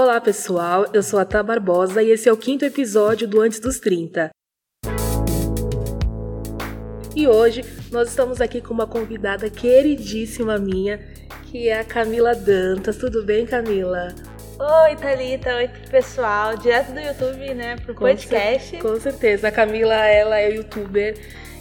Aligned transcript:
Olá 0.00 0.20
pessoal, 0.20 0.86
eu 0.94 1.02
sou 1.02 1.18
a 1.18 1.24
Tá 1.24 1.42
Barbosa 1.42 2.00
e 2.00 2.10
esse 2.12 2.28
é 2.28 2.32
o 2.32 2.36
quinto 2.36 2.64
episódio 2.64 3.26
do 3.26 3.40
Antes 3.40 3.58
dos 3.58 3.80
30. 3.80 4.30
E 7.16 7.26
hoje 7.26 7.64
nós 7.90 8.08
estamos 8.10 8.40
aqui 8.40 8.60
com 8.60 8.72
uma 8.72 8.86
convidada 8.86 9.50
queridíssima 9.50 10.56
minha, 10.56 11.00
que 11.50 11.68
é 11.68 11.80
a 11.80 11.84
Camila 11.84 12.32
Dantas. 12.32 12.96
Tudo 12.96 13.24
bem, 13.24 13.44
Camila? 13.44 14.14
Oi, 14.60 14.94
Thalita. 14.94 15.56
Oi, 15.56 15.68
pessoal. 15.90 16.56
Direto 16.56 16.92
do 16.92 17.00
YouTube, 17.00 17.54
né, 17.54 17.74
pro 17.84 17.92
Com 17.92 18.02
podcast. 18.04 18.70
cer- 18.70 18.80
Com 18.80 19.00
certeza. 19.00 19.48
A 19.48 19.50
Camila, 19.50 19.94
ela 19.96 20.38
é 20.38 20.54
youtuber 20.54 21.16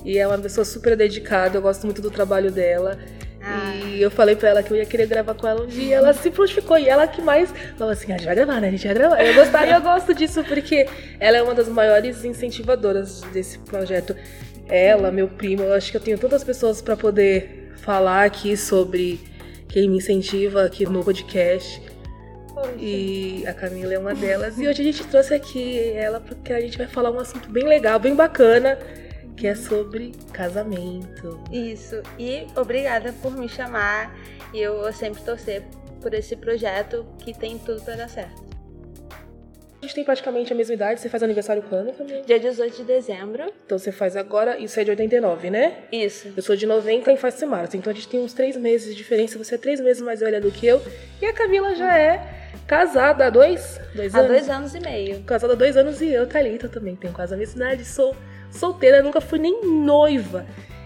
e 0.05 0.20
é 0.20 0.27
uma 0.27 0.38
pessoa 0.38 0.63
super 0.63 0.95
dedicada. 0.95 1.58
Eu 1.58 1.62
gosto 1.63 1.85
muito 1.85 2.04
do 2.04 2.12
trabalho 2.12 2.52
dela. 2.52 2.99
Ah. 3.48 3.75
E 3.75 4.02
eu 4.02 4.11
falei 4.11 4.36
pra 4.36 4.50
ela 4.50 4.63
que 4.63 4.71
eu 4.71 4.77
ia 4.77 4.86
querer 4.86 5.07
gravar 5.07 5.34
com 5.34 5.48
ela 5.48 5.63
um 5.63 5.68
dia. 5.68 5.95
Ela 5.95 6.13
se 6.13 6.30
prontificou. 6.30 6.77
E 6.77 6.88
ela 6.88 7.08
que 7.08 7.22
mais 7.22 7.53
falou 7.77 7.94
assim: 7.94 8.12
a 8.12 8.17
gente 8.17 8.26
vai 8.26 8.35
gravar, 8.35 8.59
né? 8.59 8.67
A 8.67 8.72
gente 8.72 8.85
vai 8.85 8.94
gravar. 8.94 9.23
Eu 9.23 9.34
gostaria, 9.34 9.76
eu 9.76 9.81
gosto 9.81 10.13
disso 10.13 10.44
porque 10.44 10.88
ela 11.20 11.38
é 11.38 11.41
uma 11.41 11.53
das 11.53 11.67
maiores 11.67 12.25
incentivadoras 12.25 13.22
desse 13.34 13.58
projeto. 13.59 14.16
Ela, 14.67 15.12
meu 15.12 15.27
primo, 15.27 15.63
eu 15.63 15.73
acho 15.73 15.91
que 15.91 15.98
eu 15.98 16.02
tenho 16.02 16.17
todas 16.17 16.41
as 16.41 16.44
pessoas 16.44 16.81
pra 16.81 16.98
poder 16.98 17.72
falar 17.77 18.25
aqui 18.25 18.58
sobre 18.58 19.20
quem 19.70 19.89
me 19.89 19.98
incentiva 19.98 20.66
aqui 20.66 20.86
no 20.86 21.03
podcast. 21.03 21.81
E 22.80 23.45
a 23.48 23.53
Camila 23.53 23.94
é 23.94 24.00
uma 24.00 24.16
delas. 24.16 24.58
E 24.58 24.67
hoje 24.67 24.81
a 24.81 24.86
gente 24.86 25.03
trouxe 25.05 25.34
aqui 25.34 25.91
ela 25.91 26.20
porque 26.20 26.52
a 26.52 26.59
gente 26.59 26.77
vai 26.77 26.88
falar 26.88 27.11
um 27.11 27.20
assunto 27.20 27.50
bem 27.50 27.66
legal, 27.66 28.00
bem 28.00 28.16
bacana, 28.16 28.77
que 29.38 29.48
é 29.48 29.55
sobre 29.55 30.12
casamento. 30.34 31.40
Isso. 31.52 32.02
E 32.18 32.48
obrigada 32.55 33.14
por 33.22 33.32
me 33.32 33.48
chamar. 33.48 34.14
E 34.54 34.59
eu 34.59 34.80
vou 34.82 34.91
sempre 34.91 35.22
torcer 35.22 35.64
por 36.02 36.14
esse 36.14 36.36
projeto 36.36 37.05
que 37.20 37.34
tem 37.34 37.58
tudo 37.59 37.81
pra 37.84 37.95
dar 37.95 38.09
certo. 38.09 38.48
A 39.80 39.86
gente 39.86 39.94
tem 39.94 40.03
praticamente 40.03 40.52
a 40.52 40.56
mesma 40.56 40.73
idade. 40.73 41.00
Você 41.00 41.08
faz 41.08 41.22
aniversário 41.22 41.61
quando, 41.70 41.94
Camila? 41.94 42.23
Dia 42.23 42.39
18 42.39 42.78
de 42.78 42.84
dezembro. 42.84 43.53
Então 43.64 43.78
você 43.78 43.92
faz 43.92 44.16
agora, 44.17 44.58
isso 44.58 44.80
é 44.80 44.84
de 44.84 44.89
89, 44.89 45.52
né? 45.52 45.83
Isso. 45.92 46.33
Eu 46.36 46.42
sou 46.42 46.56
de 46.56 46.66
90 46.66 47.11
e 47.14 47.17
faz 47.17 47.42
março. 47.44 47.78
Então 47.78 47.92
a 47.92 47.94
gente 47.95 48.08
tem 48.08 48.20
uns 48.20 48.33
três 48.33 48.58
meses 48.58 48.89
de 48.89 48.95
diferença. 48.95 49.38
Você 49.38 49.54
é 49.54 49.58
três 49.58 49.80
meses 49.80 50.02
mais 50.02 50.20
velha 50.20 50.42
do 50.42 50.52
que 50.52 50.66
eu. 50.66 50.81
E 51.22 51.26
a 51.28 51.31
Camila 51.33 51.76
já 51.76 51.95
é 51.95 52.50
casada 52.66 53.28
há 53.28 53.30
dois, 53.30 53.80
dois 53.94 54.16
Há 54.16 54.20
anos? 54.20 54.31
dois 54.31 54.50
anos 54.50 54.76
e 54.76 54.80
meio. 54.80 55.22
Casada 55.23 55.54
há 55.54 55.56
dois 55.56 55.78
anos 55.78 56.02
e 56.02 56.09
eu, 56.11 56.26
Thalita, 56.28 56.67
também 56.67 56.95
tenho 56.95 57.14
quase 57.14 57.36
a 57.36 57.38
mesma 57.38 57.66
idade, 57.66 57.86
sou 57.86 58.16
solteira, 58.52 59.02
nunca 59.02 59.22
fui 59.22 59.40
nem 59.40 59.66
noiva. 59.66 60.45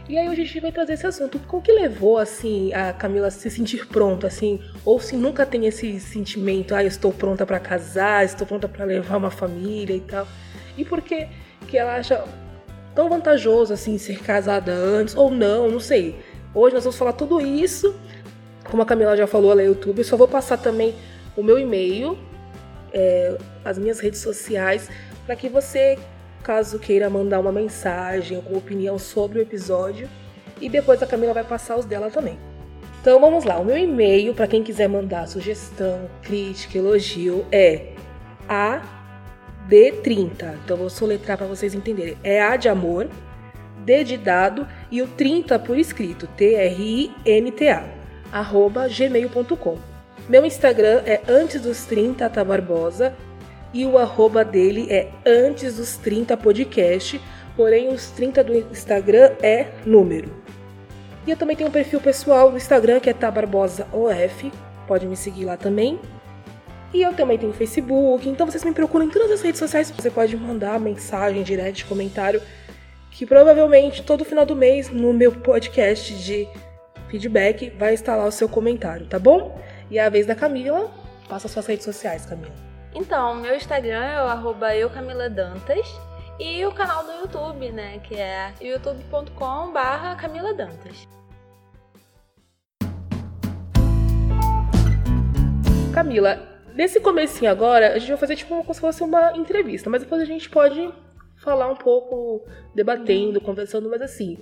E 0.10 0.18
aí 0.18 0.28
hoje 0.28 0.42
a 0.42 0.46
gente 0.46 0.60
vai 0.60 0.72
trazer 0.72 0.94
esse 0.94 1.08
assunto. 1.08 1.40
O 1.50 1.62
que 1.62 1.72
levou, 1.72 2.18
assim, 2.18 2.74
a 2.74 2.92
Camila 2.92 3.28
a 3.28 3.32
se 3.32 3.50
sentir 3.50 3.88
pronta, 3.88 4.28
assim? 4.28 4.60
Ou 4.84 5.00
se 5.00 5.16
nunca 5.16 5.46
tem 5.46 5.66
esse 5.68 6.00
sentimento, 6.00 6.76
ah, 6.76 6.84
estou 6.84 7.14
pronta 7.14 7.46
pra 7.46 7.60
casar, 7.60 8.26
estou 8.26 8.46
pronta 8.46 8.68
pra 8.68 8.84
levar 8.84 9.18
uma 9.18 9.32
família 9.32 9.96
e 9.96 10.02
tal. 10.02 10.28
E 10.78 10.84
por 10.84 11.02
que 11.02 11.28
que 11.68 11.78
ela 11.78 11.96
acha 11.96 12.26
tão 12.94 13.10
vantajoso, 13.10 13.74
assim, 13.74 13.98
ser 13.98 14.20
casada 14.20 14.74
antes, 14.74 15.16
ou 15.16 15.32
não, 15.32 15.70
não 15.70 15.80
sei. 15.80 16.20
Hoje 16.54 16.76
nós 16.76 16.84
vamos 16.84 16.98
falar 16.98 17.14
tudo 17.14 17.40
isso. 17.40 17.96
Como 18.70 18.84
a 18.84 18.86
Camila 18.86 19.16
já 19.16 19.28
falou, 19.28 19.52
ela 19.52 19.62
é 19.62 19.66
YouTube, 19.66 20.00
eu 20.00 20.04
só 20.04 20.18
vou 20.18 20.28
passar 20.28 20.58
também 20.58 20.94
o 21.36 21.44
meu 21.44 21.58
e-mail, 21.58 22.18
é, 22.94 23.38
as 23.64 23.78
minhas 23.78 24.00
redes 24.00 24.20
sociais, 24.20 24.90
para 25.26 25.36
que 25.36 25.48
você, 25.48 25.98
caso 26.42 26.80
queira 26.80 27.10
mandar 27.10 27.40
uma 27.40 27.52
mensagem, 27.52 28.38
alguma 28.38 28.58
opinião 28.58 28.98
sobre 29.00 29.40
o 29.40 29.42
episódio, 29.42 30.10
e 30.60 30.68
depois 30.70 31.02
a 31.02 31.08
Camila 31.08 31.34
vai 31.34 31.44
passar 31.44 31.78
os 31.78 31.86
dela 31.86 32.10
também. 32.10 32.38
Então 33.02 33.20
vamos 33.20 33.44
lá, 33.44 33.58
o 33.58 33.66
meu 33.66 33.78
e-mail 33.78 34.34
para 34.34 34.48
quem 34.48 34.62
quiser 34.62 34.88
mandar 34.88 35.28
sugestão, 35.28 36.08
crítica, 36.22 36.78
elogio 36.78 37.46
é 37.52 37.94
AD30. 39.70 40.56
Então 40.64 40.78
vou 40.78 40.90
soletrar 40.90 41.38
para 41.38 41.48
vocês 41.48 41.74
entenderem. 41.74 42.18
É 42.24 42.42
A 42.42 42.56
de 42.58 42.70
amor, 42.70 43.10
D 43.84 44.04
de 44.04 44.18
dado 44.18 44.68
e 44.92 45.02
o 45.02 45.08
30 45.08 45.58
por 45.58 45.78
escrito, 45.78 46.28
T-R-I-N-T-A, 46.28 47.84
arroba 48.32 48.88
gmail.com. 48.88 49.78
Meu 50.30 50.46
Instagram 50.46 51.02
é 51.06 51.22
antes 51.28 51.60
dos 51.62 51.86
30 51.86 52.30
tá 52.30 52.44
Barbosa 52.44 53.16
e 53.74 53.86
o 53.86 53.98
arroba 53.98 54.44
dele 54.44 54.88
é 54.90 55.10
antes 55.26 55.78
dos 55.78 55.98
30 55.98 56.36
podcast, 56.38 57.22
porém 57.56 57.90
os 57.90 58.10
30 58.12 58.44
do 58.44 58.56
Instagram 58.56 59.32
é 59.42 59.68
número. 59.86 60.34
E 61.26 61.32
eu 61.32 61.38
também 61.38 61.56
tenho 61.56 61.70
um 61.70 61.72
perfil 61.72 62.00
pessoal 62.00 62.50
no 62.50 62.58
Instagram 62.58 63.00
que 63.00 63.10
é 63.10 63.14
tabarbosaof, 63.14 64.52
pode 64.88 65.08
me 65.08 65.16
seguir 65.16 65.46
lá 65.46 65.56
também. 65.56 66.00
E 66.94 67.02
eu 67.02 67.14
também 67.14 67.38
tenho 67.38 67.54
Facebook, 67.54 68.28
então 68.28 68.46
vocês 68.46 68.64
me 68.66 68.74
procuram 68.74 69.06
em 69.06 69.10
todas 69.10 69.32
as 69.32 69.42
redes 69.42 69.60
sociais, 69.60 69.90
você 69.92 70.10
pode 70.10 70.36
mandar 70.36 70.78
mensagem, 70.80 71.42
direct, 71.42 71.86
comentário, 71.86 72.42
que 73.12 73.26
provavelmente 73.26 74.04
todo 74.04 74.26
final 74.26 74.46
do 74.46 74.56
mês 74.56 74.90
no 74.90 75.14
meu 75.14 75.32
podcast 75.32 76.14
de 76.16 76.48
feedback 77.08 77.70
vai 77.78 77.94
estar 77.94 78.16
lá 78.16 78.26
o 78.26 78.32
seu 78.32 78.50
comentário, 78.50 79.06
tá 79.06 79.20
bom? 79.20 79.58
E 79.90 79.98
é 79.98 80.06
a 80.06 80.10
vez 80.10 80.26
da 80.26 80.36
Camila, 80.36 80.92
passa 81.30 81.48
suas 81.48 81.66
redes 81.66 81.86
sociais, 81.86 82.26
Camila. 82.26 82.71
Então, 82.94 83.36
meu 83.36 83.56
Instagram 83.56 84.04
é 84.04 84.22
o 84.22 84.28
arroba 84.28 84.76
eucamiladantas. 84.76 85.88
E 86.40 86.66
o 86.66 86.72
canal 86.74 87.04
do 87.06 87.12
YouTube, 87.12 87.72
né? 87.72 88.00
Que 88.00 88.16
é 88.16 88.54
youtube.com 88.60 89.72
barra 89.72 90.16
Camila 90.16 90.54
Dantas. 90.54 91.08
Camila, 95.94 96.40
nesse 96.74 97.00
comecinho 97.00 97.52
agora, 97.52 97.94
a 97.94 98.00
gente 98.00 98.10
vai 98.10 98.18
fazer 98.18 98.36
tipo 98.36 98.50
como 98.50 98.74
se 98.74 98.82
fosse 98.82 99.04
uma 99.04 99.38
entrevista, 99.38 99.90
mas 99.90 100.02
depois 100.02 100.22
a 100.22 100.26
gente 100.26 100.50
pode 100.50 100.92
falar 101.38 101.68
um 101.68 101.76
pouco, 101.76 102.46
debatendo, 102.74 103.40
conversando, 103.40 103.90
mas 103.90 104.02
assim. 104.02 104.38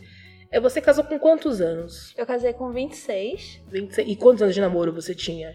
É, 0.52 0.60
você 0.60 0.81
casou 0.81 1.04
com 1.04 1.20
quantos 1.20 1.62
anos? 1.62 2.14
Eu 2.18 2.26
casei 2.26 2.54
com 2.54 2.72
26. 2.72 3.62
26. 3.68 4.08
E 4.08 4.16
quantos 4.16 4.42
anos 4.42 4.56
de 4.56 4.62
namoro 4.62 4.92
você 4.92 5.14
tinha? 5.14 5.54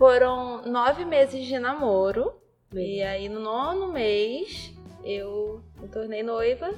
Foram 0.00 0.62
nove 0.62 1.04
meses 1.04 1.44
de 1.44 1.58
namoro. 1.58 2.32
E 2.72 3.02
aí, 3.02 3.28
no 3.28 3.38
nono 3.38 3.92
mês, 3.92 4.72
eu 5.04 5.62
me 5.78 5.88
tornei 5.88 6.22
noiva. 6.22 6.72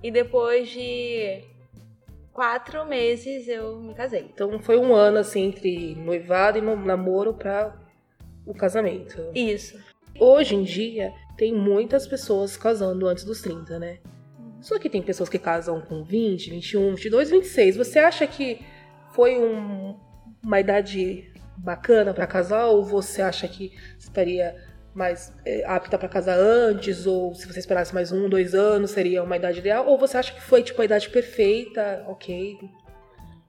E 0.00 0.12
depois 0.12 0.68
de 0.68 1.42
quatro 2.32 2.86
meses, 2.86 3.48
eu 3.48 3.80
me 3.80 3.92
casei. 3.94 4.30
Então 4.32 4.60
foi 4.60 4.78
um 4.78 4.94
ano 4.94 5.18
assim 5.18 5.46
entre 5.46 5.96
noivado 5.96 6.56
e 6.56 6.60
namoro 6.60 7.34
para 7.34 7.76
o 8.46 8.54
casamento. 8.54 9.20
Isso. 9.34 9.76
Hoje 10.20 10.54
em 10.54 10.62
dia 10.62 11.12
tem 11.36 11.52
muitas 11.52 12.06
pessoas 12.06 12.56
casando 12.56 13.08
antes 13.08 13.24
dos 13.24 13.42
30, 13.42 13.76
né? 13.80 13.98
Só 14.60 14.78
que 14.78 14.88
tem 14.88 15.02
pessoas 15.02 15.28
que 15.28 15.36
casam 15.40 15.80
com 15.80 16.04
20, 16.04 16.48
21, 16.50 16.94
22, 16.94 17.28
26. 17.28 17.76
Você 17.76 17.98
acha 17.98 18.24
que 18.24 18.60
foi 19.10 19.36
um- 19.36 19.98
uma 20.44 20.60
idade 20.60 21.31
bacana 21.62 22.12
para 22.12 22.26
casar 22.26 22.66
ou 22.66 22.84
você 22.84 23.22
acha 23.22 23.46
que 23.46 23.72
estaria 23.98 24.54
mais 24.94 25.34
é, 25.46 25.64
apta 25.64 25.96
para 25.96 26.08
casar 26.08 26.36
antes 26.36 27.06
ou 27.06 27.34
se 27.34 27.46
você 27.46 27.60
esperasse 27.60 27.94
mais 27.94 28.12
um, 28.12 28.28
dois 28.28 28.54
anos 28.54 28.90
seria 28.90 29.22
uma 29.22 29.36
idade 29.36 29.60
ideal 29.60 29.86
ou 29.86 29.96
você 29.96 30.18
acha 30.18 30.34
que 30.34 30.40
foi 30.40 30.62
tipo 30.62 30.82
a 30.82 30.84
idade 30.84 31.08
perfeita, 31.08 32.04
ok? 32.08 32.58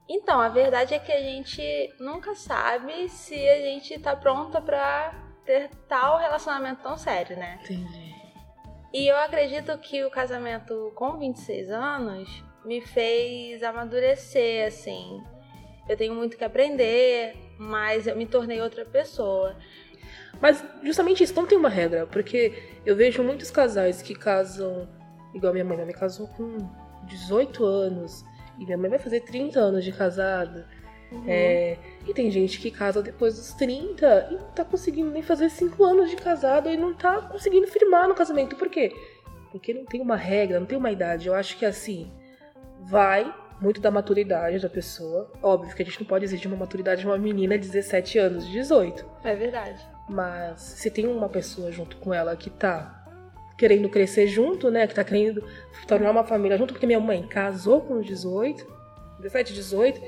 Então, 0.08 0.40
a 0.40 0.48
verdade 0.48 0.94
é 0.94 0.98
que 0.98 1.12
a 1.12 1.20
gente 1.20 1.62
nunca 1.98 2.34
sabe 2.34 3.08
se 3.08 3.34
a 3.48 3.60
gente 3.60 3.98
tá 3.98 4.14
pronta 4.14 4.60
pra 4.60 5.14
ter 5.44 5.70
tal 5.88 6.18
relacionamento 6.18 6.82
tão 6.82 6.96
sério, 6.96 7.36
né? 7.36 7.58
Entendi. 7.64 8.14
E 8.92 9.08
eu 9.08 9.16
acredito 9.16 9.76
que 9.78 10.04
o 10.04 10.10
casamento 10.10 10.92
com 10.94 11.18
26 11.18 11.70
anos 11.70 12.44
me 12.64 12.80
fez 12.80 13.62
amadurecer, 13.62 14.68
assim. 14.68 15.22
Eu 15.88 15.96
tenho 15.96 16.14
muito 16.14 16.36
que 16.36 16.44
aprender, 16.44 17.34
mas 17.58 18.06
eu 18.06 18.16
me 18.16 18.26
tornei 18.26 18.60
outra 18.60 18.84
pessoa. 18.84 19.56
Mas 20.40 20.64
justamente 20.82 21.22
isso 21.22 21.34
não 21.34 21.46
tem 21.46 21.56
uma 21.56 21.68
regra, 21.68 22.06
porque 22.06 22.52
eu 22.84 22.96
vejo 22.96 23.22
muitos 23.22 23.50
casais 23.50 24.02
que 24.02 24.14
casam 24.14 24.88
igual 25.34 25.52
minha 25.52 25.64
mãe. 25.64 25.76
Minha 25.76 25.86
mãe 25.86 25.94
casou 25.94 26.28
com 26.28 26.58
18 27.06 27.64
anos 27.64 28.24
e 28.58 28.64
minha 28.64 28.78
mãe 28.78 28.90
vai 28.90 28.98
fazer 28.98 29.20
30 29.20 29.58
anos 29.58 29.84
de 29.84 29.92
casada. 29.92 30.66
É, 31.26 31.78
e 32.06 32.12
tem 32.12 32.28
gente 32.30 32.58
que 32.58 32.70
casa 32.70 33.00
depois 33.00 33.36
dos 33.36 33.52
30 33.52 34.28
e 34.30 34.34
não 34.34 34.50
tá 34.50 34.64
conseguindo 34.64 35.10
nem 35.10 35.22
fazer 35.22 35.48
5 35.48 35.84
anos 35.84 36.10
de 36.10 36.16
casado 36.16 36.68
e 36.68 36.76
não 36.76 36.92
tá 36.92 37.22
conseguindo 37.22 37.66
firmar 37.68 38.08
no 38.08 38.14
casamento. 38.14 38.56
Por 38.56 38.68
quê? 38.68 38.92
Porque 39.52 39.72
não 39.72 39.84
tem 39.84 40.00
uma 40.00 40.16
regra, 40.16 40.58
não 40.58 40.66
tem 40.66 40.76
uma 40.76 40.90
idade. 40.90 41.28
Eu 41.28 41.34
acho 41.34 41.56
que 41.56 41.64
assim, 41.64 42.10
vai 42.80 43.32
muito 43.60 43.80
da 43.80 43.90
maturidade 43.90 44.58
da 44.58 44.68
pessoa. 44.68 45.30
Óbvio 45.42 45.74
que 45.74 45.82
a 45.82 45.84
gente 45.84 46.00
não 46.00 46.06
pode 46.06 46.24
exigir 46.24 46.46
uma 46.46 46.56
maturidade 46.56 47.00
de 47.00 47.06
uma 47.06 47.18
menina 47.18 47.58
de 47.58 47.66
17 47.68 48.18
anos, 48.18 48.46
de 48.46 48.52
18. 48.52 49.04
É 49.24 49.34
verdade. 49.34 49.80
Mas 50.08 50.60
se 50.60 50.90
tem 50.90 51.06
uma 51.06 51.28
pessoa 51.28 51.72
junto 51.72 51.96
com 51.96 52.12
ela 52.12 52.36
que 52.36 52.50
tá 52.50 53.04
querendo 53.56 53.88
crescer 53.88 54.26
junto, 54.26 54.70
né? 54.70 54.86
Que 54.86 54.94
tá 54.94 55.04
querendo 55.04 55.42
tornar 55.86 56.10
uma 56.10 56.24
família 56.24 56.58
junto, 56.58 56.74
porque 56.74 56.86
minha 56.86 57.00
mãe 57.00 57.22
casou 57.26 57.80
com 57.80 58.00
18, 58.00 58.66
17, 59.20 59.52
18, 59.52 60.00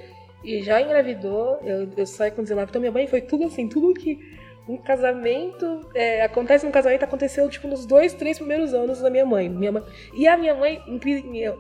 e 0.44 0.62
já 0.62 0.80
engravidou. 0.80 1.58
Eu, 1.62 1.88
eu 1.96 2.06
saí 2.06 2.30
com 2.30 2.42
19. 2.42 2.68
Então 2.68 2.80
minha 2.80 2.92
mãe 2.92 3.06
foi 3.06 3.20
tudo 3.20 3.44
assim, 3.44 3.68
tudo 3.68 3.94
que 3.94 4.18
um 4.68 4.76
casamento. 4.76 5.88
é, 5.94 6.22
acontece 6.22 6.66
um 6.66 6.70
casamento, 6.70 7.04
aconteceu 7.04 7.48
tipo 7.48 7.68
nos 7.68 7.86
dois, 7.86 8.12
três 8.14 8.38
primeiros 8.38 8.74
anos 8.74 9.00
da 9.00 9.10
minha 9.10 9.24
mãe. 9.24 9.48
Minha 9.48 9.72
mãe 9.72 9.82
e 10.14 10.26
a 10.26 10.36
minha 10.36 10.54
mãe, 10.54 10.82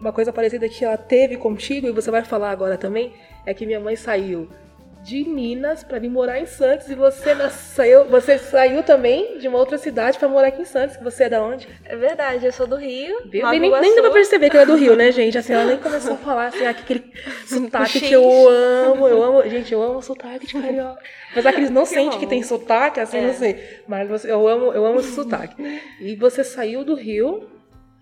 uma 0.00 0.12
coisa 0.12 0.32
parecida 0.32 0.68
que 0.68 0.84
ela 0.84 0.96
teve 0.96 1.36
contigo, 1.36 1.86
e 1.86 1.92
você 1.92 2.10
vai 2.10 2.24
falar 2.24 2.50
agora 2.50 2.76
também, 2.76 3.12
é 3.44 3.54
que 3.54 3.66
minha 3.66 3.80
mãe 3.80 3.96
saiu 3.96 4.48
de 5.06 5.22
Minas 5.24 5.84
pra 5.84 6.00
vir 6.00 6.08
morar 6.08 6.40
em 6.40 6.46
Santos 6.46 6.90
e 6.90 6.94
você 6.96 7.32
nasceu, 7.32 8.06
você 8.06 8.36
saiu 8.38 8.82
também 8.82 9.38
de 9.38 9.46
uma 9.46 9.56
outra 9.56 9.78
cidade 9.78 10.18
pra 10.18 10.26
morar 10.26 10.48
aqui 10.48 10.62
em 10.62 10.64
Santos. 10.64 10.96
Você 11.00 11.24
é 11.24 11.28
da 11.28 11.40
onde? 11.40 11.68
É 11.84 11.94
verdade, 11.94 12.44
eu 12.44 12.50
sou 12.52 12.66
do 12.66 12.74
Rio. 12.74 13.16
Viu? 13.30 13.48
Nem, 13.50 13.60
nem, 13.60 13.94
dá 13.94 14.02
pra 14.02 14.10
perceber 14.10 14.50
que 14.50 14.56
ela 14.56 14.64
é 14.64 14.66
do 14.66 14.74
Rio, 14.74 14.96
né, 14.96 15.12
gente? 15.12 15.38
Assim, 15.38 15.52
ela 15.52 15.64
nem 15.64 15.76
começou 15.78 16.14
a 16.14 16.16
falar 16.16 16.46
assim, 16.48 16.58
que 16.58 16.64
aquele 16.64 17.12
sotaque 17.46 18.00
que 18.00 18.12
eu 18.12 18.24
amo, 18.48 19.06
eu 19.06 19.22
amo. 19.22 19.48
Gente, 19.48 19.72
eu 19.72 19.80
amo 19.80 20.02
sotaque 20.02 20.44
de 20.48 20.54
carioca. 20.60 21.00
Apesar 21.30 21.52
que 21.52 21.60
eles 21.60 21.70
não 21.70 21.86
sentem 21.86 22.18
que 22.18 22.26
tem 22.26 22.42
sotaque, 22.42 22.98
assim, 22.98 23.18
É. 23.18 23.26
não 23.28 23.34
sei. 23.34 23.80
Mas 23.86 24.08
você- 24.08 24.28
eu 24.32 24.48
amo, 24.48 24.72
eu 24.72 24.84
amo 24.84 24.98
esse 24.98 25.12
sotaque. 25.14 25.54
E 26.00 26.16
você 26.16 26.42
saiu 26.42 26.84
do 26.84 26.94
Rio 26.96 27.48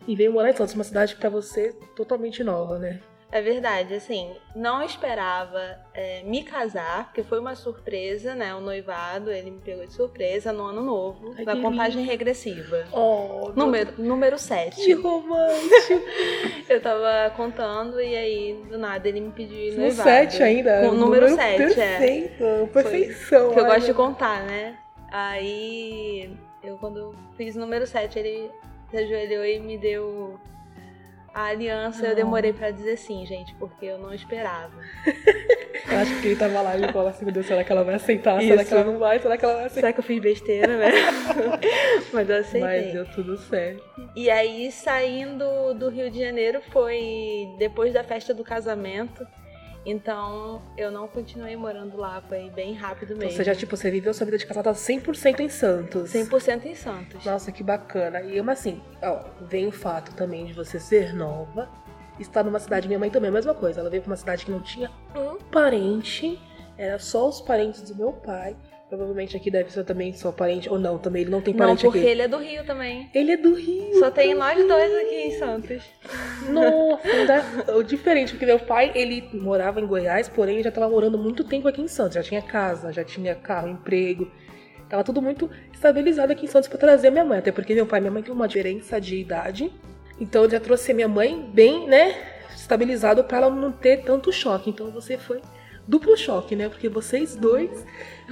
e 0.09 0.17
veio 0.17 0.33
morar 0.33 0.49
em 0.49 0.57
Santos, 0.57 0.73
uma 0.75 0.85
cidade 0.85 1.17
pra 1.17 1.29
você 1.29 1.75
totalmente 1.95 2.43
nova, 2.43 2.79
né? 2.79 3.01
É 3.37 3.43
verdade, 3.43 3.93
assim, 3.95 4.33
não 4.55 4.81
esperava 4.81 5.61
é, 5.93 6.23
me 6.23 6.45
casar, 6.45 7.07
porque 7.07 7.25
foi 7.25 7.41
uma 7.41 7.57
surpresa, 7.57 8.33
né? 8.33 8.55
O 8.55 8.61
noivado, 8.61 9.29
ele 9.33 9.51
me 9.51 9.59
pegou 9.61 9.85
de 9.85 9.93
surpresa 9.93 10.53
no 10.53 10.63
ano 10.67 10.81
novo, 10.81 11.35
Ai, 11.37 11.45
na 11.45 11.57
que 11.57 11.61
contagem 11.63 11.99
lindo. 12.03 12.11
regressiva. 12.13 12.85
Oh, 12.93 13.51
Número, 13.57 13.93
número 13.99 14.37
que 14.37 14.43
7. 14.43 14.93
romântico. 14.95 16.01
Eu 16.71 16.81
tava 16.81 17.35
contando 17.37 18.01
e 18.01 18.15
aí, 18.17 18.65
do 18.71 18.79
nada, 18.79 19.09
ele 19.09 19.19
me 19.21 19.33
pediu 19.33 19.73
No 19.75 19.81
noivado. 19.81 20.09
7 20.09 20.41
ainda. 20.45 20.83
Com 20.83 20.89
o 20.91 20.95
número 20.95 21.29
7, 21.35 21.41
é. 21.63 21.67
perfeito, 21.67 22.69
Perfeição. 22.73 23.53
Que 23.53 23.59
eu 23.59 23.65
gosto 23.65 23.81
de 23.81 23.87
meu- 23.87 23.95
contar, 23.97 24.45
né? 24.45 24.79
Aí, 25.11 26.31
eu 26.63 26.77
quando 26.79 27.15
fiz 27.37 27.57
o 27.57 27.59
número 27.59 27.85
7, 27.85 28.17
ele 28.17 28.49
se 28.91 28.97
ajoelhou 28.97 29.45
e 29.45 29.59
me 29.59 29.77
deu 29.77 30.39
a 31.35 31.47
aliança. 31.47 32.07
Eu 32.07 32.13
Oh. 32.13 32.15
demorei 32.15 32.53
pra 32.53 32.71
dizer 32.71 32.97
sim, 32.97 33.27
gente, 33.27 33.55
porque 33.57 33.85
eu 33.87 33.99
não 33.99 34.15
esperava. 34.15 34.73
Eu 35.91 35.99
acho 35.99 36.21
que 36.23 36.29
ele 36.29 36.37
tava 36.37 36.63
lá 36.63 36.79
e 36.79 36.93
falou 36.93 37.09
assim, 37.09 37.25
meu 37.27 37.35
Deus, 37.35 37.47
será 37.47 37.63
que 37.63 37.71
ela 37.71 37.85
vai 37.85 37.97
aceitar? 37.97 38.41
Será 38.41 38.63
Isso. 38.63 38.69
que 38.69 38.75
ela 38.75 38.85
não 38.85 38.99
vai? 38.99 39.19
Será 39.21 39.37
que 39.37 39.45
ela 39.45 39.55
vai 39.55 39.65
aceitar? 39.67 39.81
Será 39.89 39.93
que 39.93 40.01
eu 40.01 40.05
fiz 40.05 40.23
besteira, 40.23 40.79
né? 40.79 40.91
Mas 42.13 42.31
eu 42.31 42.37
aceitei. 42.39 42.61
Mas 42.85 42.93
deu 42.93 43.05
tudo 43.13 43.37
certo. 43.37 43.83
E 44.17 44.31
aí, 44.31 44.71
saindo 44.73 45.75
do 45.75 45.91
Rio 45.91 46.11
de 46.11 46.21
Janeiro, 46.21 46.63
foi 46.73 47.49
depois 47.59 47.93
da 47.93 48.03
festa 48.03 48.33
do 48.33 48.43
casamento. 48.45 49.27
Então, 49.87 50.63
eu 50.77 50.91
não 50.91 51.07
continuei 51.07 51.57
morando 51.57 51.97
lá, 51.97 52.23
foi 52.23 52.49
bem 52.51 52.73
rápido 52.75 53.13
Então, 53.13 53.19
mesmo. 53.19 53.37
você 53.37 53.45
já, 53.45 53.55
tipo, 53.55 53.77
você 53.77 53.91
viveu 53.91 54.15
sua 54.15 54.25
vida 54.25 54.39
de 54.39 54.47
casada 54.47 54.73
100% 54.73 55.41
em 55.41 55.49
Santos. 55.49 56.11
100% 56.11 56.65
em 56.65 56.75
Santos. 56.75 57.25
Nossa, 57.25 57.53
que 57.53 57.63
bacana. 57.63 58.23
E 58.23 58.41
mas 58.41 58.61
assim, 58.61 58.83
ó, 59.03 59.25
vem 59.43 59.67
o 59.67 59.73
fato 59.73 60.15
também 60.15 60.47
de 60.47 60.55
você 60.55 60.81
ser 60.81 61.15
nova, 61.15 61.69
estar 62.19 62.43
numa 62.43 62.59
cidade, 62.59 62.89
minha 62.89 62.99
mãe 62.99 63.11
também 63.11 63.29
é 63.29 63.31
a 63.31 63.35
mesma 63.35 63.55
coisa. 63.55 63.81
Ela 63.81 63.91
veio 63.91 64.03
pra 64.03 64.11
uma 64.11 64.17
cidade 64.17 64.47
que 64.47 64.51
não 64.51 64.61
tinha 64.63 64.91
um 65.15 65.37
parente, 65.37 66.41
era 66.79 66.99
só 66.99 67.29
os 67.29 67.41
parentes 67.41 67.83
do 67.83 67.95
meu 67.95 68.13
pai. 68.13 68.57
Provavelmente 68.89 69.37
aqui 69.37 69.51
deve 69.51 69.73
ser 69.73 69.83
também 69.85 70.13
só 70.13 70.31
parente, 70.31 70.69
ou 70.69 70.79
não, 70.79 70.99
também 70.99 71.23
ele 71.23 71.31
não 71.31 71.41
tem 71.41 71.53
Não, 71.55 71.59
parente 71.67 71.83
porque 71.85 71.99
aqui. 71.99 72.07
ele 72.07 72.23
é 72.23 72.29
do 72.29 72.37
Rio 72.37 72.65
também. 72.65 73.11
Ele 73.15 73.33
é 73.33 73.37
do 73.37 73.55
Rio. 73.55 73.99
Só 73.99 74.11
tem 74.11 74.35
nós 74.35 74.57
dois 74.69 74.95
aqui 74.95 75.15
em 75.15 75.39
Santos. 75.39 75.83
Nossa, 76.51 77.09
ainda 77.09 77.45
o 77.77 77.83
diferente, 77.83 78.33
porque 78.33 78.47
meu 78.47 78.59
pai, 78.59 78.93
ele 78.95 79.29
morava 79.33 79.81
em 79.81 79.87
Goiás, 79.87 80.29
porém 80.29 80.63
já 80.63 80.69
estava 80.69 80.89
morando 80.89 81.19
muito 81.19 81.43
tempo 81.45 81.67
aqui 81.67 81.81
em 81.81 81.89
Santos. 81.89 82.15
Já 82.15 82.23
tinha 82.23 82.43
casa, 82.43 82.93
já 82.93 83.03
tinha 83.03 83.35
carro, 83.35 83.69
emprego. 83.69 84.31
Tava 84.89 85.03
tudo 85.03 85.21
muito 85.23 85.51
estabilizado 85.73 86.33
aqui 86.33 86.45
em 86.45 86.49
Santos 86.49 86.69
para 86.69 86.79
trazer 86.79 87.11
minha 87.11 87.25
mãe. 87.25 87.39
Até 87.39 87.51
porque 87.51 87.75
meu 87.75 87.87
pai 87.87 87.99
e 87.99 88.03
minha 88.03 88.13
mãe 88.13 88.23
têm 88.23 88.33
uma 88.35 88.47
diferença 88.47 89.01
de 89.01 89.17
idade. 89.17 89.73
Então 90.21 90.45
eu 90.45 90.51
já 90.51 90.61
trouxe 90.61 90.93
a 90.93 90.95
minha 90.95 91.09
mãe 91.09 91.51
bem, 91.53 91.89
né, 91.89 92.15
estabilizado 92.55 93.25
para 93.25 93.39
ela 93.39 93.51
não 93.51 93.73
ter 93.73 94.03
tanto 94.05 94.31
choque. 94.31 94.71
Então 94.71 94.91
você 94.91 95.17
foi 95.17 95.41
duplo 95.87 96.17
choque, 96.17 96.55
né? 96.57 96.69
Porque 96.69 96.89
vocês 96.89 97.37
dois 97.37 97.85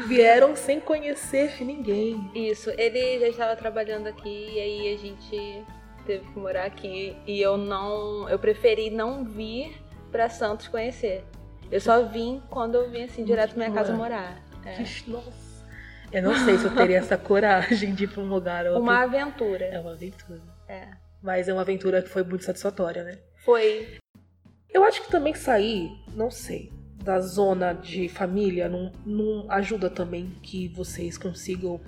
vieram 0.07 0.57
sem 0.57 0.81
conhecer 0.81 1.63
ninguém. 1.65 2.31
Isso, 2.35 2.71
ele 2.71 3.19
já 3.21 3.29
estava 3.29 3.57
trabalhando 3.57 4.07
aqui 4.07 4.51
e 4.53 4.59
aí 4.61 4.95
a 4.95 4.99
gente 4.99 5.65
teve 6.07 6.27
que 6.27 6.39
morar 6.39 6.65
aqui 6.65 7.17
e 7.27 7.41
eu 7.41 7.57
não, 7.57 8.29
eu 8.29 8.39
preferi 8.39 8.91
não 8.91 9.25
vir 9.25 9.77
pra 10.11 10.29
Santos 10.29 10.69
conhecer. 10.69 11.25
Eu 11.71 11.81
só 11.81 12.03
vim 12.05 12.43
quando 12.51 12.75
eu 12.75 12.91
vim 12.91 13.05
assim 13.05 13.25
direto 13.25 13.55
pra 13.55 13.65
minha 13.67 13.73
casa 13.73 13.95
morar. 13.95 14.43
É. 14.65 14.79
Nossa. 15.07 15.53
Eu 16.13 16.23
não 16.23 16.35
sei 16.45 16.59
se 16.59 16.67
eu 16.67 16.75
teria 16.75 16.99
essa 16.99 17.17
coragem 17.19 17.95
de 17.95 18.05
ir 18.05 18.09
pra 18.09 18.23
um 18.23 18.29
lugar 18.29 18.67
ou 18.67 18.79
Uma 18.79 19.01
outro. 19.03 19.17
É 19.17 19.21
aventura. 19.23 19.81
uma 19.81 19.93
aventura. 19.93 20.43
É. 20.69 20.89
Mas 21.23 21.49
é 21.49 21.53
uma 21.53 21.63
aventura 21.63 22.03
que 22.03 22.09
foi 22.09 22.23
muito 22.23 22.45
satisfatória, 22.45 23.03
né? 23.03 23.19
Foi. 23.45 23.97
Eu 24.69 24.85
acho 24.85 25.03
que 25.03 25.11
também 25.11 25.35
sair, 25.35 25.91
não 26.15 26.31
sei, 26.31 26.71
da 27.03 27.21
zona 27.21 27.73
de 27.73 28.09
família 28.09 28.69
não, 28.69 28.93
não 29.05 29.51
ajuda 29.51 29.91
também 29.91 30.33
que 30.43 30.69
vocês 30.69 31.19
consigam 31.19 31.81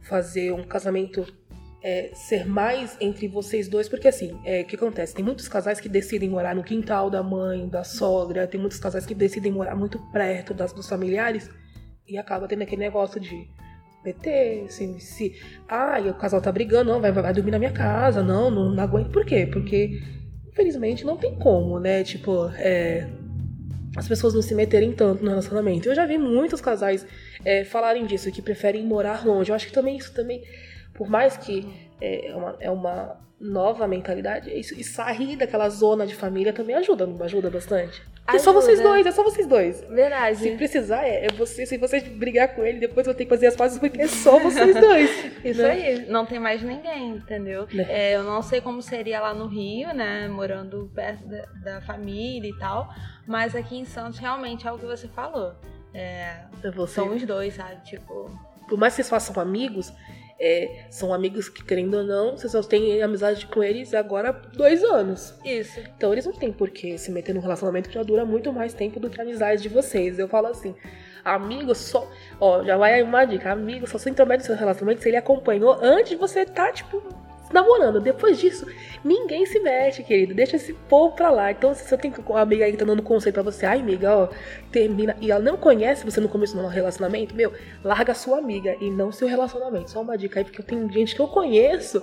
fazer 0.00 0.52
um 0.52 0.64
casamento 0.64 1.26
é, 1.82 2.10
ser 2.14 2.46
mais 2.46 2.96
entre 3.00 3.26
vocês 3.26 3.68
dois, 3.68 3.88
porque 3.88 4.06
assim, 4.06 4.38
é, 4.44 4.62
o 4.62 4.64
que 4.64 4.76
acontece? 4.76 5.14
Tem 5.14 5.24
muitos 5.24 5.48
casais 5.48 5.80
que 5.80 5.88
decidem 5.88 6.28
morar 6.28 6.54
no 6.54 6.62
quintal 6.62 7.10
da 7.10 7.22
mãe, 7.22 7.68
da 7.68 7.82
sogra, 7.82 8.46
tem 8.46 8.60
muitos 8.60 8.78
casais 8.78 9.04
que 9.04 9.14
decidem 9.14 9.50
morar 9.50 9.74
muito 9.74 9.98
perto 10.12 10.54
das, 10.54 10.72
dos 10.72 10.88
familiares 10.88 11.50
e 12.06 12.16
acaba 12.16 12.46
tendo 12.46 12.62
aquele 12.62 12.82
negócio 12.82 13.20
de 13.20 13.48
meter, 14.04 14.64
assim, 14.64 14.98
se. 14.98 15.34
E 16.04 16.08
o 16.08 16.14
casal 16.14 16.40
tá 16.40 16.50
brigando, 16.52 16.92
não, 16.92 17.00
vai, 17.00 17.12
vai 17.12 17.32
dormir 17.32 17.50
na 17.50 17.58
minha 17.58 17.72
casa, 17.72 18.22
não, 18.22 18.50
não, 18.50 18.70
não 18.74 18.82
aguento. 18.82 19.10
Por 19.10 19.24
quê? 19.24 19.48
Porque, 19.50 20.00
infelizmente, 20.48 21.04
não 21.04 21.16
tem 21.16 21.34
como, 21.36 21.78
né? 21.78 22.02
Tipo, 22.02 22.48
é, 22.56 23.08
as 23.96 24.08
pessoas 24.08 24.34
não 24.34 24.42
se 24.42 24.54
meterem 24.54 24.92
tanto 24.92 25.22
no 25.22 25.30
relacionamento. 25.30 25.88
Eu 25.88 25.94
já 25.94 26.06
vi 26.06 26.18
muitos 26.18 26.60
casais 26.60 27.06
é, 27.44 27.64
falarem 27.64 28.06
disso, 28.06 28.30
que 28.32 28.40
preferem 28.40 28.84
morar 28.84 29.26
longe. 29.26 29.50
Eu 29.50 29.54
acho 29.54 29.66
que 29.66 29.72
também 29.72 29.96
isso 29.96 30.12
também, 30.14 30.42
por 30.94 31.08
mais 31.08 31.36
que 31.36 31.66
é 32.00 32.34
uma, 32.34 32.56
é 32.60 32.70
uma 32.70 33.21
nova 33.42 33.88
mentalidade, 33.88 34.50
isso, 34.56 34.72
e 34.78 34.84
sair 34.84 35.34
daquela 35.36 35.68
zona 35.68 36.06
de 36.06 36.14
família 36.14 36.52
também 36.52 36.76
ajuda, 36.76 37.04
não 37.04 37.22
ajuda 37.24 37.50
bastante. 37.50 38.00
É 38.28 38.38
só 38.38 38.52
vocês 38.52 38.80
dois, 38.80 39.04
é 39.04 39.10
só 39.10 39.24
vocês 39.24 39.48
dois. 39.48 39.78
Se 39.78 39.86
Verdade. 39.86 40.50
precisar, 40.52 41.04
é, 41.04 41.26
é 41.26 41.28
você. 41.32 41.66
Se 41.66 41.76
você 41.76 42.00
brigar 42.00 42.54
com 42.54 42.64
ele, 42.64 42.78
depois 42.78 43.04
eu 43.04 43.12
vou 43.12 43.18
ter 43.18 43.24
que 43.24 43.28
fazer 43.30 43.48
as 43.48 43.56
pazes 43.56 43.80
porque 43.80 44.00
é 44.00 44.06
só 44.06 44.38
vocês 44.38 44.76
dois. 44.80 45.10
Isso 45.44 45.60
né? 45.60 45.70
aí, 45.70 46.06
não 46.06 46.24
tem 46.24 46.38
mais 46.38 46.62
ninguém, 46.62 47.16
entendeu? 47.16 47.66
Né. 47.72 47.84
É, 47.88 48.14
eu 48.14 48.22
não 48.22 48.40
sei 48.40 48.60
como 48.60 48.80
seria 48.80 49.20
lá 49.20 49.34
no 49.34 49.48
Rio, 49.48 49.92
né? 49.92 50.28
Morando 50.28 50.88
perto 50.94 51.26
da, 51.26 51.46
da 51.64 51.80
família 51.80 52.48
e 52.48 52.56
tal. 52.56 52.88
Mas 53.26 53.56
aqui 53.56 53.76
em 53.76 53.84
Santos, 53.84 54.20
realmente 54.20 54.68
é 54.68 54.72
o 54.72 54.78
que 54.78 54.86
você 54.86 55.08
falou. 55.08 55.54
É, 55.92 56.36
É 56.62 56.70
você. 56.70 56.94
são 56.94 57.14
os 57.14 57.24
dois, 57.26 57.54
sabe? 57.54 57.82
Tipo, 57.84 58.30
Por 58.68 58.78
mais 58.78 58.94
que 58.94 59.02
vocês 59.02 59.10
façam 59.10 59.42
amigos, 59.42 59.92
é, 60.38 60.86
são 60.90 61.12
amigos 61.12 61.48
que, 61.48 61.64
querendo 61.64 61.94
ou 61.98 62.04
não, 62.04 62.36
vocês 62.36 62.52
só 62.52 62.62
têm 62.62 63.02
amizade 63.02 63.46
com 63.46 63.62
eles 63.62 63.94
agora 63.94 64.30
há 64.30 64.32
dois 64.32 64.82
anos. 64.84 65.34
isso. 65.44 65.80
Então 65.96 66.12
eles 66.12 66.26
não 66.26 66.32
têm 66.32 66.52
por 66.52 66.70
que 66.70 66.98
se 66.98 67.10
meter 67.10 67.34
num 67.34 67.40
relacionamento 67.40 67.88
que 67.88 67.94
já 67.94 68.02
dura 68.02 68.24
muito 68.24 68.52
mais 68.52 68.74
tempo 68.74 68.98
do 68.98 69.08
que 69.08 69.20
a 69.20 69.24
amizade 69.24 69.62
de 69.62 69.68
vocês. 69.68 70.18
Eu 70.18 70.28
falo 70.28 70.48
assim, 70.48 70.74
amigo 71.24 71.74
só. 71.74 72.10
Ó, 72.40 72.64
já 72.64 72.76
vai 72.76 72.94
aí 72.94 73.02
uma 73.02 73.24
dica. 73.24 73.52
Amigo 73.52 73.86
só 73.86 73.98
se 73.98 74.10
intromete 74.10 74.40
no 74.40 74.46
seu 74.46 74.56
relacionamento 74.56 75.02
se 75.02 75.08
ele 75.08 75.16
acompanhou 75.16 75.78
antes 75.80 76.10
de 76.10 76.16
você 76.16 76.44
tá, 76.44 76.72
tipo, 76.72 77.02
namorando. 77.52 78.00
Depois 78.00 78.38
disso, 78.38 78.66
ninguém 79.04 79.46
se 79.46 79.60
mete, 79.60 80.02
querido. 80.02 80.34
Deixa 80.34 80.56
esse 80.56 80.72
povo 80.72 81.14
pra 81.14 81.30
lá. 81.30 81.50
Então, 81.50 81.74
se 81.74 81.84
você 81.84 81.96
tem 81.96 82.12
uma 82.26 82.40
amiga 82.40 82.64
aí 82.64 82.72
que 82.72 82.78
tá 82.78 82.84
dando 82.84 83.02
conselho 83.02 83.34
pra 83.34 83.42
você, 83.42 83.66
ai, 83.66 83.80
amiga, 83.80 84.16
ó, 84.16 84.28
termina. 84.70 85.16
E 85.20 85.30
ela 85.30 85.42
não 85.42 85.56
conhece 85.56 86.04
você 86.04 86.20
no 86.20 86.28
começo 86.28 86.56
do 86.56 86.66
relacionamento, 86.66 87.34
meu, 87.34 87.52
larga 87.84 88.12
a 88.12 88.14
sua 88.14 88.38
amiga 88.38 88.76
e 88.80 88.90
não 88.90 89.12
seu 89.12 89.28
relacionamento. 89.28 89.90
Só 89.90 90.00
uma 90.00 90.16
dica 90.16 90.40
aí, 90.40 90.44
porque 90.44 90.60
eu 90.60 90.64
tenho 90.64 90.90
gente 90.90 91.14
que 91.14 91.20
eu 91.20 91.28
conheço 91.28 92.02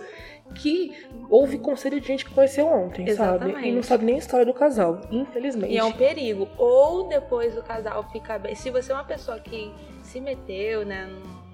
que 0.56 0.96
ouve 1.30 1.60
conselho 1.60 2.00
de 2.00 2.08
gente 2.08 2.26
que 2.26 2.34
conheceu 2.34 2.66
ontem, 2.68 3.08
sabe? 3.14 3.46
Exatamente. 3.46 3.68
E 3.68 3.72
não 3.72 3.84
sabe 3.84 4.06
nem 4.06 4.16
a 4.16 4.18
história 4.18 4.46
do 4.46 4.54
casal, 4.54 5.02
infelizmente. 5.12 5.74
E 5.74 5.78
é 5.78 5.84
um 5.84 5.92
perigo. 5.92 6.48
Ou 6.58 7.08
depois 7.08 7.56
o 7.58 7.62
casal 7.62 8.04
fica 8.12 8.40
bem. 8.40 8.56
Se 8.56 8.70
você 8.70 8.92
é 8.92 8.96
uma 8.96 9.04
pessoa 9.04 9.40
que 9.40 9.72
se 10.02 10.20
meteu, 10.20 10.86
né, 10.86 11.08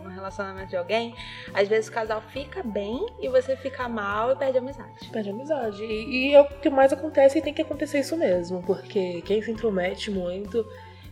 num 0.06 0.14
relacionamento 0.14 0.70
de 0.70 0.78
alguém, 0.78 1.16
às 1.54 1.68
vezes 1.68 1.90
o 1.90 1.92
casal 1.92 2.22
fica 2.22 2.64
bem 2.64 3.06
e 3.20 3.28
você 3.28 3.58
fica 3.58 3.90
mal 3.90 4.32
e 4.32 4.36
perde 4.36 4.58
a 4.58 4.62
amizade. 4.62 5.10
Perde 5.12 5.30
amizade. 5.30 5.84
E, 5.84 6.30
e 6.30 6.34
é 6.34 6.42
o 6.42 6.46
que 6.46 6.70
mais 6.70 6.94
acontece 6.94 7.40
e 7.40 7.42
tem 7.42 7.54
que 7.54 7.62
acontecer 7.62 8.00
isso 8.00 8.16
mesmo. 8.16 8.64
Porque 8.64 9.22
quem 9.22 9.42
se 9.42 9.52
intromete 9.52 10.12
muito. 10.12 10.66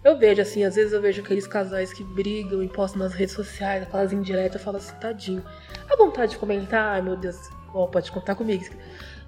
Eu 0.04 0.18
vejo, 0.18 0.42
assim, 0.42 0.66
às 0.66 0.76
vezes 0.76 0.92
eu 0.92 1.02
vejo 1.02 1.22
aqueles 1.22 1.48
casais 1.48 1.94
que 1.94 2.04
brigam 2.04 2.62
e 2.62 2.68
postam 2.68 3.00
nas 3.00 3.14
redes 3.14 3.34
sociais, 3.34 3.88
fazem 3.88 4.20
indireta, 4.20 4.58
eu 4.58 4.62
falo 4.62 4.78
assim, 4.78 4.94
tadinho. 4.96 5.44
A 5.90 5.96
vontade 5.96 6.34
de 6.34 6.38
comentar, 6.38 6.96
ai 6.96 7.02
meu 7.02 7.16
Deus, 7.16 7.50
ó, 7.74 7.88
pode 7.88 8.12
contar 8.12 8.36
comigo. 8.36 8.66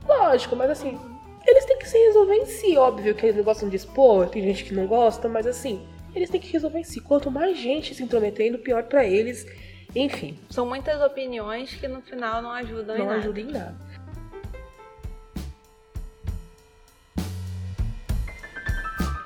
Lógico, 0.06 0.54
mas 0.54 0.70
assim, 0.70 1.00
eles 1.48 1.64
têm 1.64 1.78
que 1.80 1.88
se 1.88 1.98
resolver 1.98 2.36
em 2.36 2.46
si. 2.46 2.78
Óbvio 2.78 3.16
que 3.16 3.26
eles 3.26 3.44
gostam 3.46 3.70
de 3.70 3.78
expor, 3.78 4.28
tem 4.28 4.44
gente 4.44 4.66
que 4.66 4.74
não 4.74 4.86
gosta, 4.86 5.30
mas 5.30 5.48
assim, 5.48 5.88
eles 6.16 6.30
têm 6.30 6.40
que 6.40 6.52
resolver 6.52 6.80
em 6.80 6.84
si. 6.84 7.02
Quanto 7.02 7.30
mais 7.30 7.58
gente 7.58 7.94
se 7.94 8.02
intrometendo, 8.02 8.58
pior 8.58 8.84
pra 8.84 9.06
eles. 9.06 9.46
Enfim. 9.94 10.40
São 10.50 10.66
muitas 10.66 11.02
opiniões 11.02 11.74
que 11.74 11.88
no 11.88 12.02
final 12.02 12.42
não 12.42 12.52
ajudam 12.52 12.98
não 12.98 13.06
em 13.06 13.08
nada. 13.08 13.20
ajuda 13.20 13.42
em 13.42 13.52
nada. 13.52 13.76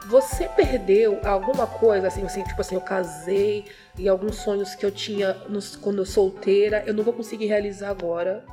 Você 0.08 0.50
perdeu 0.50 1.20
alguma 1.24 1.68
coisa, 1.68 2.08
assim, 2.08 2.24
assim, 2.24 2.44
tipo 2.44 2.60
assim, 2.60 2.74
eu 2.74 2.82
casei 2.82 3.66
e 3.96 4.10
alguns 4.10 4.38
sonhos 4.38 4.74
que 4.74 4.84
eu 4.84 4.90
tinha 4.90 5.36
nos, 5.48 5.76
quando 5.76 6.00
eu 6.00 6.06
solteira, 6.06 6.84
eu 6.88 6.96
não 6.96 7.04
vou 7.04 7.14
conseguir 7.14 7.46
realizar 7.46 7.90
agora 7.90 8.44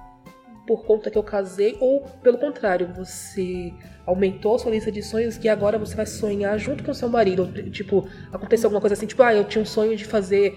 por 0.66 0.84
conta 0.84 1.10
que 1.10 1.16
eu 1.16 1.22
casei, 1.22 1.76
ou 1.80 2.00
pelo 2.22 2.38
contrário, 2.38 2.92
você 2.94 3.72
aumentou 4.04 4.56
a 4.56 4.58
sua 4.58 4.70
lista 4.70 4.90
de 4.90 5.02
sonhos 5.02 5.38
que 5.38 5.48
agora 5.48 5.78
você 5.78 5.94
vai 5.94 6.06
sonhar 6.06 6.58
junto 6.58 6.82
com 6.82 6.92
seu 6.92 7.08
marido. 7.08 7.46
Tipo, 7.70 8.08
aconteceu 8.32 8.66
alguma 8.66 8.80
coisa 8.80 8.94
assim, 8.94 9.06
tipo, 9.06 9.22
ah, 9.22 9.34
eu 9.34 9.44
tinha 9.44 9.62
um 9.62 9.66
sonho 9.66 9.96
de 9.96 10.04
fazer 10.04 10.54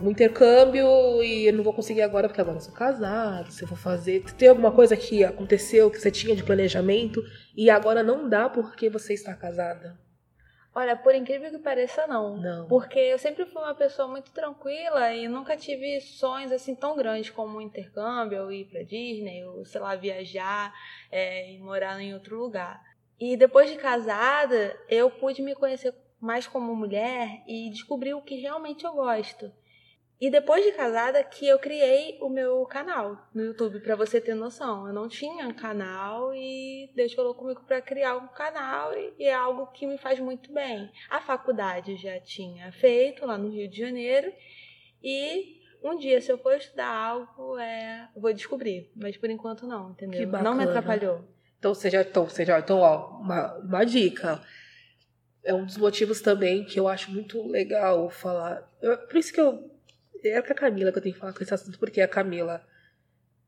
um 0.00 0.10
intercâmbio 0.10 1.22
e 1.22 1.46
eu 1.46 1.52
não 1.52 1.62
vou 1.62 1.72
conseguir 1.72 2.02
agora 2.02 2.28
porque 2.28 2.40
agora 2.40 2.56
eu 2.56 2.60
sou 2.60 2.74
casado, 2.74 3.50
se 3.52 3.62
eu 3.62 3.68
vou 3.68 3.78
fazer. 3.78 4.24
Tem 4.36 4.48
alguma 4.48 4.72
coisa 4.72 4.96
que 4.96 5.22
aconteceu 5.22 5.90
que 5.90 5.98
você 5.98 6.10
tinha 6.10 6.34
de 6.34 6.42
planejamento 6.42 7.22
e 7.56 7.70
agora 7.70 8.02
não 8.02 8.28
dá 8.28 8.48
porque 8.48 8.90
você 8.90 9.14
está 9.14 9.34
casada? 9.34 9.96
Olha, 10.74 10.96
por 10.96 11.14
incrível 11.14 11.50
que 11.50 11.58
pareça, 11.58 12.06
não. 12.06 12.38
Não. 12.38 12.66
Porque 12.66 12.98
eu 12.98 13.18
sempre 13.18 13.44
fui 13.44 13.60
uma 13.60 13.74
pessoa 13.74 14.08
muito 14.08 14.30
tranquila 14.32 15.12
e 15.14 15.28
nunca 15.28 15.56
tive 15.56 16.00
sonhos 16.00 16.50
assim 16.50 16.74
tão 16.74 16.96
grandes 16.96 17.30
como 17.30 17.58
um 17.58 17.60
intercâmbio, 17.60 18.42
ou 18.44 18.52
ir 18.52 18.64
pra 18.64 18.82
Disney, 18.82 19.44
ou 19.44 19.64
sei 19.66 19.80
lá, 19.80 19.94
viajar 19.94 20.72
é, 21.10 21.52
e 21.52 21.58
morar 21.58 22.00
em 22.00 22.14
outro 22.14 22.38
lugar. 22.38 22.82
E 23.20 23.36
depois 23.36 23.70
de 23.70 23.76
casada, 23.76 24.76
eu 24.88 25.10
pude 25.10 25.42
me 25.42 25.54
conhecer 25.54 25.94
mais 26.18 26.46
como 26.46 26.74
mulher 26.74 27.42
e 27.46 27.68
descobrir 27.68 28.14
o 28.14 28.22
que 28.22 28.36
realmente 28.36 28.84
eu 28.84 28.92
gosto. 28.92 29.52
E 30.22 30.30
depois 30.30 30.64
de 30.64 30.70
casada 30.70 31.24
que 31.24 31.48
eu 31.48 31.58
criei 31.58 32.16
o 32.20 32.28
meu 32.28 32.64
canal 32.66 33.28
no 33.34 33.42
YouTube, 33.42 33.80
para 33.80 33.96
você 33.96 34.20
ter 34.20 34.34
noção. 34.36 34.86
Eu 34.86 34.92
não 34.92 35.08
tinha 35.08 35.52
canal 35.52 36.32
e 36.32 36.88
Deus 36.94 37.12
falou 37.12 37.34
comigo 37.34 37.60
para 37.66 37.82
criar 37.82 38.16
um 38.16 38.28
canal 38.28 38.92
e 39.18 39.24
é 39.24 39.34
algo 39.34 39.66
que 39.72 39.84
me 39.84 39.98
faz 39.98 40.20
muito 40.20 40.52
bem. 40.52 40.88
A 41.10 41.20
faculdade 41.20 41.96
já 41.96 42.20
tinha 42.20 42.70
feito 42.70 43.26
lá 43.26 43.36
no 43.36 43.48
Rio 43.50 43.68
de 43.68 43.76
Janeiro 43.80 44.32
e 45.02 45.60
um 45.82 45.98
dia, 45.98 46.20
se 46.20 46.30
eu 46.30 46.38
for 46.38 46.54
estudar 46.54 46.86
algo, 46.86 47.58
é, 47.58 48.08
vou 48.16 48.32
descobrir. 48.32 48.92
Mas 48.94 49.16
por 49.16 49.28
enquanto 49.28 49.66
não, 49.66 49.90
entendeu? 49.90 50.20
Que 50.20 50.26
não 50.44 50.54
me 50.54 50.62
atrapalhou. 50.62 51.24
Então, 51.58 51.74
seja, 51.74 52.00
então, 52.00 52.28
seja, 52.28 52.60
então, 52.60 52.78
ó, 52.78 53.18
uma, 53.18 53.54
uma 53.58 53.84
dica. 53.84 54.40
É 55.42 55.52
um 55.52 55.64
dos 55.66 55.76
motivos 55.76 56.20
também 56.20 56.64
que 56.64 56.78
eu 56.78 56.86
acho 56.86 57.10
muito 57.10 57.44
legal 57.48 58.08
falar. 58.08 58.70
Eu- 58.80 58.98
por 58.98 59.16
isso 59.16 59.32
que 59.32 59.40
eu. 59.40 59.71
É 60.24 60.40
com 60.42 60.52
a 60.52 60.56
Camila 60.56 60.92
que 60.92 60.98
eu 60.98 61.02
tenho 61.02 61.14
que 61.14 61.20
falar 61.20 61.32
com 61.32 61.42
esse 61.42 61.52
assunto, 61.54 61.78
porque 61.78 62.00
a 62.00 62.08
Camila 62.08 62.64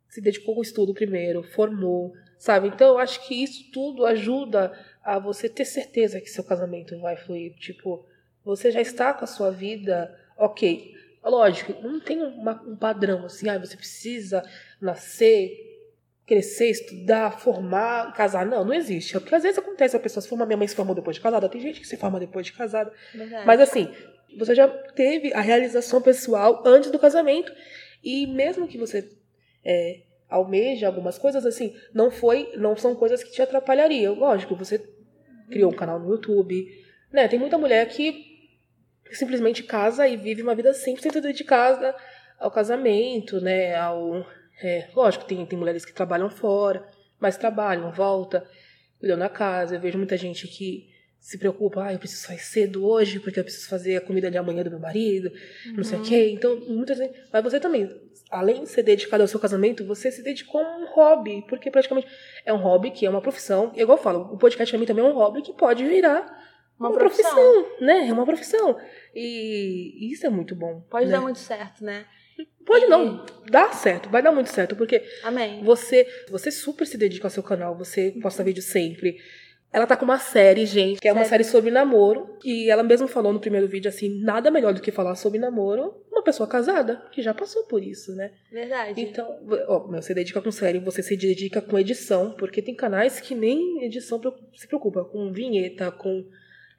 se 0.09 0.21
dedicou 0.21 0.54
ao 0.57 0.62
estudo 0.62 0.95
primeiro, 0.95 1.43
formou, 1.43 2.14
sabe? 2.38 2.69
Então 2.69 2.88
eu 2.88 2.99
acho 2.99 3.26
que 3.26 3.43
isso 3.43 3.71
tudo 3.73 4.07
ajuda 4.07 4.73
a 5.02 5.19
você 5.19 5.49
ter 5.49 5.64
certeza 5.64 6.21
que 6.21 6.31
seu 6.31 6.45
casamento 6.45 6.99
vai 7.00 7.16
fluir. 7.16 7.54
Tipo, 7.59 8.07
você 8.45 8.71
já 8.71 8.81
está 8.81 9.12
com 9.12 9.25
a 9.25 9.26
sua 9.26 9.50
vida, 9.50 10.16
ok. 10.37 10.95
Lógico, 11.25 11.73
não 11.83 11.99
tem 12.00 12.23
uma- 12.23 12.62
um 12.66 12.76
padrão 12.76 13.25
assim, 13.25 13.49
ah, 13.49 13.59
você 13.59 13.76
precisa 13.76 14.43
nascer, 14.81 15.50
crescer, 16.26 16.71
estudar, 16.71 17.38
formar, 17.40 18.12
casar. 18.14 18.47
Não, 18.47 18.64
não 18.64 18.73
existe. 18.75 19.12
Porque 19.19 19.35
às 19.35 19.43
vezes 19.43 19.59
acontece, 19.59 19.97
a 19.97 20.00
pessoa 20.00 20.23
se 20.23 20.28
forma, 20.28 20.47
minha 20.47 20.57
mãe 20.57 20.69
se 20.69 20.75
formou 20.76 20.95
depois 20.95 21.16
de 21.16 21.23
casada, 21.23 21.49
tem 21.49 21.61
gente 21.61 21.81
que 21.81 21.87
se 21.88 21.97
forma 21.97 22.21
depois 22.21 22.47
de 22.47 22.52
casada. 22.52 22.93
Verdade. 23.12 23.47
Mas 23.47 23.61
assim, 23.61 23.93
você 24.38 24.54
já 24.54 24.68
teve 24.68 25.32
a 25.32 25.40
realização 25.40 26.00
pessoal 26.00 26.62
antes 26.66 26.90
do 26.90 26.98
casamento. 26.98 27.52
E 28.02 28.26
mesmo 28.26 28.68
que 28.68 28.76
você 28.76 29.10
é, 29.64 30.02
algumas 30.28 31.18
coisas, 31.18 31.46
assim, 31.46 31.74
não 31.92 32.10
foi, 32.10 32.52
não 32.56 32.76
são 32.76 32.94
coisas 32.94 33.22
que 33.22 33.32
te 33.32 33.40
atrapalhariam. 33.40 34.14
Lógico, 34.14 34.56
você 34.56 34.78
criou 35.48 35.70
um 35.70 35.76
canal 35.76 35.98
no 35.98 36.10
YouTube, 36.10 36.66
né? 37.12 37.28
Tem 37.28 37.38
muita 37.38 37.58
mulher 37.58 37.86
que 37.88 38.34
simplesmente 39.12 39.62
casa 39.62 40.08
e 40.08 40.16
vive 40.16 40.42
uma 40.42 40.54
vida 40.54 40.72
100% 40.72 41.20
dedicada 41.20 41.94
ao 42.38 42.50
casamento, 42.50 43.40
né? 43.40 43.76
Ao, 43.76 44.26
é, 44.62 44.88
lógico, 44.94 45.24
tem, 45.24 45.44
tem 45.46 45.58
mulheres 45.58 45.84
que 45.84 45.92
trabalham 45.92 46.28
fora, 46.28 46.86
mas 47.18 47.36
trabalham, 47.36 47.92
volta, 47.92 48.44
cuidam 48.98 49.18
da 49.18 49.28
casa. 49.28 49.76
Eu 49.76 49.80
vejo 49.80 49.98
muita 49.98 50.16
gente 50.16 50.48
que 50.48 50.93
se 51.25 51.38
preocupa, 51.38 51.85
ah, 51.87 51.93
eu 51.95 51.99
preciso 51.99 52.21
sair 52.26 52.38
cedo 52.38 52.87
hoje 52.87 53.19
porque 53.19 53.40
eu 53.40 53.45
preciso 53.45 53.66
fazer 53.66 53.97
a 53.97 54.00
comida 54.02 54.31
de 54.31 54.37
amanhã 54.37 54.62
do 54.62 54.69
meu 54.69 54.78
marido, 54.78 55.33
não 55.75 55.83
sei 55.83 55.99
o 55.99 56.02
quê. 56.02 56.28
Então, 56.31 56.61
muitas 56.69 56.99
vezes. 56.99 57.16
Mas 57.33 57.43
você 57.43 57.59
também, 57.59 57.88
além 58.31 58.64
de 58.64 58.69
ser 58.69 58.83
dedicado 58.83 59.23
ao 59.23 59.26
seu 59.26 59.40
casamento, 59.40 59.87
você 59.87 60.12
se 60.12 60.23
dedicou 60.23 60.61
a 60.61 60.76
um 60.76 60.85
hobby, 60.93 61.43
porque 61.49 61.71
praticamente 61.71 62.07
é 62.45 62.52
um 62.52 62.59
hobby 62.59 62.90
que 62.90 63.07
é 63.07 63.11
uma 63.11 63.23
profissão. 63.23 63.73
E 63.75 63.81
igual 63.81 63.97
eu 63.97 64.02
falo, 64.02 64.35
o 64.35 64.37
podcast 64.37 64.71
pra 64.71 64.78
mim 64.78 64.85
também 64.85 65.02
é 65.02 65.09
um 65.09 65.14
hobby 65.14 65.40
que 65.40 65.54
pode 65.54 65.83
virar 65.83 66.26
Uma 66.78 66.90
uma, 66.90 66.99
profissão. 66.99 67.33
profissão. 67.33 67.87
né? 67.87 68.07
É 68.07 68.12
uma 68.12 68.26
profissão. 68.26 68.78
E 69.14 70.12
isso 70.12 70.26
é 70.26 70.28
muito 70.28 70.54
bom. 70.54 70.83
Pode 70.90 71.07
né? 71.07 71.12
dar 71.12 71.23
muito 71.23 71.38
certo, 71.38 71.83
né? 71.83 72.04
Pode 72.66 72.87
não, 72.87 73.25
dá 73.50 73.73
certo, 73.73 74.09
vai 74.11 74.23
dar 74.23 74.33
muito 74.33 74.50
certo, 74.50 74.75
porque 74.75 75.02
Amém. 75.23 75.62
você, 75.62 76.07
você 76.31 76.50
super 76.50 76.87
se 76.87 76.99
dedica 76.99 77.26
ao 77.26 77.31
seu 77.31 77.43
canal, 77.43 77.76
você 77.76 78.11
posta 78.21 78.43
vídeo 78.43 78.62
sempre. 78.62 79.16
Ela 79.75 79.88
tá 79.88 79.97
com 79.97 80.04
uma 80.04 80.21
série, 80.21 80.64
gente, 80.66 81.00
que 81.00 81.09
é 81.09 81.12
uma 81.12 81.25
série 81.25 81.43
sobre 81.43 81.69
namoro. 81.69 82.38
E 82.45 82.71
ela 82.71 82.85
mesma 82.85 83.09
falou 83.09 83.33
no 83.33 83.40
primeiro 83.40 83.66
vídeo 83.66 83.88
assim: 83.88 84.21
nada 84.23 84.49
melhor 84.49 84.73
do 84.73 84.81
que 84.81 84.93
falar 84.93 85.16
sobre 85.16 85.40
namoro 85.40 85.93
uma 86.12 86.23
pessoa 86.23 86.49
casada, 86.49 87.02
que 87.11 87.21
já 87.21 87.35
passou 87.35 87.64
por 87.64 87.83
isso, 87.83 88.14
né? 88.14 88.31
Verdade. 88.52 89.00
Então, 89.00 89.37
ó, 89.66 89.81
você 89.88 90.14
dedica 90.14 90.40
com 90.40 90.52
série, 90.52 90.78
você 90.78 91.02
se 91.02 91.16
dedica 91.16 91.61
com 91.61 91.76
edição, 91.76 92.31
porque 92.38 92.62
tem 92.62 92.73
canais 92.73 93.19
que 93.19 93.35
nem 93.35 93.85
edição 93.85 94.21
se 94.54 94.69
preocupa, 94.69 95.04
com 95.04 95.33
vinheta, 95.33 95.90
com 95.90 96.25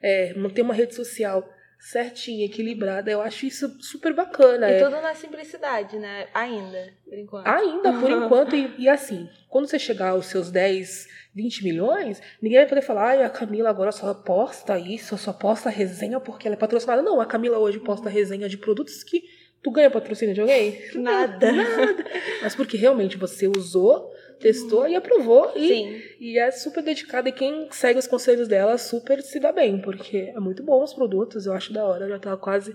é, 0.02 0.32
manter 0.32 0.62
uma 0.62 0.72
rede 0.72 0.94
social 0.94 1.46
certinha, 1.78 2.46
equilibrada. 2.46 3.10
Eu 3.10 3.20
acho 3.20 3.44
isso 3.44 3.68
super 3.82 4.14
bacana. 4.14 4.70
E 4.70 4.74
é. 4.74 4.82
tudo 4.82 5.02
na 5.02 5.14
simplicidade, 5.14 5.98
né? 5.98 6.28
Ainda, 6.32 6.94
por 7.04 7.18
enquanto. 7.18 7.46
Ainda, 7.46 7.92
por 7.92 8.10
enquanto, 8.10 8.56
e, 8.56 8.74
e 8.78 8.88
assim, 8.88 9.28
quando 9.48 9.68
você 9.68 9.78
chegar 9.78 10.10
aos 10.10 10.26
seus 10.26 10.50
10, 10.50 11.06
20 11.36 11.64
milhões, 11.64 12.22
ninguém 12.40 12.60
vai 12.60 12.66
poder 12.66 12.80
falar, 12.80 13.08
ai, 13.08 13.22
a 13.22 13.28
Camila 13.28 13.68
agora 13.68 13.92
só 13.92 14.14
posta 14.14 14.78
isso, 14.78 15.18
só 15.18 15.34
posta 15.34 15.68
resenha 15.68 16.18
porque 16.18 16.48
ela 16.48 16.56
é 16.56 16.58
patrocinada. 16.58 17.02
Não, 17.02 17.20
a 17.20 17.26
Camila 17.26 17.58
hoje 17.58 17.78
posta 17.78 18.08
resenha 18.08 18.48
de 18.48 18.56
produtos 18.56 19.04
que 19.04 19.22
tu 19.62 19.70
ganha 19.70 19.90
patrocínio 19.90 20.34
de 20.34 20.40
alguém? 20.40 20.80
Nada. 20.94 21.52
Nada. 21.52 22.04
Mas 22.42 22.56
porque 22.56 22.78
realmente 22.78 23.18
você 23.18 23.46
usou, 23.46 24.10
testou 24.40 24.88
e 24.88 24.96
aprovou 24.96 25.52
e, 25.54 25.68
Sim. 25.68 26.02
e 26.18 26.38
é 26.38 26.50
super 26.50 26.82
dedicada. 26.82 27.28
E 27.28 27.32
quem 27.32 27.68
segue 27.70 27.98
os 27.98 28.06
conselhos 28.06 28.48
dela 28.48 28.78
super 28.78 29.20
se 29.20 29.38
dá 29.38 29.52
bem, 29.52 29.78
porque 29.82 30.32
é 30.34 30.40
muito 30.40 30.62
bom 30.62 30.82
os 30.82 30.94
produtos, 30.94 31.44
eu 31.44 31.52
acho 31.52 31.70
da 31.70 31.84
hora. 31.84 32.06
Eu 32.06 32.08
já 32.08 32.18
tava 32.18 32.38
quase 32.38 32.74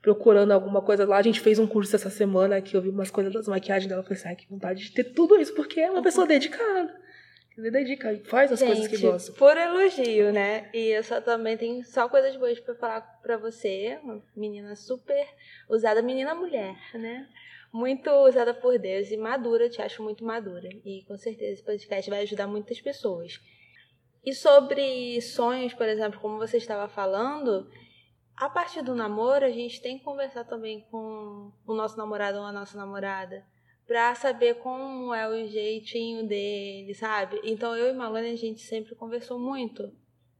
procurando 0.00 0.52
alguma 0.52 0.80
coisa 0.80 1.04
lá. 1.04 1.16
A 1.16 1.22
gente 1.22 1.40
fez 1.40 1.58
um 1.58 1.66
curso 1.66 1.96
essa 1.96 2.10
semana 2.10 2.60
que 2.60 2.76
eu 2.76 2.80
vi 2.80 2.88
umas 2.88 3.10
coisas 3.10 3.32
das 3.32 3.48
maquiagens 3.48 3.88
dela. 3.88 4.02
Eu 4.02 4.04
falei 4.04 4.16
assim, 4.16 4.28
ai, 4.28 4.36
que 4.36 4.48
vontade 4.48 4.84
de 4.84 4.92
ter 4.92 5.02
tudo 5.02 5.36
isso, 5.40 5.52
porque 5.54 5.80
é 5.80 5.90
uma 5.90 6.02
pessoa 6.02 6.24
dedicada. 6.24 7.05
Se 7.56 7.70
dedica 7.70 8.12
e 8.12 8.22
faz 8.22 8.52
as 8.52 8.60
coisas 8.60 8.86
que 8.86 8.96
Gente, 8.96 9.10
gosta. 9.10 9.32
por 9.32 9.56
elogio, 9.56 10.30
né? 10.30 10.68
E 10.74 10.88
eu 10.88 11.02
só 11.02 11.22
também 11.22 11.56
tenho 11.56 11.82
só 11.86 12.06
coisas 12.06 12.36
boas 12.36 12.60
pra 12.60 12.74
falar 12.74 13.00
pra 13.22 13.38
você. 13.38 13.98
Uma 14.02 14.22
menina 14.36 14.76
super 14.76 15.26
usada, 15.66 16.02
menina 16.02 16.34
mulher, 16.34 16.76
né? 16.92 17.26
Muito 17.72 18.10
usada 18.10 18.52
por 18.52 18.78
Deus 18.78 19.10
e 19.10 19.16
madura, 19.16 19.70
te 19.70 19.80
acho 19.80 20.02
muito 20.02 20.22
madura. 20.22 20.68
E 20.84 21.02
com 21.08 21.16
certeza 21.16 21.54
esse 21.54 21.64
podcast 21.64 22.10
vai 22.10 22.20
ajudar 22.22 22.46
muitas 22.46 22.78
pessoas. 22.78 23.40
E 24.22 24.34
sobre 24.34 25.18
sonhos, 25.22 25.72
por 25.72 25.88
exemplo, 25.88 26.20
como 26.20 26.36
você 26.36 26.58
estava 26.58 26.86
falando, 26.88 27.70
a 28.36 28.50
partir 28.50 28.82
do 28.82 28.94
namoro, 28.94 29.46
a 29.46 29.50
gente 29.50 29.80
tem 29.80 29.96
que 29.96 30.04
conversar 30.04 30.44
também 30.44 30.86
com 30.90 31.50
o 31.66 31.74
nosso 31.74 31.96
namorado 31.96 32.36
ou 32.38 32.44
a 32.44 32.52
nossa 32.52 32.76
namorada 32.76 33.46
pra 33.86 34.14
saber 34.14 34.54
como 34.56 35.14
é 35.14 35.28
o 35.28 35.46
jeitinho 35.46 36.26
dele, 36.26 36.92
sabe? 36.94 37.40
Então 37.44 37.76
eu 37.76 37.88
e 37.88 37.96
Malone 37.96 38.30
a 38.30 38.36
gente 38.36 38.60
sempre 38.60 38.94
conversou 38.94 39.38
muito. 39.38 39.92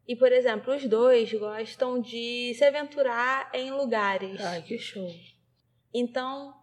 E, 0.09 0.15
por 0.15 0.31
exemplo, 0.31 0.75
os 0.75 0.85
dois 0.87 1.33
gostam 1.33 2.01
de 2.01 2.55
se 2.55 2.65
aventurar 2.65 3.51
em 3.53 3.73
lugares. 3.73 4.41
Ai, 4.41 4.63
que 4.63 4.79
show. 4.79 5.09
Então, 5.93 6.55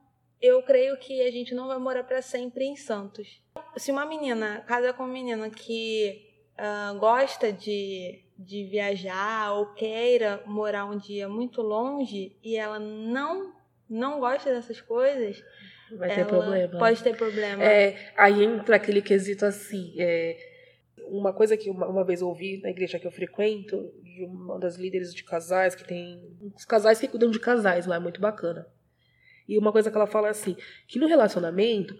eu 0.41 0.61
creio 0.63 0.97
que 0.97 1.21
a 1.21 1.31
gente 1.31 1.53
não 1.53 1.67
vai 1.67 1.77
morar 1.77 2.03
pra 2.03 2.21
sempre 2.21 2.63
em 2.63 2.75
Santos. 2.75 3.41
Se 3.75 3.91
uma 3.91 4.05
menina 4.05 4.61
casa 4.61 4.93
com 4.93 5.03
uma 5.03 5.11
menina 5.11 5.49
que 5.49 6.25
ah, 6.57 6.95
gosta 6.99 7.51
de, 7.51 8.23
de 8.37 8.63
viajar 8.65 9.53
ou 9.53 9.73
queira 9.73 10.41
morar 10.45 10.85
um 10.85 10.97
dia 10.97 11.27
muito 11.27 11.61
longe 11.61 12.37
e 12.43 12.55
ela 12.55 12.79
não 12.79 13.53
não 13.89 14.19
gosta 14.19 14.51
dessas 14.51 14.81
coisas, 14.81 15.43
Vai 15.97 16.09
ter 16.09 16.21
ela 16.21 16.29
problema. 16.29 16.79
pode 16.79 17.03
ter 17.03 17.15
problema. 17.15 17.63
É, 17.63 18.11
aí 18.17 18.43
entra 18.43 18.75
aquele 18.75 19.01
quesito 19.01 19.45
assim. 19.45 19.93
é, 19.97 20.37
uma 21.07 21.33
coisa 21.33 21.55
que 21.57 21.69
uma, 21.69 21.87
uma 21.87 22.03
vez 22.03 22.21
eu 22.21 22.27
ouvi 22.27 22.59
na 22.61 22.69
igreja 22.69 22.99
que 22.99 23.05
eu 23.05 23.11
frequento, 23.11 23.91
de 24.01 24.23
uma 24.23 24.59
das 24.59 24.75
líderes 24.75 25.13
de 25.13 25.23
casais, 25.23 25.75
que 25.75 25.83
tem. 25.83 26.21
Os 26.55 26.65
casais 26.65 26.99
que 26.99 27.07
cuidam 27.07 27.29
de 27.29 27.39
casais 27.39 27.85
lá, 27.85 27.95
é 27.97 27.99
muito 27.99 28.21
bacana. 28.21 28.67
E 29.47 29.57
uma 29.57 29.71
coisa 29.71 29.91
que 29.91 29.97
ela 29.97 30.07
fala 30.07 30.27
é 30.27 30.31
assim, 30.31 30.55
que 30.87 30.99
no 30.99 31.07
relacionamento, 31.07 31.95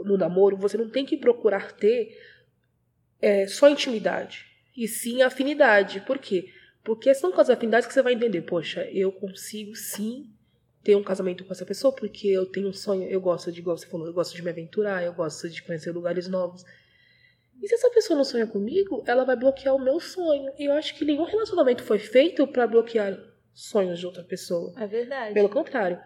no 0.00 0.16
namoro, 0.16 0.56
você 0.56 0.76
não 0.76 0.88
tem 0.88 1.04
que 1.04 1.16
procurar 1.16 1.72
ter 1.72 2.16
é, 3.20 3.46
só 3.46 3.68
intimidade, 3.68 4.46
e 4.76 4.88
sim 4.88 5.22
afinidade. 5.22 6.00
Por 6.00 6.18
quê? 6.18 6.50
Porque 6.82 7.12
são 7.14 7.32
com 7.32 7.40
as 7.40 7.50
afinidades 7.50 7.86
que 7.86 7.92
você 7.92 8.02
vai 8.02 8.14
entender, 8.14 8.42
poxa, 8.42 8.88
eu 8.90 9.12
consigo 9.12 9.74
sim 9.74 10.32
ter 10.86 10.94
um 10.94 11.02
casamento 11.02 11.44
com 11.44 11.52
essa 11.52 11.66
pessoa, 11.66 11.92
porque 11.92 12.28
eu 12.28 12.46
tenho 12.46 12.68
um 12.68 12.72
sonho, 12.72 13.08
eu 13.08 13.20
gosto 13.20 13.50
de, 13.50 13.58
igual 13.58 13.76
você 13.76 13.88
falou, 13.88 14.06
eu 14.06 14.12
gosto 14.12 14.36
de 14.36 14.42
me 14.42 14.50
aventurar, 14.50 15.02
eu 15.02 15.12
gosto 15.12 15.50
de 15.50 15.60
conhecer 15.60 15.90
lugares 15.90 16.28
novos. 16.28 16.64
E 17.60 17.66
se 17.66 17.74
essa 17.74 17.90
pessoa 17.90 18.16
não 18.16 18.22
sonha 18.22 18.46
comigo, 18.46 19.02
ela 19.04 19.24
vai 19.24 19.34
bloquear 19.34 19.74
o 19.74 19.80
meu 19.80 19.98
sonho. 19.98 20.52
E 20.56 20.66
eu 20.66 20.74
acho 20.74 20.94
que 20.94 21.04
nenhum 21.04 21.24
relacionamento 21.24 21.82
foi 21.82 21.98
feito 21.98 22.46
para 22.46 22.68
bloquear 22.68 23.18
sonhos 23.52 23.98
de 23.98 24.06
outra 24.06 24.22
pessoa. 24.22 24.72
É 24.76 24.86
verdade. 24.86 25.34
Pelo 25.34 25.48
contrário, 25.48 25.98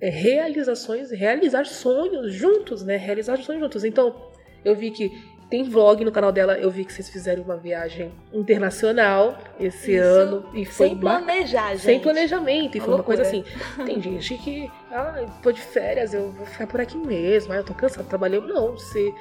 é 0.00 0.08
realizações, 0.08 1.12
realizar 1.12 1.64
sonhos 1.64 2.34
juntos, 2.34 2.82
né? 2.82 2.96
Realizar 2.96 3.36
sonhos 3.36 3.62
juntos. 3.62 3.84
Então, 3.84 4.32
eu 4.64 4.74
vi 4.74 4.90
que 4.90 5.12
tem 5.50 5.64
vlog 5.64 6.04
no 6.04 6.12
canal 6.12 6.30
dela, 6.30 6.58
eu 6.58 6.70
vi 6.70 6.84
que 6.84 6.92
vocês 6.92 7.08
fizeram 7.08 7.42
uma 7.42 7.56
viagem 7.56 8.12
internacional 8.32 9.38
esse 9.58 9.94
Isso, 9.94 10.04
ano. 10.04 10.44
E 10.52 10.64
foi 10.64 10.88
sem 10.88 10.98
planejar, 10.98 11.70
gente. 11.70 11.80
Sem 11.80 12.00
planejamento. 12.00 12.76
E 12.76 12.80
foi 12.80 12.94
uma 12.94 13.02
coisa 13.02 13.22
assim. 13.22 13.42
Tem 13.84 14.00
gente 14.00 14.36
que, 14.36 14.70
ah, 14.92 15.24
tô 15.42 15.50
de 15.50 15.60
férias, 15.60 16.12
eu 16.12 16.30
vou 16.32 16.44
ficar 16.44 16.66
por 16.66 16.80
aqui 16.80 16.98
mesmo, 16.98 17.52
ah, 17.52 17.56
eu 17.56 17.64
tô 17.64 17.72
cansado, 17.72 18.06
trabalhei. 18.06 18.40
Não, 18.40 18.72
você 18.72 19.12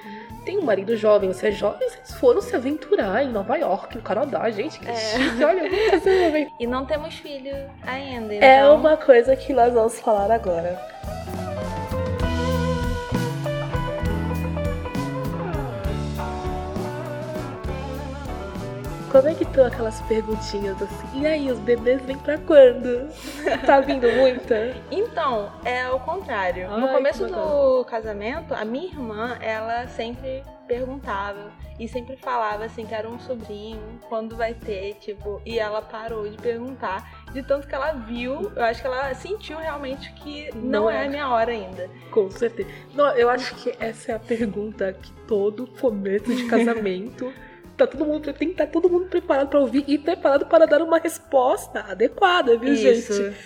tem 0.46 0.58
um 0.58 0.62
marido 0.62 0.96
jovem, 0.96 1.32
você 1.32 1.48
é 1.48 1.52
jovem, 1.52 1.90
vocês 1.90 2.14
foram 2.20 2.42
se 2.42 2.56
aventurar 2.56 3.24
em 3.24 3.30
Nova 3.30 3.58
York, 3.58 3.96
no 3.98 4.02
Canadá, 4.02 4.50
gente, 4.50 4.80
que 4.80 4.90
é. 4.90 4.96
chique, 4.96 5.44
olha, 5.44 5.64
E 6.60 6.68
não 6.68 6.86
temos 6.86 7.16
filho 7.16 7.56
ainda. 7.86 8.34
É 8.34 8.38
então... 8.38 8.50
É 8.50 8.70
uma 8.70 8.98
coisa 8.98 9.36
que 9.36 9.54
nós 9.54 9.74
vamos 9.74 10.00
falar 10.00 10.32
agora. 10.32 10.80
Como 19.12 19.28
é 19.28 19.34
que 19.34 19.44
estão 19.44 19.66
aquelas 19.66 20.02
perguntinhas 20.02 20.82
assim? 20.82 21.22
E 21.22 21.26
aí, 21.26 21.50
os 21.50 21.60
bebês 21.60 22.02
vêm 22.02 22.18
pra 22.18 22.38
quando? 22.38 23.08
tá 23.66 23.80
vindo 23.80 24.08
muita? 24.12 24.76
Então, 24.92 25.52
é 25.64 25.90
o 25.90 26.00
contrário. 26.00 26.68
Ai, 26.70 26.80
no 26.80 26.88
começo 26.90 27.26
do 27.26 27.86
casamento, 27.86 28.54
a 28.54 28.64
minha 28.64 28.88
irmã, 28.88 29.38
ela 29.42 29.88
sempre 29.88 30.44
perguntava 30.68 31.52
e 31.80 31.88
sempre 31.88 32.18
falava 32.18 32.66
assim 32.66 32.86
que 32.86 32.94
era 32.94 33.08
um 33.08 33.20
sobrinho, 33.20 33.82
quando 34.10 34.36
vai 34.36 34.54
ter, 34.54 34.96
tipo, 34.96 35.42
e 35.46 35.58
ela 35.58 35.82
parou 35.82 36.28
de 36.30 36.38
perguntar, 36.38 37.26
de 37.32 37.42
tanto 37.44 37.68
que 37.68 37.74
ela 37.74 37.94
viu, 37.94 38.52
eu 38.56 38.64
acho 38.64 38.82
que 38.82 38.88
ela 38.88 39.14
sentiu 39.14 39.58
realmente 39.58 40.12
que 40.14 40.50
não, 40.56 40.84
não 40.84 40.90
é 40.90 41.06
a 41.06 41.10
minha 41.10 41.30
hora 41.30 41.52
ainda. 41.52 41.90
Com 42.12 42.30
certeza. 42.30 42.70
Não, 42.94 43.10
eu 43.12 43.30
acho 43.30 43.56
que 43.56 43.74
essa 43.80 44.12
é 44.12 44.16
a 44.16 44.20
pergunta 44.20 44.92
que 44.94 45.12
todo 45.28 45.68
começo 45.68 46.34
de 46.36 46.46
casamento 46.50 47.32
tá 47.78 47.88
todo 47.88 48.06
mundo, 48.06 48.34
tem 48.34 48.48
que 48.48 48.54
estar 48.54 48.66
tá 48.66 48.72
todo 48.72 48.90
mundo 48.90 49.08
preparado 49.08 49.50
para 49.50 49.60
ouvir 49.60 49.84
e 49.88 49.98
preparado 49.98 50.46
para 50.48 50.66
dar 50.66 50.82
uma 50.82 50.98
resposta 50.98 51.80
adequada, 51.80 52.58
viu, 52.58 52.74
Isso. 52.74 53.14
gente? 53.14 53.38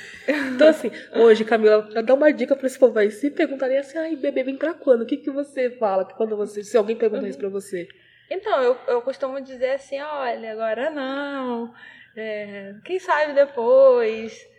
Então, 0.54 0.68
assim, 0.68 0.92
hoje, 1.16 1.44
Camila, 1.44 1.88
já 1.92 2.02
dá 2.02 2.14
uma 2.14 2.32
dica 2.32 2.56
para 2.56 2.68
esse 2.68 2.80
povo 2.80 2.98
aí. 2.98 3.12
Se 3.12 3.30
perguntarem 3.30 3.78
assim, 3.78 3.98
ai, 3.98 4.16
bebê, 4.16 4.44
vem 4.44 4.56
pra 4.56 4.74
quando? 4.74 5.02
O 5.02 5.06
que, 5.06 5.18
que 5.18 5.32
você 5.32 5.72
fala 5.72 6.06
quando 6.06 6.38
você, 6.38 6.64
se 6.64 6.78
alguém 6.78 6.96
pergunta 6.96 7.24
uhum. 7.24 7.30
isso 7.30 7.40
pra 7.40 7.50
você? 7.50 7.88
Então, 8.30 8.62
eu, 8.62 8.78
eu 8.88 9.02
costumo 9.02 9.42
dizer 9.42 9.72
assim, 9.72 10.00
olha, 10.00 10.54
agora 10.54 10.90
não. 10.90 11.74
É, 12.16 12.76
quem 12.86 13.00
sabe 13.00 13.34
depois. 13.34 14.50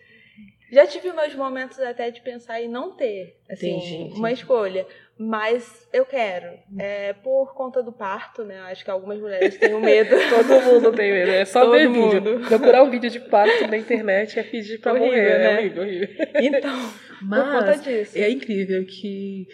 Já 0.70 0.86
tive 0.86 1.12
meus 1.12 1.34
momentos 1.34 1.78
até 1.80 2.10
de 2.10 2.22
pensar 2.22 2.60
em 2.62 2.68
não 2.68 2.92
ter, 2.96 3.38
assim, 3.50 3.76
entendi, 3.76 4.18
uma 4.18 4.32
escolha. 4.32 4.86
Mas 5.18 5.86
eu 5.92 6.04
quero. 6.04 6.58
É, 6.78 7.12
por 7.12 7.54
conta 7.54 7.82
do 7.82 7.92
parto, 7.92 8.44
né? 8.44 8.58
Acho 8.62 8.84
que 8.84 8.90
algumas 8.90 9.18
mulheres 9.20 9.56
têm 9.56 9.74
medo. 9.80 10.16
Todo 10.28 10.60
mundo 10.62 10.92
tem 10.92 11.12
medo. 11.12 11.30
É 11.30 11.44
só 11.44 11.60
Todo 11.60 11.72
ver 11.72 11.88
mundo. 11.88 12.34
vídeo. 12.34 12.48
Procurar 12.48 12.82
um 12.82 12.90
vídeo 12.90 13.10
de 13.10 13.20
parto 13.20 13.66
na 13.68 13.76
internet 13.76 14.38
é 14.38 14.42
pedir 14.42 14.78
pra 14.80 14.92
horrível, 14.92 15.08
morrer. 15.10 15.38
Né? 15.38 15.44
É 15.44 15.58
horrível, 15.58 15.82
horrível. 15.82 16.08
Então, 16.40 16.92
Mas 17.22 17.44
por 17.44 17.52
conta 17.52 17.78
disso. 17.78 18.18
É 18.18 18.30
incrível 18.30 18.84
que 18.86 19.46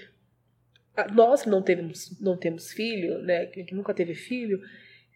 nós 1.14 1.44
não 1.44 1.62
temos, 1.62 2.18
não 2.21 2.37
temos 2.37 2.73
filho, 2.73 3.18
né? 3.18 3.47
Que 3.47 3.75
nunca 3.75 3.92
teve 3.94 4.14
filho, 4.14 4.61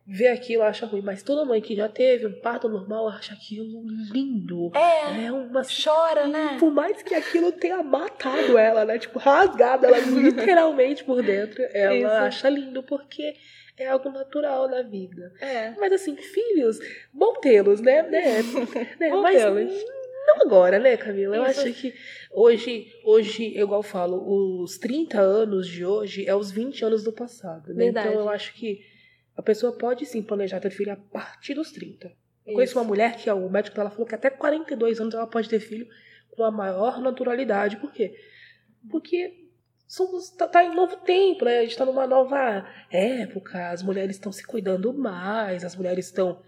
vê 0.07 0.29
aquilo 0.29 0.63
acha 0.63 0.85
ruim, 0.87 1.03
mas 1.03 1.23
toda 1.23 1.45
mãe 1.45 1.61
que 1.61 1.77
já 1.77 1.89
teve 1.89 2.27
um 2.27 2.41
parto 2.41 2.69
normal 2.69 3.09
acha 3.09 3.35
aquilo 3.35 3.85
lindo. 4.13 4.71
É. 4.75 5.27
É 5.27 5.33
uma 5.33 5.63
chora, 5.63 6.27
né? 6.27 6.57
Por 6.59 6.73
mais 6.73 7.03
que 7.03 7.15
aquilo 7.15 7.53
tenha 7.53 7.83
matado 7.83 8.59
ela, 8.59 8.85
né? 8.85 8.99
Tipo, 8.99 9.19
rasgado 9.19 9.87
ela 9.87 9.99
literalmente 10.03 11.05
por 11.05 11.23
dentro, 11.23 11.63
ela 11.73 11.95
Isso. 11.95 12.07
acha 12.07 12.49
lindo 12.49 12.83
porque 12.83 13.35
é 13.79 13.89
algo 13.89 14.11
natural 14.11 14.69
na 14.69 14.83
vida. 14.83 15.33
É. 15.41 15.71
Mas 15.79 15.93
assim, 15.93 16.17
filhos, 16.17 16.79
bom 17.13 17.35
tê-los, 17.35 17.81
né? 17.81 18.03
né? 18.11 18.43
né? 18.99 19.11
Bom 19.11 19.23
mas 19.23 19.43
não 20.27 20.43
agora, 20.43 20.79
né, 20.79 20.97
Camila? 20.97 21.37
Eu 21.37 21.47
Isso. 21.47 21.61
acho 21.61 21.73
que 21.75 21.95
hoje, 22.31 22.93
hoje, 23.05 23.45
igual 23.59 23.81
eu 23.81 23.85
falo, 23.85 24.63
os 24.63 24.79
30 24.79 25.21
anos 25.21 25.67
de 25.67 25.85
hoje 25.85 26.27
é 26.27 26.35
os 26.35 26.51
20 26.51 26.85
anos 26.85 27.05
do 27.05 27.13
passado. 27.13 27.73
Né? 27.75 27.87
Então 27.87 28.13
eu 28.13 28.29
acho 28.29 28.55
que 28.55 28.81
a 29.37 29.43
pessoa 29.43 29.73
pode 29.73 30.05
sim 30.07 30.23
planejar 30.23 30.61
ter 30.61 30.71
filho 30.71 30.93
a 30.93 30.97
partir 30.97 31.55
dos 31.55 31.73
30. 31.73 32.13
Eu 32.47 32.55
conheço 32.55 32.79
uma 32.79 32.85
mulher 32.85 33.17
que 33.17 33.31
o 33.31 33.49
médico 33.49 33.77
dela 33.77 33.91
falou 33.91 34.07
que 34.07 34.15
até 34.15 34.29
42 34.29 35.01
anos 35.01 35.15
ela 35.15 35.27
pode 35.27 35.49
ter 35.49 35.61
filho 35.61 35.87
com 36.31 36.43
a 36.45 36.51
maior 36.51 37.01
naturalidade. 37.01 37.77
Por 37.77 37.93
quê? 37.93 38.15
Porque 38.91 39.49
somos 39.87 40.31
tá, 40.31 40.49
tá 40.49 40.65
em 40.65 40.75
novo 40.75 40.97
tempo, 40.97 41.45
né? 41.45 41.59
A 41.59 41.63
gente 41.63 41.73
está 41.73 41.85
numa 41.85 42.07
nova 42.07 42.67
época, 42.91 43.71
as 43.71 43.83
mulheres 43.83 44.17
estão 44.17 44.33
se 44.33 44.45
cuidando 44.45 44.93
mais, 44.93 45.65
as 45.65 45.77
mulheres 45.77 46.07
estão 46.07 46.43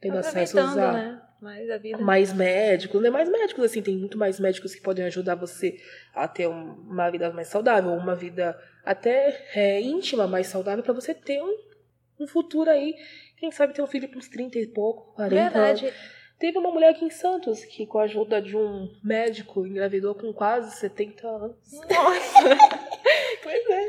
tendo 0.00 0.18
acesso 0.18 0.58
a 0.58 0.92
né? 0.92 1.22
mais, 1.40 1.70
a 1.70 1.78
vida. 1.78 1.98
mais 1.98 2.32
médicos, 2.32 3.02
né? 3.02 3.10
Mais 3.10 3.28
médicos, 3.28 3.64
assim, 3.64 3.82
tem 3.82 3.96
muito 3.96 4.16
mais 4.16 4.38
médicos 4.38 4.74
que 4.74 4.80
podem 4.80 5.04
ajudar 5.06 5.34
você 5.34 5.78
a 6.14 6.28
ter 6.28 6.46
uma 6.46 7.10
vida 7.10 7.30
mais 7.32 7.48
saudável, 7.48 7.90
uma 7.92 8.14
vida 8.14 8.58
até 8.84 9.46
é, 9.54 9.80
íntima 9.80 10.26
mais 10.26 10.46
saudável 10.46 10.82
para 10.82 10.94
você 10.94 11.12
ter 11.12 11.42
um 11.42 11.69
um 12.24 12.26
futuro 12.26 12.70
aí, 12.70 12.94
quem 13.36 13.50
sabe 13.50 13.74
ter 13.74 13.82
um 13.82 13.86
filho 13.86 14.08
com 14.08 14.18
uns 14.18 14.28
30 14.28 14.58
e 14.58 14.66
pouco, 14.66 15.14
40 15.14 15.34
Verdade. 15.34 15.86
anos. 15.86 16.20
Teve 16.38 16.56
uma 16.56 16.70
mulher 16.70 16.90
aqui 16.90 17.04
em 17.04 17.10
Santos 17.10 17.62
que, 17.66 17.86
com 17.86 17.98
a 17.98 18.04
ajuda 18.04 18.40
de 18.40 18.56
um 18.56 18.90
médico, 19.04 19.66
engravidou 19.66 20.14
com 20.14 20.32
quase 20.32 20.74
70 20.78 21.28
anos. 21.28 21.56
Nossa! 21.72 22.56
pois 23.42 23.70
é. 23.70 23.86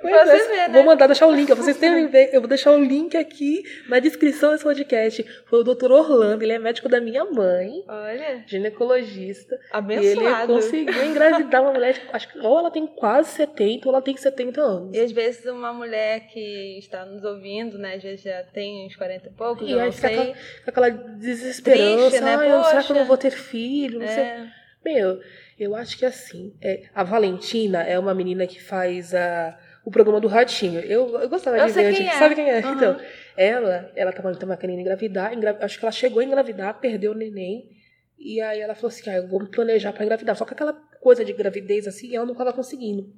Pra 0.00 0.24
você 0.24 0.48
ver, 0.48 0.68
né? 0.68 0.68
Vou 0.72 0.84
mandar 0.84 1.06
deixar 1.06 1.26
o 1.26 1.34
link. 1.34 1.52
Vocês 1.52 1.76
têm 1.76 2.06
ver. 2.08 2.30
Eu 2.32 2.40
vou 2.40 2.48
deixar 2.48 2.72
o 2.72 2.82
link 2.82 3.16
aqui 3.16 3.62
na 3.88 3.98
descrição 3.98 4.52
desse 4.52 4.64
podcast. 4.64 5.24
Foi 5.46 5.60
o 5.60 5.64
Dr. 5.64 5.90
Orlando, 5.90 6.42
ele 6.42 6.52
é 6.52 6.58
médico 6.58 6.88
da 6.88 7.00
minha 7.00 7.24
mãe. 7.24 7.82
Olha. 7.88 8.44
Ginecologista. 8.46 9.58
Abençoado. 9.72 10.20
E 10.20 10.22
ele 10.22 10.46
conseguiu 10.46 11.04
engravidar 11.04 11.62
uma 11.62 11.72
mulher, 11.72 12.00
acho 12.12 12.28
que 12.28 12.38
ou 12.38 12.58
ela 12.58 12.70
tem 12.70 12.86
quase 12.86 13.30
70 13.30 13.88
ou 13.88 13.94
ela 13.94 14.02
tem 14.02 14.16
70 14.16 14.60
anos. 14.60 14.96
E 14.96 15.00
às 15.00 15.12
vezes 15.12 15.44
uma 15.46 15.72
mulher 15.72 16.26
que 16.28 16.78
está 16.78 17.04
nos 17.04 17.24
ouvindo, 17.24 17.78
né, 17.78 17.98
já, 17.98 18.14
já 18.16 18.42
tem 18.44 18.86
uns 18.86 18.96
40 18.96 19.28
e 19.28 19.30
poucos, 19.30 19.68
e 19.68 19.72
eu 19.72 19.78
não 19.78 19.92
sei. 19.92 20.08
Aquela, 20.08 20.34
aquela 20.66 20.90
desesperança, 20.90 22.08
Triste, 22.08 22.20
né? 22.24 22.36
Ai, 22.36 22.64
será 22.64 22.82
que 22.82 22.92
eu 22.92 22.96
não 22.96 23.04
vou 23.04 23.16
ter 23.16 23.30
filho? 23.30 23.98
Não 23.98 24.06
é. 24.06 24.14
sei. 24.14 24.48
Meu, 24.84 25.20
eu 25.58 25.74
acho 25.74 25.98
que 25.98 26.06
assim, 26.06 26.54
é, 26.62 26.84
a 26.94 27.02
Valentina 27.02 27.82
é 27.82 27.98
uma 27.98 28.14
menina 28.14 28.46
que 28.46 28.62
faz 28.62 29.14
a 29.14 29.58
o 29.84 29.90
programa 29.90 30.20
do 30.20 30.28
Ratinho. 30.28 30.80
Eu, 30.80 31.20
eu 31.20 31.28
gostava 31.28 31.58
eu 31.58 31.66
de 31.66 31.72
ver. 31.72 31.94
Quem 31.94 32.08
é. 32.08 32.12
Sabe 32.12 32.34
quem 32.34 32.50
é? 32.50 32.60
Uhum. 32.60 32.74
Então, 32.74 33.00
ela, 33.36 33.90
ela 33.94 34.12
tava, 34.12 34.34
tava 34.34 34.56
querendo 34.56 34.80
engravidar, 34.80 35.32
engra... 35.32 35.56
acho 35.60 35.78
que 35.78 35.84
ela 35.84 35.92
chegou 35.92 36.20
a 36.20 36.24
engravidar, 36.24 36.78
perdeu 36.80 37.12
o 37.12 37.14
neném. 37.14 37.70
E 38.18 38.40
aí 38.40 38.60
ela 38.60 38.74
falou 38.74 38.88
assim: 38.88 39.08
ah, 39.10 39.16
eu 39.16 39.28
vou 39.28 39.40
me 39.40 39.50
planejar 39.50 39.92
para 39.92 40.04
engravidar. 40.04 40.36
Só 40.36 40.44
que 40.44 40.52
aquela 40.52 40.72
coisa 41.00 41.24
de 41.24 41.32
gravidez 41.32 41.86
assim, 41.86 42.14
ela 42.14 42.26
não 42.26 42.34
tava 42.34 42.52
conseguindo. 42.52 43.12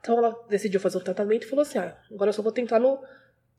Então 0.00 0.18
ela 0.18 0.34
decidiu 0.48 0.80
fazer 0.80 0.98
um 0.98 1.02
tratamento 1.02 1.44
e 1.44 1.48
falou 1.48 1.62
assim: 1.62 1.78
ah, 1.78 1.96
agora 2.10 2.30
eu 2.30 2.32
só 2.32 2.42
vou 2.42 2.52
tentar 2.52 2.78
no, 2.78 2.98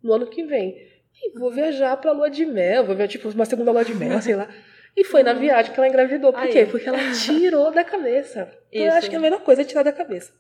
no 0.01 0.13
ano 0.13 0.27
que 0.27 0.43
vem. 0.43 0.75
E 1.15 1.38
vou 1.38 1.51
viajar 1.51 1.95
pra 1.97 2.12
lua 2.12 2.29
de 2.29 2.45
mel, 2.45 2.84
vou 2.84 2.95
ver 2.95 3.08
tipo 3.08 3.29
uma 3.29 3.45
segunda 3.45 3.71
lua 3.71 3.86
de 3.86 3.93
mel, 3.93 4.21
sei 4.21 4.36
lá. 4.36 4.49
E 4.95 5.03
foi 5.03 5.23
na 5.23 5.34
viagem 5.34 5.71
que 5.71 5.79
ela 5.79 5.88
engravidou. 5.88 6.32
Por 6.32 6.41
Aí. 6.41 6.51
quê? 6.51 6.65
Porque 6.69 6.88
ela 6.88 6.99
tirou 7.13 7.71
da 7.71 7.84
cabeça. 7.84 8.51
Então, 8.71 8.88
eu 8.88 8.93
acho 8.93 9.10
que 9.10 9.15
é 9.15 9.17
a 9.17 9.21
melhor 9.21 9.41
coisa 9.41 9.62
é 9.62 9.65
tirar 9.65 9.84
da 9.84 9.91
cabeça. 9.91 10.34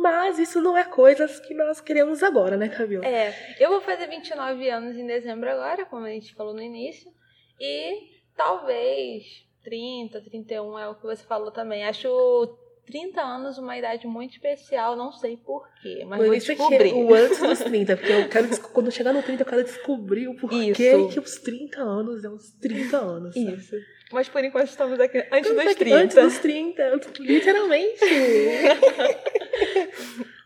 Mas 0.00 0.38
isso 0.38 0.62
não 0.62 0.76
é 0.78 0.84
coisas 0.84 1.38
que 1.40 1.52
nós 1.52 1.80
queremos 1.80 2.22
agora, 2.22 2.56
né, 2.56 2.68
Camila? 2.68 3.04
É, 3.06 3.34
eu 3.58 3.68
vou 3.68 3.82
fazer 3.82 4.06
29 4.06 4.70
anos 4.70 4.96
em 4.96 5.06
dezembro 5.06 5.50
agora, 5.50 5.84
como 5.84 6.06
a 6.06 6.10
gente 6.10 6.34
falou 6.34 6.54
no 6.54 6.62
início. 6.62 7.12
E 7.60 8.08
talvez 8.34 9.44
30, 9.62 10.22
31 10.22 10.78
é 10.78 10.88
o 10.88 10.94
que 10.94 11.02
você 11.02 11.22
falou 11.24 11.50
também. 11.50 11.84
Acho 11.84 12.08
30 12.86 13.20
anos 13.20 13.58
uma 13.58 13.76
idade 13.76 14.06
muito 14.06 14.32
especial, 14.32 14.96
não 14.96 15.12
sei 15.12 15.36
porquê, 15.36 16.02
mas 16.06 16.18
Por 16.18 16.26
vou 16.26 16.34
isso 16.34 16.46
descobrir. 16.46 16.90
Que 16.90 16.94
o 16.94 17.14
antes 17.14 17.38
dos 17.38 17.58
30, 17.58 17.96
porque 17.96 18.12
eu 18.12 18.28
quero, 18.28 18.60
quando 18.72 18.90
chegar 18.90 19.12
no 19.12 19.22
30 19.22 19.42
eu 19.42 19.46
quero 19.46 19.64
descobrir 19.64 20.28
o 20.28 20.34
porquê 20.34 20.96
isso. 20.96 21.08
que 21.08 21.20
os 21.20 21.34
30 21.36 21.80
anos 21.80 22.24
é 22.24 22.28
os 22.30 22.50
30 22.52 22.96
anos. 22.96 23.34
Sabe? 23.34 23.54
Isso. 23.54 23.76
Mas 24.12 24.28
por 24.28 24.44
enquanto 24.44 24.68
estamos 24.68 24.98
aqui 24.98 25.18
antes 25.18 25.50
Estamos 25.50 25.64
dos 25.64 25.72
aqui 25.72 25.84
30. 25.84 25.96
Antes 25.96 26.16
dos 26.16 26.38
30, 26.38 27.00
literalmente. 27.20 28.00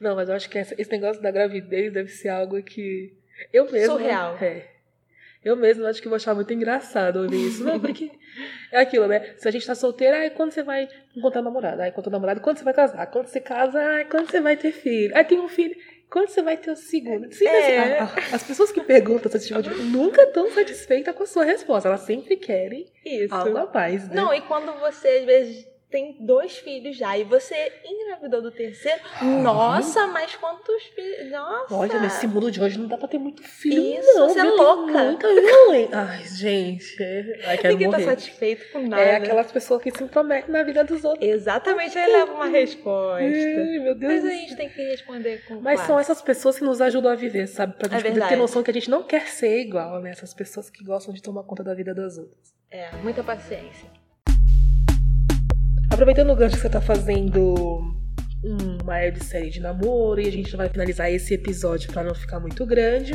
Não, 0.00 0.16
mas 0.16 0.28
eu 0.28 0.34
acho 0.34 0.50
que 0.50 0.58
esse 0.58 0.90
negócio 0.90 1.22
da 1.22 1.30
gravidez 1.30 1.92
deve 1.92 2.10
ser 2.10 2.28
algo 2.28 2.60
que 2.62 3.14
eu 3.52 3.70
mesma. 3.70 3.96
Surreal. 3.96 4.36
É. 4.40 4.66
Eu 5.44 5.56
mesma 5.56 5.88
acho 5.88 6.00
que 6.00 6.08
vou 6.08 6.16
achar 6.16 6.34
muito 6.34 6.52
engraçado 6.52 7.22
ouvir 7.22 7.48
isso. 7.48 7.64
Não, 7.64 7.80
porque 7.80 8.12
é 8.70 8.80
aquilo, 8.80 9.08
né? 9.08 9.34
Se 9.36 9.48
a 9.48 9.50
gente 9.50 9.66
tá 9.66 9.74
solteira, 9.74 10.18
aí 10.18 10.30
quando 10.30 10.52
você 10.52 10.62
vai 10.62 10.88
encontrar 11.16 11.42
namorada? 11.42 11.82
Aí 11.82 11.90
encontra 11.90 12.10
namorado, 12.10 12.40
quando 12.40 12.58
você 12.58 12.64
vai 12.64 12.74
casar? 12.74 13.06
Quando 13.06 13.26
você 13.26 13.40
casa, 13.40 13.78
aí 13.78 14.04
quando 14.04 14.30
você 14.30 14.40
vai 14.40 14.56
ter 14.56 14.70
filho? 14.70 15.16
Aí 15.16 15.24
tem 15.24 15.40
um 15.40 15.48
filho, 15.48 15.74
quando 16.12 16.28
você 16.28 16.42
vai 16.42 16.56
ter 16.58 16.70
o 16.70 16.76
segundo? 16.76 17.32
Sim, 17.32 17.46
É. 17.46 17.98
assim, 17.98 18.32
a- 18.32 18.36
as 18.36 18.42
pessoas 18.42 18.70
que 18.70 18.82
perguntam 18.82 19.30
esse 19.34 19.48
tipo 19.48 19.62
de 19.62 19.70
nunca 19.84 20.22
estão 20.24 20.50
satisfeitas 20.50 21.14
com 21.14 21.22
a 21.22 21.26
sua 21.26 21.44
resposta. 21.44 21.88
Elas 21.88 22.02
sempre 22.02 22.36
querem 22.36 22.86
Isso. 23.04 23.34
algo 23.34 23.56
a 23.56 23.66
mais, 23.72 24.08
né? 24.08 24.14
Não, 24.14 24.32
e 24.34 24.40
quando 24.42 24.72
você, 24.78 25.08
às 25.08 25.24
vezes, 25.24 25.66
tem 25.92 26.16
dois 26.18 26.56
filhos 26.56 26.96
já 26.96 27.16
e 27.18 27.22
você 27.22 27.70
engravidou 27.84 28.40
do 28.40 28.50
terceiro, 28.50 28.98
nossa, 29.42 30.06
mas 30.06 30.34
quantos 30.34 30.82
filhos. 30.94 31.30
Nossa! 31.30 31.74
Olha, 31.74 32.00
nesse 32.00 32.26
mundo 32.26 32.50
de 32.50 32.60
hoje 32.62 32.78
não 32.78 32.88
dá 32.88 32.96
pra 32.96 33.06
ter 33.06 33.18
muito 33.18 33.42
filho, 33.42 34.00
Isso, 34.00 34.14
não. 34.18 34.28
você 34.28 34.40
é 34.40 34.44
louca. 34.44 35.04
Muita. 35.04 35.98
Ai, 35.98 36.24
gente. 36.24 36.96
é- 37.02 37.40
Ai, 37.44 37.58
quero 37.58 37.74
Ninguém 37.74 37.90
tá 37.90 37.98
morrer. 37.98 38.10
satisfeito 38.10 38.72
com 38.72 38.80
nada. 38.88 39.02
É 39.02 39.16
aquelas 39.16 39.52
pessoas 39.52 39.82
que 39.82 39.90
se 39.90 40.02
intrometem 40.02 40.50
na 40.50 40.62
vida 40.62 40.82
dos 40.82 41.04
outros. 41.04 41.28
Exatamente, 41.28 41.96
aí 41.98 42.10
leva 42.10 42.32
uma 42.32 42.46
resposta. 42.46 43.22
Ai, 43.22 43.78
meu 43.78 43.94
Deus 43.94 44.12
Mas 44.14 44.24
a 44.24 44.30
gente 44.30 44.56
tem 44.56 44.68
que 44.70 44.82
responder 44.82 45.44
com 45.46 45.60
Mas 45.60 45.80
são 45.80 46.00
essas 46.00 46.22
pessoas 46.22 46.58
que 46.58 46.64
nos 46.64 46.80
ajudam 46.80 47.12
a 47.12 47.14
viver, 47.14 47.46
sabe? 47.46 47.74
Pra 47.74 47.88
gente 47.88 48.08
poder 48.14 48.28
ter 48.28 48.36
noção 48.36 48.62
que 48.62 48.70
a 48.70 48.74
gente 48.74 48.88
não 48.90 49.02
quer 49.02 49.28
ser 49.28 49.60
igual, 49.60 50.00
né? 50.00 50.10
Essas 50.10 50.32
pessoas 50.32 50.70
que 50.70 50.82
gostam 50.82 51.12
de 51.12 51.20
tomar 51.20 51.42
conta 51.44 51.62
da 51.62 51.74
vida 51.74 51.94
das 51.94 52.16
outras. 52.16 52.54
É, 52.70 52.90
muita 53.02 53.22
paciência. 53.22 54.01
Aproveitando 55.92 56.30
o 56.30 56.34
gancho 56.34 56.56
que 56.56 56.62
você 56.62 56.70
tá 56.70 56.80
fazendo 56.80 57.54
uma 58.42 59.14
série 59.22 59.50
de 59.50 59.60
namoro 59.60 60.22
e 60.22 60.26
a 60.26 60.32
gente 60.32 60.56
vai 60.56 60.66
finalizar 60.66 61.12
esse 61.12 61.34
episódio 61.34 61.92
pra 61.92 62.02
não 62.02 62.14
ficar 62.14 62.40
muito 62.40 62.64
grande. 62.64 63.12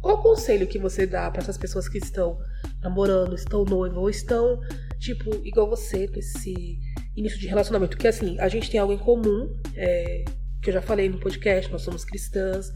Qual 0.00 0.18
o 0.18 0.22
conselho 0.22 0.66
que 0.68 0.78
você 0.78 1.06
dá 1.06 1.28
pra 1.28 1.42
essas 1.42 1.58
pessoas 1.58 1.88
que 1.88 1.98
estão 1.98 2.38
namorando, 2.80 3.34
estão 3.34 3.64
noivas 3.64 3.98
ou 3.98 4.08
estão, 4.08 4.60
tipo, 5.00 5.34
igual 5.44 5.68
você, 5.68 6.06
nesse 6.06 6.78
início 7.16 7.38
de 7.38 7.48
relacionamento? 7.48 7.98
Que 7.98 8.06
assim, 8.06 8.38
a 8.38 8.48
gente 8.48 8.70
tem 8.70 8.78
algo 8.78 8.92
em 8.92 8.98
comum, 8.98 9.52
é, 9.74 10.24
que 10.62 10.70
eu 10.70 10.74
já 10.74 10.80
falei 10.80 11.08
no 11.08 11.18
podcast, 11.18 11.70
nós 11.70 11.82
somos 11.82 12.04
cristãs, 12.04 12.72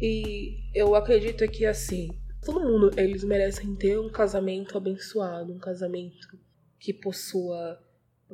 e 0.00 0.58
eu 0.74 0.96
acredito 0.96 1.46
que 1.46 1.64
assim, 1.64 2.10
todo 2.44 2.60
mundo, 2.60 2.90
eles 2.96 3.22
merecem 3.22 3.76
ter 3.76 3.98
um 4.00 4.10
casamento 4.10 4.76
abençoado, 4.76 5.52
um 5.52 5.58
casamento 5.58 6.36
que 6.80 6.92
possua 6.92 7.78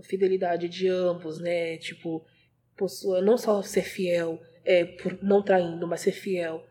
fidelidade 0.03 0.69
de 0.69 0.89
ambos, 0.89 1.39
né? 1.39 1.77
Tipo, 1.79 2.25
possua 2.77 3.21
não 3.21 3.37
só 3.37 3.63
ser 3.63 3.83
fiel, 3.83 4.41
é, 4.65 4.85
por 4.85 5.23
não 5.23 5.43
traindo, 5.43 5.87
mas 5.87 6.01
ser 6.01 6.13
fiel 6.13 6.65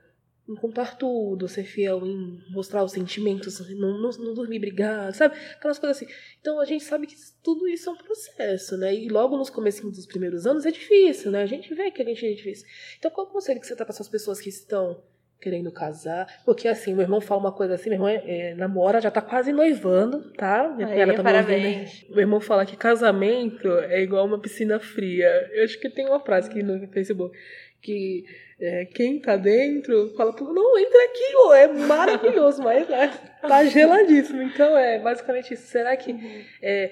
em 0.47 0.55
contar 0.55 0.97
tudo, 0.97 1.47
ser 1.47 1.65
fiel 1.65 2.05
em 2.05 2.41
mostrar 2.49 2.83
os 2.83 2.93
sentimentos, 2.93 3.59
não, 3.75 3.99
não, 3.99 4.09
não 4.11 4.33
dormir 4.33 4.59
brigado, 4.59 5.15
sabe? 5.15 5.35
Aquelas 5.55 5.77
coisas 5.77 5.97
assim. 5.97 6.13
Então 6.39 6.59
a 6.59 6.65
gente 6.65 6.85
sabe 6.85 7.05
que 7.05 7.15
tudo 7.43 7.67
isso 7.67 7.89
é 7.89 7.93
um 7.93 7.97
processo, 7.97 8.77
né? 8.77 8.95
E 8.95 9.09
logo 9.09 9.37
nos 9.37 9.49
comecinhos 9.49 9.97
dos 9.97 10.05
primeiros 10.05 10.47
anos 10.47 10.65
é 10.65 10.71
difícil, 10.71 11.31
né? 11.31 11.41
A 11.41 11.45
gente 11.45 11.73
vê 11.73 11.91
que 11.91 12.01
a 12.01 12.05
gente 12.05 12.25
é 12.25 12.33
difícil. 12.33 12.65
Então 12.97 13.11
qual 13.11 13.27
o 13.27 13.29
conselho 13.29 13.59
que 13.59 13.67
você 13.67 13.75
dá 13.75 13.83
para 13.83 13.93
essas 13.93 14.07
pessoas 14.07 14.39
que 14.39 14.49
estão 14.49 15.03
querendo 15.39 15.71
casar? 15.71 16.27
Porque 16.45 16.67
assim, 16.67 16.93
meu 16.93 17.03
irmão 17.03 17.21
fala 17.21 17.41
uma 17.41 17.51
coisa 17.51 17.75
assim, 17.75 17.89
meu 17.89 17.97
irmão 17.97 18.07
é, 18.09 18.23
é, 18.25 18.55
namora, 18.55 18.99
já 18.99 19.11
tá 19.11 19.21
quase 19.21 19.51
noivando, 19.51 20.31
tá? 20.33 20.73
Minha 20.75 20.87
Aí, 20.87 20.93
cunhada 20.93 21.13
tá 21.13 21.19
ouvindo 21.19 21.23
parabéns. 21.23 22.05
Meu 22.09 22.19
irmão 22.19 22.41
fala 22.41 22.65
que 22.65 22.75
casamento 22.75 23.67
é 23.67 24.01
igual 24.01 24.25
uma 24.25 24.39
piscina 24.39 24.79
fria. 24.79 25.29
Eu 25.53 25.63
acho 25.63 25.79
que 25.79 25.89
tem 25.89 26.05
uma 26.07 26.19
frase 26.19 26.49
aqui 26.49 26.63
no 26.63 26.87
Facebook 26.87 27.37
que 27.81 28.25
é, 28.59 28.85
quem 28.85 29.19
tá 29.19 29.37
dentro 29.37 30.13
fala, 30.17 30.33
"Pô, 30.33 30.51
não, 30.51 30.77
entra 30.79 31.03
aqui, 31.05 31.33
ó, 31.35 31.53
é 31.53 31.67
maravilhoso, 31.67 32.63
mas 32.63 32.89
né, 32.89 33.13
tá 33.41 33.63
geladíssimo. 33.65 34.41
Então 34.41 34.75
é 34.75 34.99
basicamente 34.99 35.53
isso. 35.53 35.67
Será 35.67 35.95
que 35.95 36.15
é, 36.61 36.91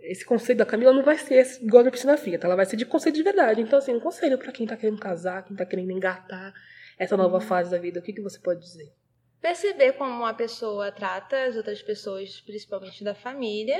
esse 0.00 0.24
conselho 0.24 0.58
da 0.58 0.66
Camila 0.66 0.92
não 0.92 1.02
vai 1.02 1.18
ser 1.18 1.34
esse, 1.34 1.62
igual 1.64 1.84
da 1.84 1.90
piscina 1.90 2.16
fria, 2.16 2.38
tá? 2.38 2.46
Ela 2.46 2.56
vai 2.56 2.64
ser 2.64 2.76
de 2.76 2.86
conselho 2.86 3.14
de 3.14 3.22
verdade. 3.22 3.60
Então, 3.60 3.78
assim, 3.78 3.94
um 3.94 4.00
conselho 4.00 4.38
pra 4.38 4.52
quem 4.52 4.66
tá 4.66 4.76
querendo 4.76 4.98
casar, 4.98 5.44
quem 5.44 5.56
tá 5.56 5.66
querendo 5.66 5.90
engatar 5.90 6.54
essa 6.98 7.16
nova 7.16 7.40
fase 7.40 7.70
da 7.70 7.78
vida, 7.78 8.00
o 8.00 8.02
que, 8.02 8.12
que 8.12 8.20
você 8.22 8.38
pode 8.38 8.60
dizer? 8.60 8.92
Perceber 9.40 9.92
como 9.92 10.10
uma 10.10 10.32
pessoa 10.34 10.90
trata 10.90 11.44
as 11.44 11.56
outras 11.56 11.82
pessoas, 11.82 12.40
principalmente 12.40 13.04
da 13.04 13.14
família. 13.14 13.78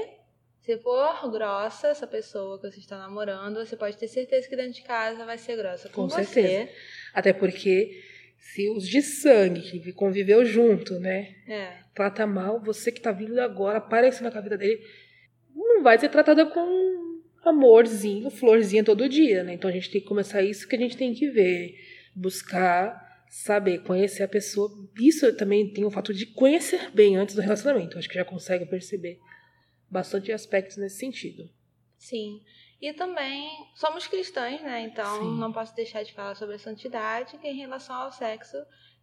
Se 0.60 0.78
for 0.78 1.30
grossa 1.30 1.88
essa 1.88 2.06
pessoa 2.06 2.58
que 2.60 2.70
você 2.70 2.80
está 2.80 2.98
namorando, 2.98 3.56
você 3.56 3.76
pode 3.76 3.96
ter 3.96 4.08
certeza 4.08 4.48
que 4.48 4.56
dentro 4.56 4.72
de 4.72 4.82
casa 4.82 5.24
vai 5.24 5.38
ser 5.38 5.56
grossa 5.56 5.88
com, 5.88 6.02
Com 6.02 6.08
você. 6.08 6.24
certeza. 6.24 6.70
Até 7.12 7.32
porque 7.32 8.02
se 8.38 8.68
os 8.70 8.86
de 8.86 9.00
sangue 9.02 9.80
que 9.80 9.92
conviveu 9.92 10.44
junto, 10.44 10.98
né, 11.00 11.34
É. 11.46 11.78
trata 11.94 12.26
mal, 12.26 12.60
você 12.62 12.90
que 12.92 13.00
tá 13.00 13.12
vindo 13.12 13.38
agora, 13.40 13.78
aparecendo 13.78 14.32
na 14.32 14.40
vida 14.40 14.56
dele, 14.58 14.82
não 15.54 15.82
vai 15.82 15.98
ser 15.98 16.08
tratada 16.08 16.44
com 16.46 17.20
amorzinho, 17.44 18.30
florzinha 18.30 18.82
todo 18.84 19.08
dia, 19.08 19.44
né? 19.44 19.52
Então 19.54 19.68
a 19.68 19.72
gente 19.72 19.90
tem 19.90 20.00
que 20.00 20.06
começar 20.06 20.42
isso 20.42 20.66
que 20.68 20.76
a 20.76 20.78
gente 20.78 20.96
tem 20.96 21.12
que 21.14 21.28
ver, 21.30 21.74
buscar 22.14 23.03
saber, 23.34 23.82
conhecer 23.82 24.22
a 24.22 24.28
pessoa. 24.28 24.70
Isso 24.96 25.36
também 25.36 25.68
tem 25.72 25.84
o 25.84 25.90
fato 25.90 26.14
de 26.14 26.24
conhecer 26.24 26.90
bem 26.92 27.16
antes 27.16 27.34
do 27.34 27.40
relacionamento. 27.40 27.98
Acho 27.98 28.08
que 28.08 28.14
já 28.14 28.24
consegue 28.24 28.64
perceber 28.64 29.18
bastante 29.90 30.30
aspectos 30.30 30.76
nesse 30.76 30.98
sentido. 30.98 31.50
Sim. 31.98 32.40
E 32.80 32.92
também 32.92 33.50
somos 33.74 34.06
cristãos, 34.06 34.62
né? 34.62 34.82
Então 34.82 35.18
Sim. 35.18 35.38
não 35.38 35.52
posso 35.52 35.74
deixar 35.74 36.04
de 36.04 36.12
falar 36.12 36.36
sobre 36.36 36.54
a 36.54 36.58
santidade 36.60 37.36
em 37.42 37.56
relação 37.56 37.96
ao 37.96 38.12
sexo 38.12 38.56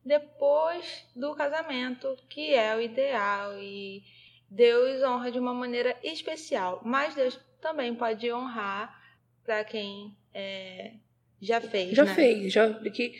depois 0.04 1.06
do 1.13 1.36
casamento, 1.36 2.17
que 2.30 2.54
é 2.54 2.74
o 2.76 2.82
ideal 2.82 3.60
e 3.60 4.02
Deus 4.50 5.04
honra 5.04 5.30
de 5.30 5.39
uma 5.39 5.54
maneira 5.54 5.98
especial, 6.04 6.82
mas 6.86 7.15
Deus 7.15 7.38
também 7.62 7.94
pode 7.96 8.32
honrar 8.32 8.98
para 9.44 9.63
quem 9.65 10.15
é, 10.34 10.94
já 11.41 11.60
fez, 11.60 11.96
Já 11.96 12.06
né? 12.06 12.15
fez, 12.15 12.54
já 12.54 12.74
que 12.89 13.13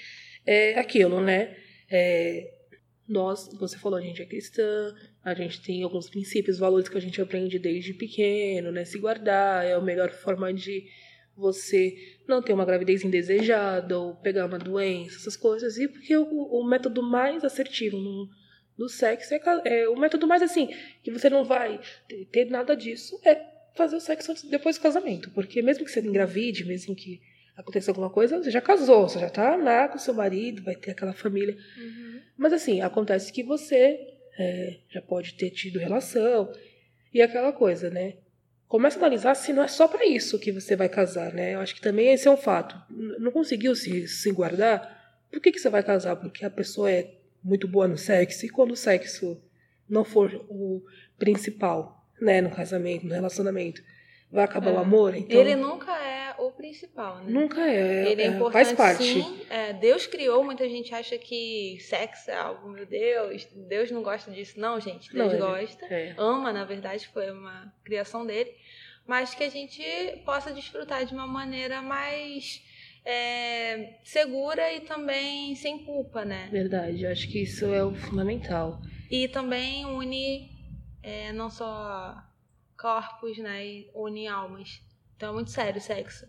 é 0.46 0.80
aquilo, 0.80 1.22
né? 1.22 1.56
É, 1.90 2.54
nós, 3.08 3.50
você 3.60 3.78
falou, 3.78 4.00
a 4.00 4.02
gente 4.02 4.22
é 4.22 4.26
cristã, 4.26 4.96
a 5.24 5.34
gente 5.34 5.62
tem 5.62 5.84
alguns 5.84 6.10
princípios, 6.10 6.58
valores 6.58 6.88
que 6.88 6.98
a 6.98 7.02
gente 7.02 7.22
aprende 7.22 7.60
desde 7.60 7.94
pequeno, 7.94 8.72
né? 8.72 8.86
Se 8.86 8.98
guardar 8.98 9.66
é 9.66 9.74
a 9.74 9.82
melhor 9.82 10.10
forma 10.12 10.54
de 10.54 10.86
você 11.36 11.96
não 12.28 12.42
ter 12.42 12.54
uma 12.54 12.66
gravidez 12.66 13.04
indesejada 13.04 13.98
ou 13.98 14.16
pegar 14.16 14.46
uma 14.46 14.60
doença, 14.60 15.18
essas 15.18 15.36
coisas. 15.36 15.78
E 15.78 15.88
porque 15.88 16.16
o, 16.16 16.24
o 16.24 16.64
método 16.64 17.02
mais 17.04 17.44
assertivo 17.44 17.98
no, 17.98 18.30
no 18.78 18.88
sexo 18.88 19.34
é, 19.34 19.42
é 19.66 19.90
o 19.90 19.98
método 19.98 20.28
mais 20.28 20.42
assim, 20.42 20.70
que 21.04 21.12
você 21.12 21.30
não 21.30 21.44
vai 21.44 21.80
ter, 22.08 22.26
ter 22.26 22.46
nada 22.46 22.76
disso, 22.76 23.20
é 23.26 23.36
fazer 23.76 23.96
o 23.96 24.02
sexo 24.02 24.34
depois 24.50 24.78
do 24.78 24.84
casamento. 24.84 25.30
Porque 25.32 25.62
mesmo 25.62 25.86
que 25.86 25.92
você 25.92 26.00
engravide, 26.02 26.66
mesmo 26.66 26.96
que 26.96 27.22
aconteça 27.62 27.92
alguma 27.92 28.10
coisa, 28.10 28.38
você 28.38 28.52
já 28.52 28.62
casou, 28.62 29.08
você 29.08 29.20
já 29.20 29.30
tá 29.30 29.56
lá 29.56 29.88
com 29.88 29.98
seu 29.98 30.14
marido, 30.14 30.64
vai 30.64 30.76
ter 30.76 30.92
aquela 30.92 31.14
família. 31.14 31.56
Uhum. 31.78 32.20
Mas 32.38 32.54
assim, 32.54 32.82
acontece 32.82 33.32
que 33.32 33.44
você 33.44 34.00
é, 34.38 34.78
já 34.90 35.02
pode 35.02 35.36
ter 35.36 35.50
tido 35.52 35.80
relação 35.80 36.52
e 37.14 37.22
aquela 37.22 37.54
coisa, 37.54 37.90
né? 37.90 38.16
Começa 38.68 38.98
a 38.98 39.02
analisar 39.02 39.36
se 39.36 39.52
não 39.52 39.64
é 39.64 39.68
só 39.68 39.88
pra 39.88 40.06
isso 40.06 40.40
que 40.40 40.52
você 40.52 40.76
vai 40.76 40.88
casar, 40.88 41.34
né? 41.34 41.56
Eu 41.56 41.60
acho 41.60 41.76
que 41.76 41.82
também 41.82 42.14
esse 42.14 42.28
é 42.28 42.32
um 42.32 42.38
fato. 42.38 42.76
Não 43.20 43.32
conseguiu 43.32 43.76
se, 43.76 44.08
se 44.08 44.32
guardar, 44.32 45.20
por 45.30 45.40
que, 45.40 45.52
que 45.52 45.60
você 45.60 45.70
vai 45.70 45.84
casar? 45.84 46.16
Porque 46.16 46.46
a 46.46 46.50
pessoa 46.50 46.92
é 46.92 47.14
muito 47.44 47.68
boa 47.68 47.88
no 47.88 47.98
sexo 47.98 48.46
e 48.46 48.50
quando 48.50 48.72
o 48.72 48.78
sexo 48.78 49.42
não 49.90 50.06
for 50.06 50.34
o 50.50 50.82
principal, 51.18 52.08
né, 52.20 52.40
no 52.40 52.50
casamento, 52.50 53.06
no 53.06 53.14
relacionamento, 53.14 53.82
vai 54.32 54.46
acabar 54.46 54.70
É. 54.70 54.74
o 54.74 54.80
amor? 54.80 55.16
Então, 55.16 55.40
Ele 55.40 55.56
nunca 55.56 55.92
é 55.98 56.34
o 56.40 56.52
principal, 56.52 57.18
né? 57.18 57.26
nunca 57.28 57.62
é. 57.62 58.12
Ele 58.12 58.22
é, 58.22 58.26
é, 58.26 58.28
importante, 58.30 58.54
faz 58.54 58.72
parte. 58.74 59.04
sim. 59.04 59.42
É, 59.50 59.74
Deus 59.74 60.08
criou, 60.08 60.44
muita 60.44 60.68
gente 60.70 60.94
acha 60.96 61.18
que 61.18 61.78
sexo 61.82 62.32
é 62.32 62.36
algo, 62.36 62.70
meu 62.70 62.86
Deus, 62.86 63.46
Deus 63.68 63.92
não 63.92 64.02
gosta 64.02 64.32
disso. 64.32 64.60
Não, 64.60 64.80
gente, 64.80 65.14
Não, 65.16 65.28
Deus 65.28 65.34
ele- 65.34 65.42
gosta. 65.52 65.86
É. 65.94 66.16
Ama, 66.18 66.52
na 66.54 66.64
verdade, 66.64 67.08
foi 67.10 67.30
uma 67.32 67.72
criação 67.84 68.26
dele. 68.26 68.52
Mas 69.06 69.34
que 69.34 69.44
a 69.44 69.50
gente 69.50 69.84
possa 70.26 70.52
desfrutar 70.54 71.06
de 71.06 71.14
uma 71.14 71.26
maneira 71.28 71.82
mais 71.82 72.64
é, 73.04 73.96
segura 74.04 74.72
e 74.74 74.82
também 74.82 75.56
sem 75.56 75.80
culpa, 75.80 76.24
né? 76.24 76.48
Verdade, 76.52 77.06
acho 77.08 77.28
que 77.28 77.42
isso 77.44 77.66
é 77.66 77.84
o 77.84 77.94
fundamental. 77.96 78.80
E 79.10 79.28
também 79.28 79.86
une 79.86 80.50
é, 81.04 81.34
não 81.34 81.50
só 81.50 82.16
corpos, 82.82 83.38
né? 83.38 83.66
E 83.66 83.92
une 83.94 84.28
almas. 84.28 84.82
Então 85.16 85.30
é 85.30 85.34
muito 85.34 85.52
sério 85.52 85.78
o 85.78 85.84
sexo. 85.84 86.26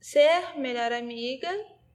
Ser 0.00 0.58
melhor 0.58 0.92
amiga 0.92 1.48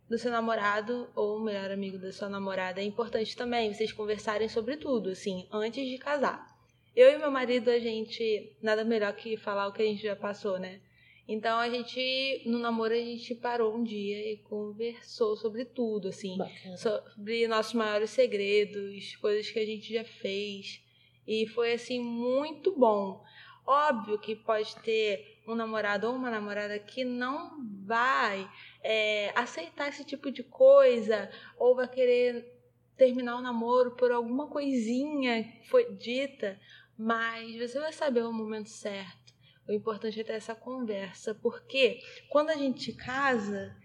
do 0.09 0.17
seu 0.17 0.31
namorado 0.31 1.09
ou 1.13 1.39
melhor 1.41 1.69
amigo 1.71 1.97
da 1.97 2.13
sua 2.13 2.29
namorada 2.29 2.79
é 2.79 2.83
importante 2.85 3.35
também. 3.35 3.73
Vocês 3.73 3.91
conversarem 3.91 4.47
sobre 4.47 4.77
tudo, 4.77 5.09
assim, 5.09 5.45
antes 5.51 5.85
de 5.85 5.97
casar. 5.97 6.47
eu 6.95 7.11
e 7.11 7.17
meu 7.17 7.29
marido, 7.29 7.69
a 7.69 7.79
gente. 7.79 8.55
Nada 8.61 8.85
melhor 8.85 9.13
que 9.13 9.35
falar 9.35 9.67
o 9.67 9.73
que 9.73 9.81
a 9.81 9.85
gente 9.85 10.01
já 10.01 10.15
passou, 10.15 10.57
né? 10.57 10.79
Então 11.27 11.59
a 11.59 11.69
gente, 11.69 12.43
no 12.45 12.57
namoro, 12.57 12.93
a 12.93 12.97
gente 12.97 13.35
parou 13.35 13.75
um 13.75 13.83
dia 13.83 14.31
e 14.31 14.37
conversou 14.37 15.35
sobre 15.35 15.65
tudo, 15.65 16.07
assim. 16.07 16.37
Bacana. 16.37 16.77
Sobre 16.77 17.45
nossos 17.49 17.73
maiores 17.73 18.11
segredos, 18.11 19.17
coisas 19.17 19.51
que 19.51 19.59
a 19.59 19.65
gente 19.65 19.93
já 19.93 20.05
fez. 20.05 20.81
E 21.27 21.45
foi, 21.47 21.73
assim, 21.73 21.99
muito 21.99 22.73
bom. 22.79 23.21
Óbvio 23.67 24.17
que 24.17 24.33
pode 24.33 24.75
ter 24.77 25.41
um 25.45 25.53
namorado 25.53 26.07
ou 26.07 26.15
uma 26.15 26.31
namorada 26.31 26.79
que 26.79 27.03
não 27.03 27.57
vai 27.85 28.49
é, 28.81 29.31
aceitar 29.35 29.89
esse 29.89 30.05
tipo 30.05 30.31
de 30.31 30.41
coisa 30.41 31.29
ou 31.59 31.75
vai 31.75 31.87
querer 31.87 32.57
terminar 32.95 33.37
o 33.37 33.41
namoro 33.41 33.91
por 33.97 34.11
alguma 34.11 34.47
coisinha 34.47 35.43
que 35.43 35.69
foi 35.69 35.93
dita, 35.95 36.57
mas 36.97 37.55
você 37.57 37.77
vai 37.79 37.91
saber 37.91 38.23
o 38.23 38.33
momento 38.33 38.69
certo. 38.69 39.27
O 39.67 39.73
importante 39.73 40.19
é 40.19 40.23
ter 40.23 40.33
essa 40.33 40.55
conversa, 40.55 41.35
porque 41.35 41.99
quando 42.29 42.49
a 42.49 42.55
gente 42.55 42.93
casa, 42.93 43.75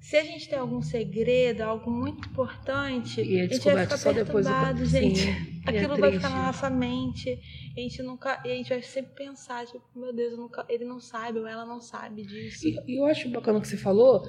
se 0.00 0.16
a 0.16 0.24
gente 0.24 0.48
tem 0.48 0.58
algum 0.58 0.80
segredo, 0.82 1.60
algo 1.62 1.90
muito 1.90 2.28
importante, 2.28 3.20
E 3.20 3.36
é 3.38 3.42
a 3.42 3.46
gente 3.46 3.60
vai 3.64 3.84
ficar 3.84 3.96
só 3.98 4.12
depois 4.12 4.46
do- 4.46 4.50
perturbado, 4.52 4.86
Sim, 4.86 5.14
gente. 5.14 5.26
e 5.26 5.30
é 5.30 5.70
Aquilo 5.78 5.96
vai 5.96 6.10
triste. 6.10 6.16
ficar 6.26 6.30
na 6.36 6.46
nossa 6.46 6.70
mente. 6.70 7.38
E 7.76 7.80
a 7.80 7.82
gente 7.82 8.02
nunca, 8.02 8.40
a 8.42 8.48
gente 8.48 8.68
vai 8.70 8.82
sempre 8.82 9.12
pensar, 9.14 9.66
tipo, 9.66 9.82
meu 9.94 10.12
Deus, 10.12 10.32
eu 10.32 10.38
nunca, 10.38 10.64
ele 10.68 10.84
não 10.84 10.98
sabe 11.00 11.38
ou 11.38 11.46
ela 11.46 11.66
não 11.66 11.80
sabe 11.80 12.24
disso. 12.24 12.66
E 12.66 12.98
eu 12.98 13.04
acho 13.06 13.28
bacana 13.28 13.58
o 13.58 13.60
que 13.62 13.68
você 13.68 13.76
falou, 13.76 14.22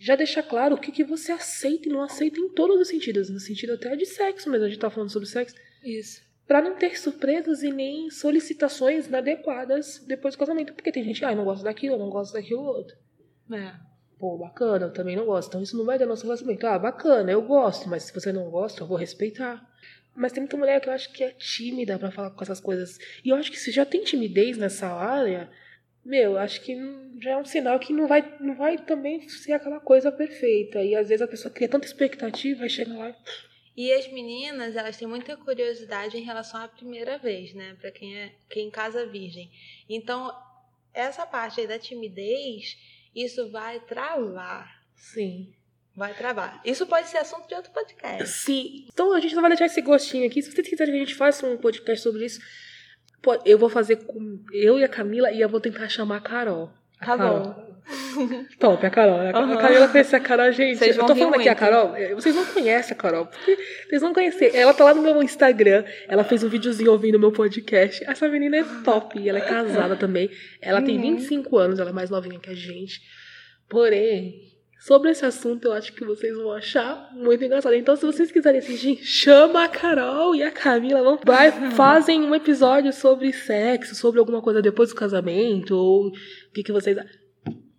já 0.00 0.16
deixar 0.16 0.42
claro 0.42 0.74
o 0.74 0.80
que, 0.80 0.90
que 0.90 1.04
você 1.04 1.30
aceita 1.30 1.88
e 1.88 1.92
não 1.92 2.02
aceita 2.02 2.40
em 2.40 2.48
todos 2.54 2.80
os 2.80 2.88
sentidos, 2.88 3.28
no 3.30 3.38
sentido 3.38 3.74
até 3.74 3.94
de 3.94 4.06
sexo 4.06 4.50
mesmo, 4.50 4.64
a 4.66 4.68
gente 4.68 4.80
tá 4.80 4.90
falando 4.90 5.10
sobre 5.10 5.28
sexo, 5.28 5.54
Isso. 5.84 6.20
Pra 6.46 6.60
não 6.60 6.74
ter 6.76 6.98
surpresas 6.98 7.62
e 7.62 7.70
nem 7.70 8.10
solicitações 8.10 9.06
inadequadas 9.06 10.04
depois 10.08 10.34
do 10.34 10.38
casamento, 10.38 10.72
porque 10.74 10.90
tem 10.90 11.04
gente 11.04 11.20
que, 11.20 11.24
ah, 11.24 11.32
eu 11.32 11.36
não 11.36 11.44
gosto 11.44 11.62
daquilo, 11.62 11.94
eu 11.94 11.98
não 11.98 12.10
gosto 12.10 12.32
daquilo 12.32 12.62
outro. 12.62 12.96
É. 13.52 13.72
Pô, 14.22 14.38
bacana, 14.38 14.86
eu 14.86 14.92
também 14.92 15.16
não 15.16 15.26
gosto. 15.26 15.48
Então 15.48 15.60
isso 15.60 15.76
não 15.76 15.84
vai 15.84 15.98
dar 15.98 16.06
nosso 16.06 16.22
relacionamento. 16.22 16.64
Ah, 16.64 16.78
bacana, 16.78 17.32
eu 17.32 17.42
gosto, 17.42 17.88
mas 17.88 18.04
se 18.04 18.14
você 18.14 18.32
não 18.32 18.48
gosta, 18.50 18.80
eu 18.80 18.86
vou 18.86 18.96
respeitar. 18.96 19.68
Mas 20.14 20.30
tem 20.30 20.40
muita 20.40 20.56
mulher 20.56 20.80
que 20.80 20.88
eu 20.88 20.92
acho 20.92 21.12
que 21.12 21.24
é 21.24 21.32
tímida 21.32 21.98
pra 21.98 22.12
falar 22.12 22.30
com 22.30 22.40
essas 22.40 22.60
coisas. 22.60 23.00
E 23.24 23.30
eu 23.30 23.34
acho 23.34 23.50
que 23.50 23.58
se 23.58 23.72
já 23.72 23.84
tem 23.84 24.04
timidez 24.04 24.56
nessa 24.56 24.86
área, 24.86 25.50
meu, 26.04 26.34
eu 26.34 26.38
acho 26.38 26.60
que 26.60 26.72
já 27.20 27.32
é 27.32 27.36
um 27.36 27.44
sinal 27.44 27.80
que 27.80 27.92
não 27.92 28.06
vai, 28.06 28.36
não 28.38 28.54
vai 28.54 28.78
também 28.78 29.28
ser 29.28 29.54
aquela 29.54 29.80
coisa 29.80 30.12
perfeita. 30.12 30.80
E 30.80 30.94
às 30.94 31.08
vezes 31.08 31.22
a 31.22 31.26
pessoa 31.26 31.52
cria 31.52 31.68
tanta 31.68 31.88
expectativa 31.88 32.64
e 32.64 32.70
chega 32.70 32.96
lá. 32.96 33.16
E 33.76 33.92
as 33.92 34.06
meninas, 34.06 34.76
elas 34.76 34.96
têm 34.96 35.08
muita 35.08 35.36
curiosidade 35.36 36.16
em 36.16 36.22
relação 36.22 36.60
à 36.60 36.68
primeira 36.68 37.18
vez, 37.18 37.52
né? 37.54 37.76
Pra 37.80 37.90
quem 37.90 38.16
é 38.16 38.32
quem 38.48 38.70
casa 38.70 39.04
virgem. 39.04 39.50
Então, 39.88 40.32
essa 40.94 41.26
parte 41.26 41.60
aí 41.60 41.66
da 41.66 41.76
timidez, 41.76 42.76
isso 43.14 43.50
vai 43.50 43.80
travar. 43.80 44.82
Sim. 44.96 45.52
Vai 45.94 46.14
travar. 46.14 46.60
Isso 46.64 46.86
pode 46.86 47.08
ser 47.08 47.18
assunto 47.18 47.46
de 47.46 47.54
outro 47.54 47.70
podcast. 47.72 48.26
Sim. 48.26 48.86
Então 48.92 49.12
a 49.12 49.20
gente 49.20 49.34
vai 49.34 49.48
deixar 49.50 49.66
esse 49.66 49.82
gostinho 49.82 50.26
aqui. 50.26 50.40
Se 50.42 50.50
vocês 50.50 50.66
quiserem 50.68 50.94
que 50.94 51.00
a 51.00 51.04
gente 51.04 51.14
faça 51.14 51.46
um 51.46 51.56
podcast 51.58 52.02
sobre 52.02 52.24
isso, 52.24 52.40
eu 53.44 53.58
vou 53.58 53.68
fazer 53.68 53.96
com 53.96 54.42
eu 54.52 54.78
e 54.78 54.84
a 54.84 54.88
Camila 54.88 55.30
e 55.30 55.40
eu 55.40 55.48
vou 55.48 55.60
tentar 55.60 55.88
chamar 55.88 56.16
a 56.16 56.20
Carol. 56.20 56.70
A 56.98 57.06
Tá 57.06 57.16
Carol. 57.18 57.40
bom. 57.40 57.71
Top, 58.58 58.84
a 58.86 58.90
Carol. 58.90 59.16
A, 59.20 59.30
Aham. 59.30 59.52
a 59.54 59.56
Camila 59.56 59.88
conhece 59.88 60.16
a 60.16 60.20
Carol, 60.20 60.52
gente. 60.52 60.82
Eu 60.82 60.94
tô 61.06 61.14
falando 61.14 61.34
aqui 61.34 61.48
a 61.48 61.52
muito. 61.52 61.58
Carol. 61.58 61.96
é, 61.96 62.14
Vocês 62.14 62.34
não 62.34 62.44
conhecem 62.46 62.92
a 62.92 62.96
Carol. 62.96 63.26
Porque 63.26 63.56
vocês 63.88 64.02
não 64.02 64.12
conhecem. 64.14 64.50
Ela 64.54 64.72
tá 64.72 64.84
lá 64.84 64.94
no 64.94 65.02
meu 65.02 65.22
Instagram. 65.22 65.84
Ela 66.08 66.24
fez 66.24 66.42
um 66.44 66.48
videozinho 66.48 66.92
ouvindo 66.92 67.16
o 67.16 67.20
meu 67.20 67.32
podcast. 67.32 68.04
Essa 68.08 68.28
menina 68.28 68.56
é 68.58 68.64
top. 68.84 69.18
E 69.18 69.28
ela 69.28 69.38
é 69.38 69.42
casada 69.42 69.96
também. 69.96 70.30
Ela 70.60 70.80
tem 70.80 70.96
Uhum. 70.96 71.16
25 71.16 71.58
anos, 71.58 71.78
ela 71.80 71.90
é 71.90 71.92
mais 71.92 72.08
novinha 72.10 72.38
que 72.38 72.50
a 72.50 72.54
gente. 72.54 73.00
Porém, 73.68 74.34
sobre 74.80 75.10
esse 75.10 75.24
assunto, 75.24 75.66
eu 75.66 75.72
acho 75.72 75.92
que 75.92 76.04
vocês 76.04 76.36
vão 76.36 76.52
achar 76.52 77.10
muito 77.14 77.44
engraçado. 77.44 77.74
Então, 77.74 77.96
se 77.96 78.04
vocês 78.04 78.30
quiserem 78.30 78.58
assistir, 78.58 78.96
chama 79.02 79.64
a 79.64 79.68
Carol 79.68 80.34
e 80.34 80.42
a 80.42 80.50
Camila. 80.50 81.02
Vão, 81.02 81.18
vai, 81.24 81.50
fazem 81.72 82.22
um 82.22 82.34
episódio 82.34 82.92
sobre 82.92 83.32
sexo, 83.32 83.94
sobre 83.94 84.18
alguma 84.20 84.42
coisa 84.42 84.60
depois 84.62 84.90
do 84.90 84.94
casamento, 84.94 85.74
ou 85.76 86.08
o 86.08 86.12
que, 86.52 86.62
que 86.62 86.72
vocês. 86.72 86.96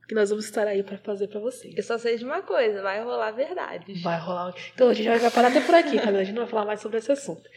Que 0.08 0.14
nós 0.14 0.30
vamos 0.30 0.46
estar 0.46 0.68
aí 0.68 0.84
pra 0.84 0.98
fazer 0.98 1.28
pra 1.28 1.40
vocês. 1.40 1.74
Eu 1.78 1.84
só 1.84 1.98
sei 1.98 2.18
de 2.18 2.26
uma 2.26 2.42
coisa, 2.42 2.82
vai 2.82 3.02
rolar 3.02 3.32
verdades. 3.32 4.02
Vai 4.02 4.20
rolar. 4.20 4.54
Então 4.74 4.90
a 4.90 4.94
gente 4.94 5.08
vai 5.08 5.32
parar 5.32 5.48
até 5.48 5.62
por 5.62 5.74
aqui, 5.76 5.98
Camila. 5.98 6.20
A 6.20 6.24
gente 6.24 6.36
não 6.36 6.44
vai 6.44 6.52
falar 6.52 6.66
mais 6.66 6.82
sobre 6.82 6.98
esse 6.98 7.12
assunto. 7.12 7.50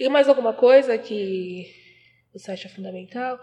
E 0.00 0.08
mais 0.08 0.28
alguma 0.28 0.54
coisa 0.54 0.96
que 0.96 1.66
você 2.32 2.50
acha 2.50 2.68
fundamental? 2.68 3.38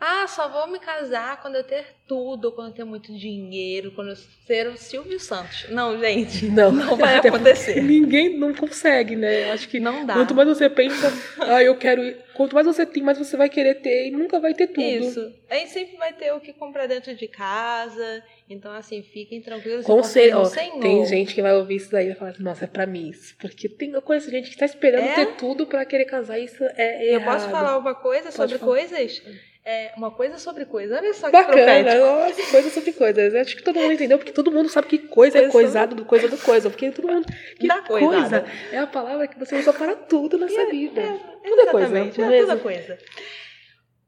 Ah, 0.00 0.26
só 0.26 0.48
vou 0.48 0.66
me 0.66 0.78
casar 0.78 1.42
quando 1.42 1.56
eu 1.56 1.62
ter 1.64 1.84
tudo, 2.08 2.50
quando 2.52 2.68
eu 2.68 2.74
ter 2.74 2.84
muito 2.84 3.12
dinheiro, 3.14 3.92
quando 3.92 4.08
eu 4.10 4.16
ser 4.16 4.66
o 4.68 4.76
Silvio 4.76 5.20
Santos. 5.20 5.66
Não, 5.68 5.98
gente. 6.00 6.46
Não, 6.50 6.72
Não 6.72 6.96
vai 6.96 7.16
acontecer. 7.18 7.82
Ninguém 7.82 8.38
não 8.38 8.54
consegue, 8.54 9.14
né? 9.14 9.48
Eu 9.48 9.52
acho 9.52 9.68
que 9.68 9.78
Não 9.78 10.06
dá. 10.06 10.14
quanto 10.14 10.34
mais 10.34 10.48
você 10.48 10.70
pensa, 10.70 11.12
ah, 11.38 11.62
eu 11.62 11.76
quero 11.76 12.02
ir. 12.02 12.16
Quanto 12.34 12.54
mais 12.54 12.66
você 12.66 12.86
tem, 12.86 13.02
mais 13.02 13.18
você 13.18 13.36
vai 13.36 13.50
querer 13.50 13.74
ter 13.82 14.08
e 14.08 14.10
nunca 14.10 14.40
vai 14.40 14.54
ter 14.54 14.68
tudo. 14.68 14.80
Isso. 14.80 15.34
A 15.50 15.56
gente 15.56 15.70
sempre 15.72 15.96
vai 15.98 16.12
ter 16.14 16.32
o 16.32 16.40
que 16.40 16.54
comprar 16.54 16.86
dentro 16.86 17.14
de 17.14 17.28
casa. 17.28 18.22
Então, 18.48 18.72
assim, 18.72 19.02
fiquem 19.02 19.42
tranquilos. 19.42 19.84
Conselho, 19.84 20.38
ó, 20.38 20.44
Senhor. 20.46 20.80
tem 20.80 21.04
gente 21.04 21.34
que 21.34 21.42
vai 21.42 21.54
ouvir 21.54 21.76
isso 21.76 21.90
daí 21.92 22.06
e 22.06 22.08
vai 22.08 22.16
falar 22.16 22.30
assim, 22.30 22.42
nossa, 22.42 22.64
é 22.64 22.68
pra 22.68 22.86
mim 22.86 23.10
isso. 23.10 23.36
Porque 23.38 23.68
tem, 23.68 23.90
eu 23.92 24.00
conheço 24.00 24.30
gente 24.30 24.48
que 24.48 24.56
tá 24.56 24.64
esperando 24.64 25.04
É? 25.04 25.14
ter 25.14 25.36
tudo 25.36 25.66
pra 25.66 25.84
querer 25.84 26.06
casar. 26.06 26.38
Isso 26.38 26.64
é 26.76 27.10
Eu 27.12 27.20
errado. 27.20 27.34
posso 27.34 27.50
falar 27.50 27.76
uma 27.76 27.94
coisa 27.94 28.30
sobre 28.30 28.56
falar. 28.56 28.70
coisas? 28.72 29.22
É, 29.64 29.92
uma 29.96 30.10
coisa 30.10 30.38
sobre 30.38 30.64
coisa. 30.64 30.96
Olha 30.96 31.12
só 31.12 31.26
que 31.26 31.32
Bacana, 31.32 31.94
nossa, 31.94 32.50
coisa 32.50 32.70
sobre 32.70 32.92
coisas. 32.92 33.34
Eu 33.34 33.40
acho 33.40 33.56
que 33.56 33.62
todo 33.62 33.78
mundo 33.78 33.92
entendeu, 33.92 34.16
porque 34.18 34.32
todo 34.32 34.50
mundo 34.50 34.68
sabe 34.70 34.88
que 34.88 34.98
coisa 34.98 35.36
é 35.38 35.40
Coisa 35.42 35.52
coisado 35.52 35.94
do 35.94 36.04
coisa 36.04 36.28
do 36.28 36.38
coisa. 36.38 36.70
Porque 36.70 36.90
todo 36.90 37.06
mundo. 37.08 37.26
Que 37.58 37.66
Da 37.66 37.82
coisa 37.82 38.06
coisada. 38.08 38.46
é 38.72 38.78
a 38.78 38.86
palavra 38.86 39.28
que 39.28 39.38
você 39.38 39.56
usa 39.58 39.72
para 39.72 39.94
tudo 39.94 40.38
nessa 40.38 40.66
vida. 40.66 41.00
É, 41.00 41.48
Tudo 41.48 41.60
é 41.60 41.66
coisa, 41.66 41.98
é 41.98 42.02
é 42.06 42.10
toda 42.10 42.28
mesmo? 42.28 42.58
coisa. 42.58 42.98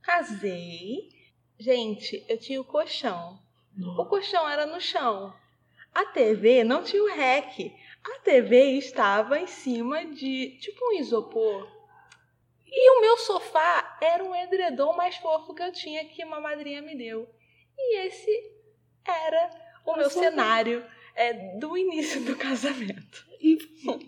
Casei. 0.03 1.11
Gente, 1.59 2.25
eu 2.29 2.39
tinha 2.39 2.61
o 2.61 2.65
colchão. 2.65 3.39
O 3.99 4.05
colchão 4.07 4.49
era 4.49 4.67
no 4.67 4.81
chão. 4.81 5.33
A 5.95 6.07
TV 6.07 6.65
não 6.65 6.83
tinha 6.83 7.03
o 7.03 7.15
rec. 7.15 7.73
A 8.05 8.19
TV 8.25 8.79
estava 8.79 9.39
em 9.39 9.47
cima 9.47 10.05
de 10.07 10.59
tipo 10.59 10.79
um 10.89 10.99
isopor. 10.99 11.69
E 12.75 12.91
o 12.91 13.01
meu 13.03 13.19
sofá 13.19 13.99
era 14.01 14.25
um 14.25 14.35
edredom 14.35 14.95
mais 14.95 15.17
fofo 15.17 15.55
que 15.55 15.63
eu 15.63 15.71
tinha 15.73 16.05
que 16.07 16.25
uma 16.25 16.41
madrinha 16.41 16.81
me 16.81 16.97
deu. 16.97 17.29
E 17.79 18.07
esse 18.07 18.31
era 19.07 19.51
o 19.85 19.95
meu 19.97 20.09
cenário 20.09 20.83
é, 21.15 21.33
do 21.59 21.77
início 21.77 22.23
do 22.23 22.35
casamento. 22.37 23.27
E 23.41 23.59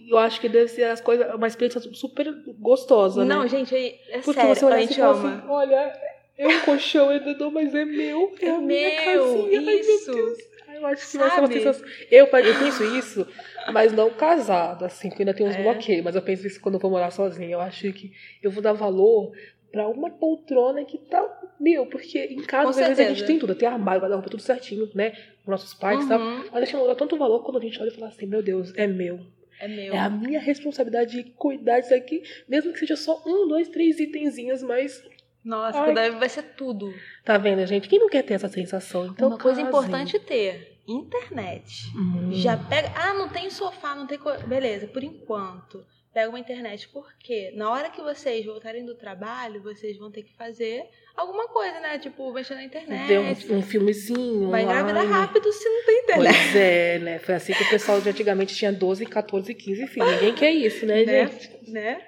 eu 0.09 0.17
acho 0.17 0.41
que 0.41 0.49
deve 0.49 0.69
ser 0.69 0.85
as 0.85 1.01
coisas, 1.01 1.35
uma 1.35 1.47
experiência 1.49 1.81
super 1.93 2.33
gostosa, 2.59 3.25
Não, 3.25 3.43
né? 3.43 3.49
gente, 3.49 3.75
é 3.77 3.99
é 4.17 4.19
Porque 4.21 4.41
sério, 4.41 4.55
você 4.55 4.65
olha 4.65 4.75
a 4.75 4.79
assim 4.79 4.87
gente 4.89 5.01
fala 5.01 5.13
ama. 5.17 5.37
assim, 5.39 5.49
olha, 5.49 6.01
é 6.39 6.49
um 6.49 6.61
colchão, 6.61 7.09
dedão, 7.19 7.51
mas 7.51 7.75
é 7.75 7.85
meu. 7.85 8.33
É, 8.41 8.47
É 8.47 8.51
a 8.51 8.59
minha 8.59 8.89
meu, 9.15 9.25
casinha. 9.35 9.61
Meu 9.61 9.81
isso. 9.81 10.37
Ai, 10.69 10.77
Eu 10.79 10.87
acho 10.87 11.11
que 11.11 11.19
vai 11.19 11.31
ser 11.31 11.37
uma 11.41 11.47
Sabe? 11.49 11.55
sensação. 11.55 11.87
Eu, 12.11 12.27
eu 12.27 12.29
penso 12.59 12.85
isso, 12.97 13.27
mas 13.73 13.93
não 13.93 14.11
casada, 14.11 14.87
assim, 14.87 15.09
porque 15.09 15.23
ainda 15.23 15.35
tem 15.35 15.47
uns 15.47 15.57
É. 15.57 15.63
bloqueios. 15.63 16.05
Mas 16.05 16.15
eu 16.17 16.23
penso 16.23 16.47
isso 16.47 16.61
quando 16.61 16.75
eu 16.77 16.81
vou 16.81 16.91
morar 16.91 17.11
sozinha. 17.11 17.51
Eu 17.51 17.61
acho 17.61 17.93
que 17.93 18.13
eu 18.43 18.51
vou 18.51 18.63
dar 18.63 18.73
valor 18.73 19.33
pra 19.73 19.89
uma 19.89 20.11
poltrona 20.11 20.85
que 20.85 20.99
tá. 20.99 21.23
Meu, 21.59 21.87
porque 21.87 22.19
em 22.19 22.43
casa, 22.43 22.65
Com 22.65 22.71
às 22.71 22.77
vezes, 22.77 22.99
a 23.01 23.09
gente 23.09 23.25
tem 23.27 23.39
tudo. 23.39 23.55
Tem 23.55 23.69
armário, 23.69 24.01
guarda-roupa, 24.01 24.31
tudo 24.31 24.43
certinho, 24.43 24.89
né? 24.95 25.13
Com 25.45 25.51
nossos 25.51 25.75
pais 25.75 26.05
e 26.05 26.09
tal. 26.09 26.21
Uhum, 26.21 26.45
Mas 26.53 26.63
a 26.63 26.65
gente 26.65 26.77
não 26.77 26.87
dá 26.87 26.95
tanto 26.95 27.17
valor 27.17 27.43
quando 27.43 27.59
a 27.59 27.61
gente 27.61 27.81
olha 27.81 27.89
e 27.89 27.93
fala 27.95 28.09
assim: 28.09 28.27
meu 28.27 28.43
Deus, 28.43 28.73
é 28.77 28.87
meu. 28.87 29.21
é 29.61 29.69
meu. 29.69 29.95
É 29.95 29.99
a 29.99 30.11
minha 30.11 30.41
responsabilidade 30.41 31.17
de 31.23 31.31
cuidar 31.31 31.81
disso 31.81 31.95
aqui, 31.95 32.23
mesmo 32.49 32.73
que 32.73 32.79
seja 32.81 32.97
só 32.97 33.23
um, 33.27 33.49
dois, 33.49 33.69
três 33.69 33.99
itenzinhos, 34.01 34.63
mas. 34.63 35.03
Nossa, 35.45 35.79
Ai. 35.79 36.11
vai 36.13 36.29
ser 36.29 36.43
tudo. 36.57 36.93
Tá 37.25 37.37
vendo, 37.37 37.65
gente? 37.67 37.87
Quem 37.89 37.99
não 37.99 38.09
quer 38.09 38.23
ter 38.23 38.33
essa 38.35 38.49
sensação? 38.49 39.07
Então, 39.09 39.29
Uma 39.29 39.39
coisa 39.39 39.61
importante 39.61 40.19
ter: 40.19 40.74
internet. 40.87 41.87
Hum. 41.97 42.31
Já 42.33 42.57
pega. 42.57 42.93
Ah, 42.97 43.15
não 43.15 43.29
tem 43.29 43.51
sofá, 43.51 43.95
não 43.95 44.07
tem. 44.07 44.19
co- 44.19 44.37
Beleza, 44.47 44.87
por 44.87 45.03
enquanto. 45.03 45.85
Pega 46.13 46.29
uma 46.29 46.39
internet. 46.39 46.89
Por 46.89 47.13
quê? 47.19 47.53
Na 47.57 47.71
hora 47.71 47.91
que 47.91 48.01
vocês 48.01 48.47
voltarem 48.47 48.85
do 48.87 48.95
trabalho, 48.95 49.61
vocês 49.63 49.97
vão 49.99 50.13
ter 50.13 50.23
que 50.23 50.33
fazer 50.37 50.85
alguma 51.17 51.49
coisa, 51.49 51.81
né? 51.81 51.99
Tipo, 51.99 52.33
mexer 52.33 52.55
na 52.55 52.63
internet. 52.63 53.09
Ver 53.09 53.19
um, 53.19 53.59
um 53.59 53.63
filmezinho. 53.63 54.49
Vai 54.49 54.63
engravidar 54.63 55.03
online. 55.03 55.13
rápido 55.13 55.53
se 55.53 55.69
não 55.69 55.85
tem 55.85 55.99
internet. 56.05 56.33
Pois 56.37 56.57
é, 56.57 56.99
né? 57.01 57.19
Foi 57.19 57.35
assim 57.35 57.53
que 57.53 57.65
o 57.65 57.69
pessoal 57.69 58.01
de 58.01 58.09
antigamente 58.11 58.55
tinha 58.55 58.73
12, 58.73 59.05
14, 59.07 59.53
15 59.55 59.87
filhos. 59.89 60.11
Ninguém 60.13 60.35
quer 60.37 60.53
isso, 60.53 60.87
né, 60.87 61.05
Né? 61.05 61.27
gente? 61.27 61.71
né? 61.73 62.01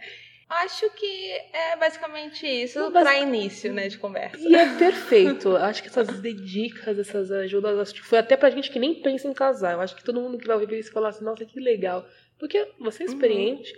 Acho 0.48 0.88
que 0.90 1.30
é 1.52 1.76
basicamente 1.76 2.46
isso 2.46 2.78
Não, 2.78 2.92
para 2.92 3.04
basic- 3.04 3.22
início, 3.26 3.72
né, 3.72 3.88
de 3.88 3.98
conversa. 3.98 4.38
E 4.48 4.54
é 4.54 4.64
perfeito. 4.78 5.56
Acho 5.56 5.82
que 5.82 5.88
essas 5.88 6.06
dicas, 6.22 6.98
essas 6.98 7.32
ajudas, 7.32 7.78
acho 7.80 7.94
que 7.94 8.02
foi 8.02 8.18
até 8.18 8.36
pra 8.36 8.50
gente 8.50 8.70
que 8.70 8.78
nem 8.78 8.94
pensa 8.94 9.26
em 9.26 9.32
casar. 9.34 9.72
Eu 9.72 9.80
acho 9.80 9.96
que 9.96 10.04
todo 10.04 10.20
mundo 10.20 10.38
que 10.38 10.46
vai 10.46 10.56
ouvir 10.56 10.78
isso 10.78 10.92
falar 10.92 11.08
assim, 11.08 11.24
nossa, 11.24 11.44
que 11.44 11.58
legal. 11.58 12.06
Porque 12.38 12.64
você 12.78 13.02
é 13.02 13.06
Uhum. 13.06 13.12
experiente 13.12 13.72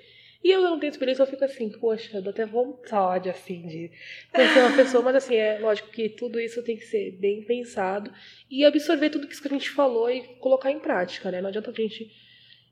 E 0.44 0.50
eu 0.52 0.60
não 0.60 0.78
tenho 0.78 0.90
experiência, 0.92 1.22
eu 1.22 1.26
fico 1.26 1.44
assim, 1.44 1.68
poxa, 1.68 2.16
eu 2.18 2.22
dou 2.22 2.30
até 2.30 2.46
vontade, 2.46 3.28
assim, 3.28 3.66
de 3.66 3.90
conhecer 4.32 4.60
uma 4.60 4.70
pessoa. 4.76 5.02
Mas, 5.02 5.16
assim, 5.16 5.34
é 5.34 5.58
lógico 5.58 5.90
que 5.90 6.08
tudo 6.10 6.38
isso 6.38 6.62
tem 6.62 6.76
que 6.76 6.84
ser 6.84 7.10
bem 7.18 7.42
pensado 7.42 8.12
e 8.48 8.64
absorver 8.64 9.10
tudo 9.10 9.26
isso 9.28 9.42
que 9.42 9.48
a 9.48 9.50
gente 9.50 9.68
falou 9.70 10.08
e 10.08 10.20
colocar 10.38 10.70
em 10.70 10.78
prática, 10.78 11.30
né? 11.32 11.40
Não 11.40 11.48
adianta 11.48 11.70
a 11.72 11.74
gente. 11.74 12.08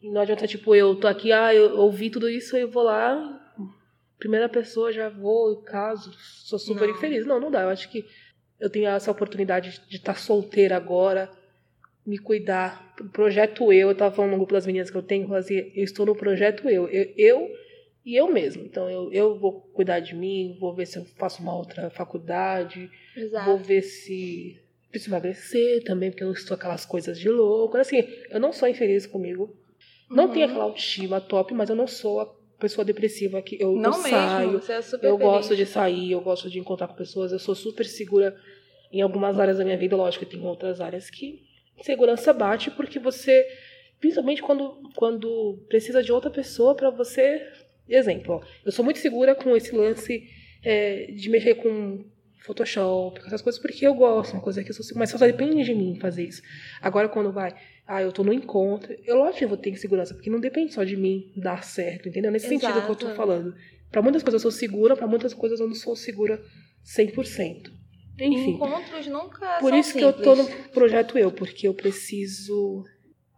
Não 0.01 0.21
adianta, 0.21 0.47
tipo, 0.47 0.77
eu 0.77 0.95
tô 0.95 1.09
aqui, 1.09 1.33
ah, 1.33 1.53
eu 1.53 1.77
ouvi 1.81 2.09
tudo 2.09 2.29
isso, 2.31 2.57
eu 2.57 2.69
vou 2.71 2.85
lá, 2.85 3.43
primeira 4.19 4.49
pessoa, 4.49 4.93
já 4.93 5.09
vou, 5.09 5.57
caso, 5.63 6.13
sou 6.45 6.59
super 6.59 6.89
Não. 6.89 6.95
infeliz. 6.95 7.27
Não, 7.27 7.41
não 7.41 7.51
dá. 7.51 7.63
Eu 7.63 7.69
acho 7.69 7.89
que 7.91 8.05
eu 8.59 8.71
tenho 8.71 8.89
essa 8.89 9.11
oportunidade 9.11 9.81
de 9.89 9.97
estar 9.97 10.17
solteira 10.19 10.77
agora, 10.77 11.31
me 12.07 12.19
cuidar. 12.19 12.95
Projeto 13.13 13.73
eu, 13.73 13.89
eu 13.91 13.95
tava 13.95 14.15
falando 14.15 14.31
no 14.33 14.37
grupo 14.39 14.53
das 14.55 14.67
meninas 14.67 14.91
que 14.91 14.97
eu 14.97 15.03
tenho, 15.03 15.33
assim, 15.35 15.55
eu 15.75 15.85
estou 15.85 16.07
no 16.07 16.15
projeto 16.17 16.69
eu. 16.69 16.89
Eu, 16.89 17.13
eu 17.17 17.51
e 18.05 18.15
eu 18.15 18.29
mesmo. 18.33 18.65
Então 18.65 18.89
eu, 18.89 19.13
eu 19.13 19.39
vou 19.39 19.61
cuidar 19.75 20.01
de 20.01 20.15
mim, 20.15 20.57
vou 20.61 20.73
ver 20.75 20.87
se 20.87 20.97
eu 20.99 21.05
faço 21.17 21.43
uma 21.43 21.55
outra 21.57 21.91
faculdade, 21.91 22.89
vou 23.15 23.25
Exato. 23.25 23.57
ver 23.65 23.83
se 23.83 24.61
preciso 24.91 25.11
emagrecer 25.11 25.85
também, 25.85 26.11
porque 26.11 26.23
eu 26.23 26.29
não 26.29 26.35
estou 26.35 26.55
aquelas 26.55 26.87
coisas 26.87 27.19
de 27.19 27.29
louco. 27.29 27.77
Assim, 27.77 28.03
eu 28.31 28.41
não 28.41 28.53
sou 28.53 28.69
infeliz 28.69 29.05
comigo. 29.07 29.55
Não 30.09 30.27
Uhum. 30.27 30.33
tenho 30.33 30.47
aquela 30.47 30.65
autoestima 30.65 31.21
top, 31.21 31.53
mas 31.53 31.69
eu 31.69 31.75
não 31.77 31.87
sou 31.89 32.21
a 32.21 32.35
pessoa 32.59 32.85
depressiva 32.85 33.41
que 33.43 33.61
eu, 33.61 33.73
Não 33.77 33.93
eu 33.93 34.03
mesmo, 34.03 34.09
saio. 34.09 34.53
você 34.53 34.73
é 34.73 34.83
super 34.83 35.07
Eu 35.07 35.19
feliz. 35.19 35.33
gosto 35.33 35.57
de 35.57 35.67
sair, 35.67 36.13
eu 36.13 36.21
gosto 36.21 36.49
de 36.51 36.59
encontrar 36.59 36.89
com 36.89 36.95
pessoas, 36.95 37.33
eu 37.33 37.39
sou 37.39 37.55
super 37.55 37.85
segura 37.85 38.37
em 38.93 39.03
algumas 39.03 39.39
áreas 39.39 39.59
da 39.59 39.65
minha 39.65 39.77
vida, 39.77 39.97
lógico 39.97 40.25
que 40.25 40.31
tem 40.37 40.45
outras 40.45 40.81
áreas 40.81 41.11
que 41.11 41.43
segurança 41.83 42.33
bate, 42.33 42.71
porque 42.71 42.99
você, 42.99 43.47
principalmente 44.01 44.41
quando, 44.43 44.91
quando 44.95 45.59
precisa 45.69 46.03
de 46.03 46.13
outra 46.13 46.31
pessoa 46.31 46.75
para 46.75 46.91
você. 46.91 47.47
Exemplo, 47.89 48.37
ó, 48.37 48.47
eu 48.65 48.73
sou 48.73 48.85
muito 48.85 48.99
segura 48.99 49.35
com 49.35 49.55
esse 49.55 49.75
lance 49.77 50.29
é, 50.65 51.13
de 51.13 51.29
mexer 51.29 51.55
com 51.57 52.05
Photoshop, 52.41 53.21
com 53.21 53.27
essas 53.27 53.43
coisas, 53.43 53.61
porque 53.61 53.87
eu 53.87 53.95
gosto, 53.95 54.33
uma 54.33 54.43
coisa 54.43 54.63
que 54.65 54.71
eu 54.71 54.75
sou 54.75 54.85
mas 54.97 55.11
só 55.11 55.19
depende 55.19 55.63
de 55.65 55.75
mim 55.75 55.97
fazer 56.01 56.25
isso. 56.25 56.43
Agora, 56.81 57.09
quando 57.09 57.33
vai, 57.33 57.55
ah, 57.87 58.03
eu 58.03 58.13
tô 58.13 58.25
no 58.25 58.33
encontro, 58.33 58.95
eu 59.05 59.17
lógico 59.17 59.39
que 59.39 59.45
eu 59.45 59.49
vou 59.49 59.59
ter 59.59 59.77
segurança, 59.77 60.15
porque 60.15 60.29
não 60.29 60.41
depende 60.41 60.75
só 60.75 60.83
de 60.83 60.97
mim 60.97 61.33
dar 61.37 61.63
certo, 61.63 62.09
entendeu? 62.09 62.33
Nesse 62.33 62.49
sentido 62.49 62.83
que 62.85 62.91
eu 62.91 62.97
tô 62.97 63.07
Exato. 63.07 63.17
falando. 63.17 63.55
Pra 63.91 64.03
muitas 64.03 64.23
coisas 64.23 64.43
eu 64.43 64.51
sou 64.51 64.59
segura, 64.59 64.97
pra 64.97 65.07
muitas 65.07 65.33
coisas 65.33 65.61
eu 65.61 65.69
não 65.69 65.75
sou 65.75 65.95
segura 65.95 66.43
100%. 66.85 67.71
Enfim, 68.19 68.53
Encontros 68.53 69.07
nunca 69.07 69.59
por 69.61 69.75
isso 69.75 69.93
que 69.93 70.03
eu 70.03 70.13
tô 70.13 70.35
no 70.35 70.45
simples. 70.45 70.67
projeto 70.69 71.19
eu, 71.19 71.31
porque 71.31 71.69
eu 71.69 71.75
preciso 71.75 72.85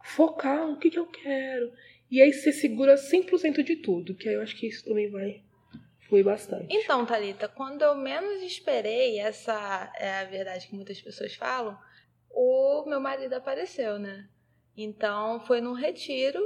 focar 0.03 0.67
no 0.67 0.79
que, 0.79 0.89
que 0.89 0.97
eu 0.97 1.05
quero. 1.05 1.71
E 2.09 2.21
aí 2.21 2.33
ser 2.33 2.53
segura 2.53 2.95
100% 2.95 3.61
de 3.61 3.75
tudo, 3.75 4.15
que 4.15 4.27
aí 4.27 4.35
eu 4.35 4.41
acho 4.41 4.55
que 4.55 4.67
isso 4.67 4.83
também 4.83 5.11
vai 5.11 5.43
fluir 6.07 6.25
bastante. 6.25 6.65
Então, 6.69 7.05
Thalita, 7.05 7.47
quando 7.47 7.83
eu 7.83 7.93
menos 7.95 8.41
esperei, 8.41 9.19
essa 9.19 9.91
é 9.95 10.21
a 10.21 10.23
verdade 10.25 10.67
que 10.67 10.75
muitas 10.75 10.99
pessoas 10.99 11.35
falam, 11.35 11.77
o 12.31 12.85
meu 12.87 12.99
marido 12.99 13.33
apareceu, 13.33 13.99
né? 13.99 14.27
Então, 14.81 15.41
foi 15.41 15.59
num 15.59 15.73
retiro. 15.73 16.39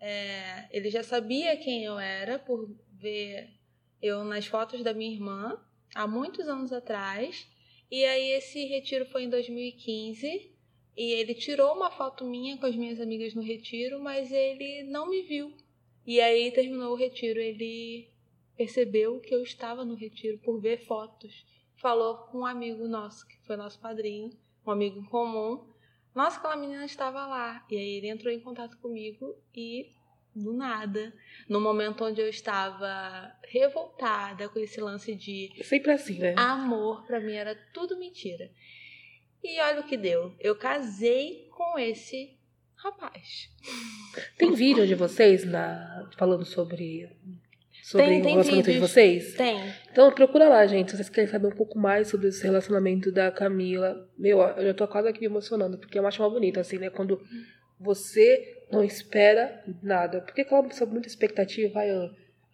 é, 0.00 0.68
ele 0.70 0.90
já 0.90 1.02
sabia 1.02 1.56
quem 1.56 1.84
eu 1.84 1.98
era 1.98 2.38
por 2.38 2.70
ver 2.92 3.50
eu 4.00 4.22
nas 4.22 4.46
fotos 4.46 4.82
da 4.82 4.94
minha 4.94 5.12
irmã, 5.12 5.58
há 5.92 6.06
muitos 6.06 6.46
anos 6.46 6.72
atrás. 6.72 7.48
E 7.90 8.04
aí, 8.04 8.30
esse 8.30 8.64
retiro 8.66 9.06
foi 9.06 9.24
em 9.24 9.28
2015. 9.28 10.52
E 10.96 11.12
ele 11.14 11.34
tirou 11.34 11.74
uma 11.74 11.90
foto 11.90 12.24
minha 12.24 12.56
com 12.56 12.66
as 12.66 12.76
minhas 12.76 13.00
amigas 13.00 13.34
no 13.34 13.42
retiro, 13.42 14.00
mas 14.00 14.30
ele 14.30 14.84
não 14.84 15.10
me 15.10 15.22
viu. 15.22 15.52
E 16.06 16.20
aí, 16.20 16.52
terminou 16.52 16.92
o 16.92 16.96
retiro, 16.96 17.40
ele 17.40 18.08
percebeu 18.56 19.18
que 19.18 19.34
eu 19.34 19.42
estava 19.42 19.84
no 19.84 19.96
retiro 19.96 20.38
por 20.38 20.60
ver 20.60 20.84
fotos. 20.86 21.44
Falou 21.74 22.18
com 22.28 22.38
um 22.40 22.46
amigo 22.46 22.86
nosso, 22.86 23.26
que 23.26 23.36
foi 23.44 23.56
nosso 23.56 23.80
padrinho, 23.80 24.30
um 24.64 24.70
amigo 24.70 25.00
em 25.00 25.04
comum. 25.06 25.73
Nossa, 26.14 26.38
aquela 26.38 26.56
menina 26.56 26.84
estava 26.84 27.26
lá. 27.26 27.64
E 27.70 27.76
aí 27.76 27.96
ele 27.96 28.08
entrou 28.08 28.32
em 28.32 28.40
contato 28.40 28.78
comigo 28.78 29.36
e, 29.54 29.90
do 30.34 30.52
nada, 30.52 31.12
no 31.48 31.60
momento 31.60 32.04
onde 32.04 32.20
eu 32.20 32.28
estava 32.28 33.34
revoltada 33.42 34.48
com 34.48 34.58
esse 34.60 34.80
lance 34.80 35.14
de 35.14 35.50
sempre 35.64 35.92
assim, 35.92 36.18
né? 36.18 36.34
amor, 36.36 37.04
pra 37.06 37.20
mim 37.20 37.34
era 37.34 37.54
tudo 37.72 37.98
mentira. 37.98 38.50
E 39.42 39.60
olha 39.60 39.80
o 39.80 39.86
que 39.86 39.96
deu. 39.96 40.34
Eu 40.40 40.56
casei 40.56 41.48
com 41.50 41.78
esse 41.78 42.38
rapaz. 42.76 43.50
Tem 44.38 44.52
vídeo 44.52 44.86
de 44.86 44.94
vocês 44.94 45.44
na, 45.44 46.08
falando 46.16 46.44
sobre, 46.44 47.10
sobre 47.84 48.06
Tem- 48.06 48.20
o 48.20 48.22
tem 48.22 48.32
relacionamento 48.32 48.66
de 48.66 48.72
vídeos. 48.72 48.90
vocês? 48.90 49.34
Tem. 49.34 49.60
Então 49.92 50.10
procura 50.10 50.48
lá, 50.48 50.66
gente, 50.66 50.90
se 50.90 50.96
vocês 50.96 51.10
querem 51.10 51.28
saber 51.28 51.48
um 51.48 51.54
pouco 51.56 51.78
mais 51.78 52.08
sobre 52.08 52.28
esse 52.28 52.42
relacionamento 52.42 53.12
da 53.12 53.30
Camila. 53.30 54.08
Meu, 54.16 54.40
eu 54.40 54.66
já 54.68 54.74
tô 54.74 54.88
quase 54.88 55.06
aqui 55.08 55.20
me 55.20 55.26
emocionando, 55.26 55.76
porque 55.78 55.98
eu 55.98 56.06
acho 56.06 56.22
uma 56.22 56.30
bonita, 56.30 56.60
assim, 56.60 56.78
né? 56.78 56.88
Quando 56.88 57.20
você 57.78 58.64
não 58.72 58.82
espera 58.82 59.62
nada. 59.82 60.22
Porque 60.22 60.40
aquela 60.40 60.62
pessoa 60.62 60.88
muita 60.88 61.08
expectativa 61.08 61.74
vai, 61.74 61.90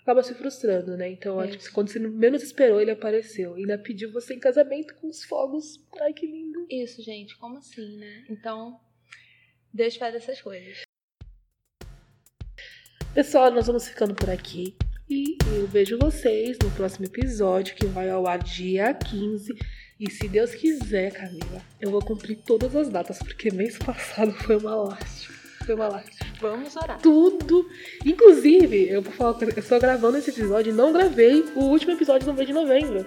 acaba 0.03 0.21
se 0.25 0.35
frustrando, 0.35 0.97
né? 0.97 1.09
Então 1.09 1.39
acho 1.39 1.59
que 1.59 1.71
quando 1.71 1.89
você 1.91 2.01
menos 2.01 2.43
esperou, 2.43 2.81
ele 2.81 2.91
apareceu. 2.91 3.57
E 3.57 3.61
ainda 3.61 3.79
pediu 3.79 4.11
você 4.11 4.35
em 4.35 4.41
casamento 4.41 4.97
com 4.97 5.07
os 5.09 5.23
fogos. 5.23 5.79
Ai, 6.01 6.13
que 6.13 6.27
lindo. 6.27 6.67
Isso, 6.69 7.01
gente, 7.03 7.39
como 7.39 7.59
assim, 7.59 7.99
né? 7.99 8.25
Então, 8.29 8.81
Deus 9.73 9.95
faz 9.97 10.13
essas 10.17 10.41
coisas. 10.43 10.83
Pessoal, 13.15 13.51
nós 13.53 13.67
vamos 13.69 13.89
ficando 13.89 14.15
por 14.15 14.29
aqui. 14.29 14.75
E 15.11 15.37
eu 15.57 15.67
vejo 15.67 15.99
vocês 15.99 16.57
no 16.63 16.71
próximo 16.71 17.05
episódio, 17.05 17.75
que 17.75 17.85
vai 17.85 18.09
ao 18.09 18.29
ar 18.29 18.39
dia 18.39 18.95
15. 18.95 19.53
E 19.99 20.09
se 20.09 20.29
Deus 20.29 20.55
quiser, 20.55 21.13
Camila, 21.13 21.61
eu 21.81 21.91
vou 21.91 22.01
cumprir 22.01 22.37
todas 22.37 22.77
as 22.77 22.89
datas, 22.89 23.19
porque 23.19 23.51
mês 23.51 23.77
passado 23.77 24.31
foi 24.31 24.57
uma 24.57 24.77
lástima. 24.77 25.37
Foi 25.67 25.75
uma 25.75 25.89
lástima. 25.89 26.31
Vamos 26.41 26.77
orar. 26.77 27.01
Tudo. 27.01 27.69
Inclusive, 28.07 28.89
eu 28.89 29.03
vou 29.03 29.13
falar, 29.13 29.37
eu 29.43 29.49
estou 29.49 29.81
gravando 29.81 30.17
esse 30.17 30.31
episódio 30.31 30.73
e 30.73 30.77
não 30.77 30.93
gravei 30.93 31.43
o 31.57 31.65
último 31.65 31.93
episódio 31.95 32.29
no 32.29 32.35
mês 32.35 32.47
de 32.47 32.55
novembro. 32.55 33.05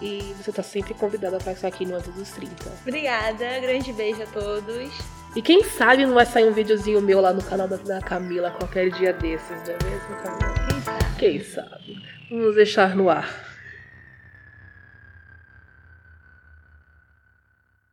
E 0.00 0.34
você 0.36 0.52
tá 0.52 0.62
sempre 0.62 0.94
convidada 0.94 1.38
pra 1.38 1.52
estar 1.52 1.68
aqui 1.68 1.84
no 1.84 1.96
Antes 1.96 2.14
dos 2.14 2.30
30. 2.30 2.54
Obrigada, 2.82 3.58
grande 3.60 3.92
beijo 3.92 4.22
a 4.22 4.26
todos. 4.26 4.92
E 5.34 5.42
quem 5.42 5.62
sabe 5.64 6.06
não 6.06 6.14
vai 6.14 6.24
sair 6.24 6.48
um 6.48 6.52
videozinho 6.52 7.00
meu 7.00 7.20
lá 7.20 7.32
no 7.32 7.42
canal 7.42 7.68
da, 7.68 7.76
da 7.76 8.00
Camila 8.00 8.50
qualquer 8.50 8.90
dia 8.90 9.12
desses, 9.12 9.50
não 9.50 9.74
é 9.74 9.90
mesmo, 9.90 10.16
Camila? 10.22 10.54
Quem 10.68 10.80
sabe? 10.82 11.16
Quem 11.18 11.44
sabe? 11.44 12.02
Vamos 12.30 12.54
deixar 12.54 12.94
no 12.94 13.10
ar. 13.10 13.47